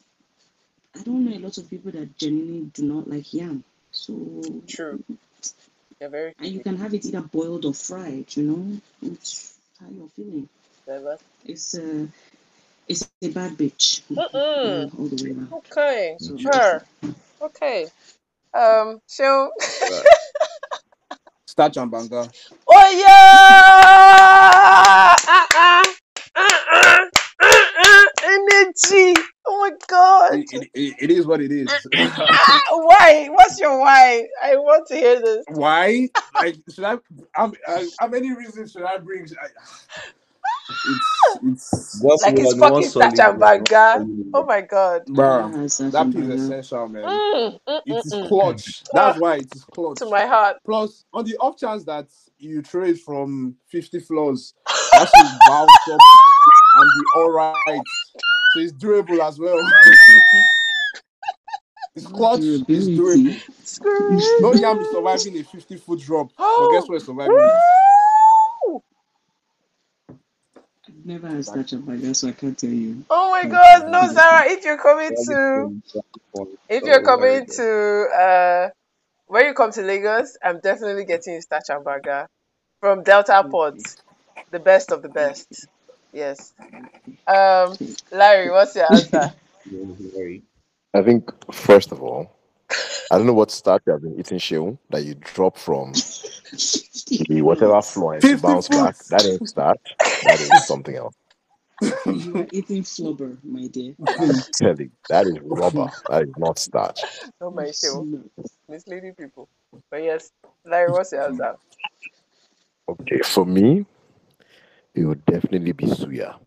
[0.97, 3.63] I don't know a lot of people that genuinely do not like yam.
[3.91, 5.03] So True.
[5.99, 8.25] You're very and you can have it either boiled or fried.
[8.35, 10.47] You know, it's how you're feeling.
[10.85, 11.17] clever.
[11.45, 12.07] It's uh,
[12.87, 14.99] it's a bad bitch Mm-mm.
[14.99, 15.53] all the way around.
[15.53, 16.17] Okay.
[16.21, 16.37] Mm-hmm.
[16.37, 16.83] So Her.
[17.41, 17.87] Okay.
[18.53, 19.01] Um.
[19.05, 19.51] So.
[21.47, 22.29] Starch and banga.
[22.73, 25.15] Oh yeah!
[25.27, 25.83] Uh-uh.
[26.35, 27.05] Uh-uh.
[27.41, 28.05] Uh-uh.
[28.23, 29.20] Energy.
[29.81, 30.33] My god.
[30.35, 31.69] It, it, it, it is what it is.
[32.17, 33.27] Ah, why?
[33.31, 34.23] What's your why?
[34.43, 35.45] I want to hear this.
[35.49, 36.09] Why?
[36.39, 36.97] Like, should I?
[37.33, 39.25] How, uh, how many reasons should I bring?
[39.41, 39.47] I,
[40.69, 43.93] it's it's Just Like it's one- one fucking solid Starch and one, one Banga.
[43.93, 44.47] solid Oh one.
[44.47, 45.01] my god.
[45.07, 47.03] bruh, that that's piece is essential, man.
[47.03, 48.29] Mm, mm, It is mm, mm.
[48.29, 48.83] clutch.
[48.93, 49.99] That's why it is clutch.
[49.99, 50.57] To my heart.
[50.65, 55.99] Plus, on the off chance that you trade from 50 floors, that should bounce up
[56.75, 57.81] and be all right.
[58.51, 59.61] So it's durable as well.
[61.95, 63.41] it's clutch, it's durable.
[64.39, 67.01] No yam is surviving a 50 foot drop, but guess what?
[67.01, 67.55] Surviving it.
[68.65, 68.81] Woo!
[70.87, 73.05] I've never had such a banga, so I can't tell you.
[73.09, 75.69] Oh my god, no, Sarah, if you're coming to
[76.69, 78.69] if you're coming to uh
[79.27, 82.29] when you come to Lagos, I'm definitely getting you starch and banga
[82.81, 83.81] from Delta Port.
[84.51, 85.67] The best of the best.
[86.13, 86.53] Yes.
[87.27, 87.77] Um
[88.11, 89.33] Larry, what's your answer?
[90.93, 92.31] I think first of all,
[93.11, 95.93] I don't know what starch you have been eating, Sheun, that you drop from
[97.27, 98.95] the whatever floor and 50 bounce back.
[98.95, 98.95] foot.
[99.09, 99.95] That ain't starch.
[100.23, 101.15] That is something else.
[102.05, 103.95] You are eating flubber, my dear.
[104.53, 104.75] Tell
[105.09, 105.91] that is rubber.
[106.07, 106.99] That is not starch.
[107.41, 108.07] Oh my show.
[108.69, 109.49] Misleading people.
[109.89, 110.31] But yes,
[110.65, 111.55] Larry, what's your answer?
[112.89, 113.85] Okay, for me,
[114.95, 116.37] it will definitely be suya,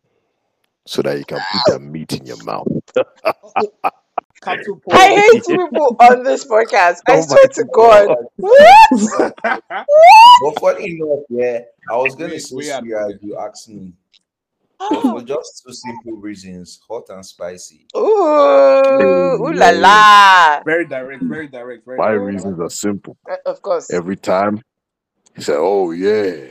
[0.87, 2.67] so that you can put the meat in your mouth.
[4.93, 6.99] I hate people on this podcast.
[7.09, 8.09] I Oh my swear to God.
[8.41, 8.69] What?
[10.41, 11.61] But funny enough, yeah,
[11.91, 13.95] I was gonna Wait, say suya if you asked me.
[14.79, 17.87] But for just two simple reasons, hot and spicy.
[17.97, 18.01] Ooh,
[19.41, 20.63] ooh la la.
[20.65, 22.27] very direct, very direct, very My direct.
[22.35, 23.17] reasons are simple.
[23.31, 23.91] Uh, Of course.
[23.91, 24.63] Every time
[25.37, 26.47] he said, "Oh yeah,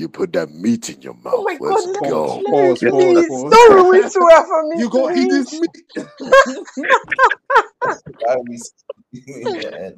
[0.00, 1.34] you put that meat in your mouth.
[1.34, 3.52] Oh my Let's God, go." Larry, Pause, pause, please pause.
[3.52, 4.76] don't ruin Tura for me.
[4.80, 5.76] You go eat this meat.
[8.20, 8.72] That is-
[9.12, 9.90] yeah.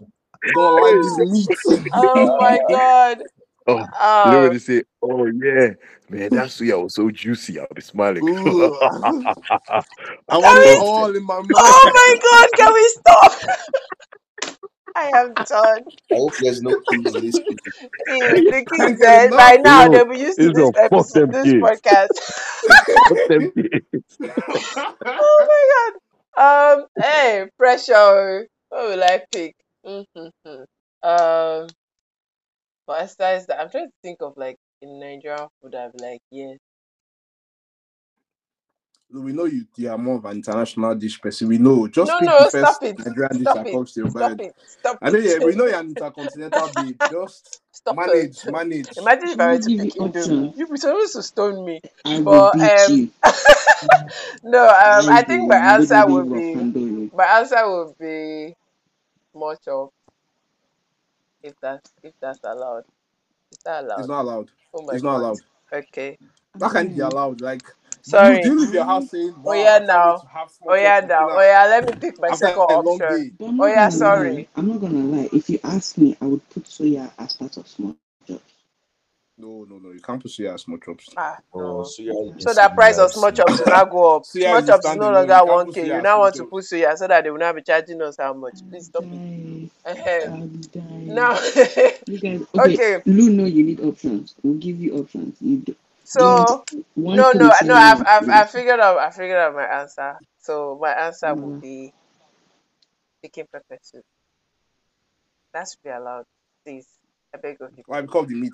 [0.77, 1.55] Like this meat.
[1.95, 3.25] Oh my God.
[3.67, 3.87] Oh,
[4.25, 4.53] You know when ah.
[4.53, 5.71] they say, "Oh yeah,
[6.11, 8.25] man, that suya was so juicy," I'll be smiling.
[10.29, 11.65] I want it all in my oh mouth.
[11.65, 13.33] oh my God, can we stop?
[14.95, 15.85] I am done.
[16.11, 17.59] I hope there's no kids listening.
[18.09, 21.61] See, the kids, get by now Yo, they'll be used to this episode, this kids.
[21.61, 22.09] podcast.
[23.09, 24.19] Fuck them kids.
[25.05, 25.93] oh my
[26.37, 26.79] god.
[26.81, 28.47] Um, hey, pressure.
[28.69, 29.55] What will I pick?
[29.87, 30.63] Mm-hmm.
[31.03, 31.69] Um,
[32.87, 35.75] besides that, I'm trying to think of like in Nigerian food.
[35.75, 36.59] I'd be like, yes.
[39.13, 41.49] We know you, you are more of an international dish person.
[41.49, 41.89] We know.
[41.89, 42.99] Just No, pick no, the first stop it.
[42.99, 44.41] Nigerian dish Stop that comes to your Stop mind.
[44.41, 44.55] it.
[44.67, 45.21] Stop I know, it.
[45.21, 46.99] yeah, we know you're an intercontinental babe.
[47.09, 48.47] Just Stop manage, it.
[48.47, 48.97] manage.
[48.97, 50.51] Imagine if I were to give pick you Indomie.
[50.51, 50.57] options.
[50.57, 51.81] You'd be supposed to stone me.
[52.05, 53.11] I will But beat um, you.
[54.45, 56.67] no, um, I think my answer would be
[57.13, 58.55] my answer would be
[59.35, 59.91] more chop.
[61.43, 62.85] If that's if that's allowed.
[63.53, 63.99] Is that allowed?
[63.99, 64.51] It's not allowed.
[64.75, 65.05] oh my It's god.
[65.05, 65.41] not allowed.
[65.73, 66.19] Okay.
[66.57, 67.13] That can't be Mm.
[67.13, 67.41] allowed.
[67.41, 67.67] Like,
[68.03, 68.39] Sorry.
[68.39, 70.19] you, do you leave your house saying, Oh yeah I can't wait now.
[70.19, 71.29] to have small Oh yeah now.
[71.33, 73.09] Oh yeah, let me pick my after second option.
[73.09, 73.33] day.
[73.39, 74.39] But I'm Oh yeah, sorry.
[74.39, 74.49] lie.
[74.57, 75.29] I'm not gonna lie.
[75.33, 77.97] If you ask me, I would put suya as part of small
[78.29, 78.43] chops.
[79.39, 79.91] No, no, no.
[79.93, 81.17] You can't put Suya as small chops.
[81.17, 81.85] Ah, Oh, no.
[81.85, 82.13] so yeah.
[82.39, 84.25] So that price of small chops will now go up.
[84.25, 85.89] Suya Small is chops is no longer You one put k.
[85.89, 86.51] You now want to chops.
[86.51, 88.61] put suya so that they will not be charging us how much.
[88.71, 89.23] Please stop it.
[89.43, 89.71] Die.
[89.87, 90.33] Ehem.
[90.33, 91.09] I'll die.
[91.09, 91.39] Now,
[92.07, 92.79] You guys, okay.
[92.79, 93.05] okay.
[93.07, 94.35] Lou, no, you need options.
[94.43, 95.39] We'll give you options.
[95.41, 95.77] You do, give
[96.13, 96.65] So
[96.97, 97.75] no, no, no.
[97.75, 100.19] I've, I've, you- I figured out, I figured out my answer.
[100.41, 101.63] So my answer will Mm.
[101.63, 101.93] be
[103.25, 104.05] chicken pepper soup.
[105.55, 106.25] That should be allowed,
[106.65, 106.87] please.
[107.35, 107.83] I beg of you.
[107.87, 108.01] Why?
[108.03, 108.53] Because of the meat.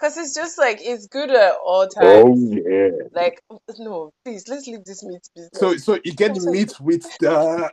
[0.00, 2.24] Cause it's just like it's good at all times.
[2.24, 2.54] Oh times.
[2.64, 2.88] yeah.
[3.12, 3.40] Like
[3.78, 5.50] no, please let's leave this meat business.
[5.54, 7.72] So, so you get I'm the meat with the.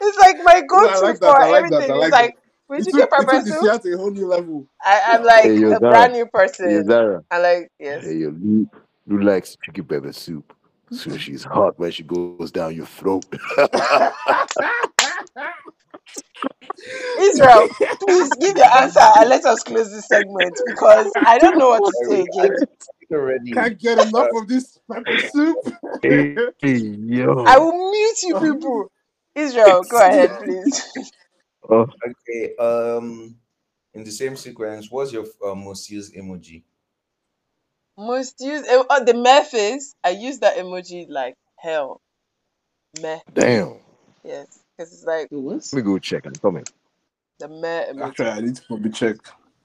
[0.00, 1.90] It's like my go-to like for I like everything.
[1.90, 2.36] I it's like like
[2.68, 2.76] that.
[2.76, 3.72] with It chicken took, it pepper the soup.
[3.86, 4.66] A whole new level.
[4.84, 5.80] I, I'm like Hey yo, a Zara.
[5.80, 6.26] brand new
[6.62, 6.84] Hey person.
[6.84, 7.24] Zara.
[7.30, 8.04] I like yes.
[8.04, 8.68] Hey yo, Lou,
[9.06, 10.54] Lou likes chicken pepper soup.
[10.90, 13.26] So she's hot when she goes down your throat.
[17.20, 17.68] Israel,
[18.00, 21.84] please give your answer and let us close this segment because I don't know what
[21.86, 22.56] to say again.
[23.12, 23.52] already.
[23.54, 25.58] Can't get enough of this pepper soup.
[26.02, 27.46] hey, hey, yo.
[27.46, 28.90] I will mute you people.
[29.34, 30.88] Israel, go ahead, please.
[31.70, 32.56] Oh, Okay.
[32.56, 33.36] Um,
[33.94, 36.64] in the same sequence, what's your uh, most used emoji?
[37.98, 39.94] Most used eh, oh, the meh face.
[40.04, 42.00] I use that emoji like hell.
[43.02, 43.76] Meh, damn.
[44.24, 45.62] yes, because it's like The what?
[45.72, 46.26] Let me go check.
[46.26, 46.64] I'm coming.
[47.40, 48.02] the meh emoji.
[48.04, 49.16] Actually, I need to probably check.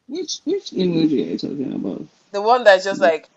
[0.08, 2.08] Which which emoji are you talking about?
[2.32, 3.30] The one that's just like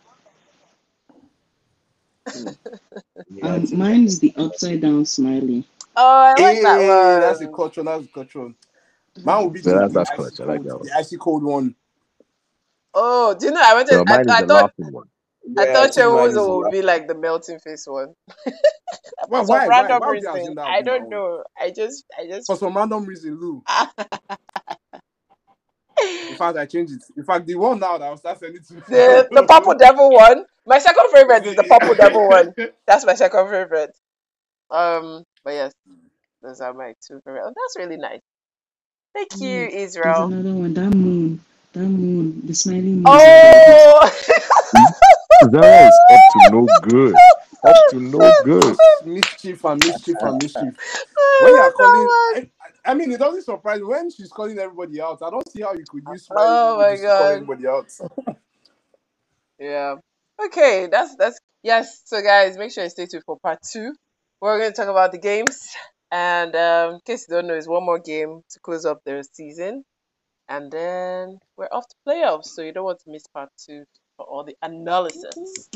[3.30, 5.64] Yeah, Um, it's- mine is the upside down smiley.
[5.96, 6.86] Oh, I like Hey, that
[7.20, 7.48] that's a one.
[7.48, 7.82] culture.
[7.84, 8.50] That's a culture.
[9.24, 10.40] Mine would be Yeah, the, that- the that's icy clutch.
[10.40, 10.88] I like cold, that one.
[10.88, 11.74] the icy cold one.
[12.94, 13.62] Oh, do you know?
[13.64, 13.98] I wanted.
[13.98, 14.48] No, I, mine is I the thought.
[14.48, 15.08] laughing one.
[15.58, 18.14] I thought think mine your is the would last- be like the melting face one.
[19.26, 19.40] Why?
[19.40, 19.70] For some Why?
[19.70, 19.94] Why?
[19.94, 20.58] random Why would reason.
[20.58, 21.10] I would be my don't own?
[21.10, 21.44] know.
[21.60, 22.46] I just, I just.
[22.46, 23.64] For some random reason, Lou.
[26.28, 27.02] In fact, I changed it.
[27.16, 30.44] In fact, the one now that I was sending to the the purple devil one.
[30.66, 32.54] My second favorite is the purple devil one.
[32.86, 33.96] That's my second favorite.
[34.70, 35.72] Um, but yes,
[36.42, 37.42] those are my two favorite.
[37.46, 38.20] Oh, that's really nice.
[39.14, 39.68] Thank you,
[40.02, 40.20] There's Israel.
[40.20, 40.74] another one.
[40.74, 41.40] That moon.
[41.74, 42.42] That moon.
[42.46, 43.22] The smiling moon.
[43.52, 44.10] Oh,
[45.50, 47.22] Zara is up to no good.
[47.64, 48.80] Up to no good.
[49.00, 50.74] mischief and mischief and mischief.
[51.38, 52.14] When I you are calling.
[52.34, 52.50] Oh, I,
[52.84, 55.22] I mean, it doesn't surprise me when she's calling everybody out.
[55.22, 57.32] I don't see how you could use smiley Oh my emojis to call God.
[57.32, 57.86] everybody out.
[59.60, 59.96] Yeah.
[60.44, 62.02] Okay, that's that's yes.
[62.06, 63.94] So guys, make sure you stay tuned for part two.
[64.40, 65.66] We're going to talk about the games,
[66.10, 69.24] and um, in case you don't know, it's one more game to close up the
[69.32, 69.84] season,
[70.48, 72.46] and then we're off to playoffs.
[72.46, 73.84] So you don't want to miss part two
[74.16, 75.70] for all the analysis.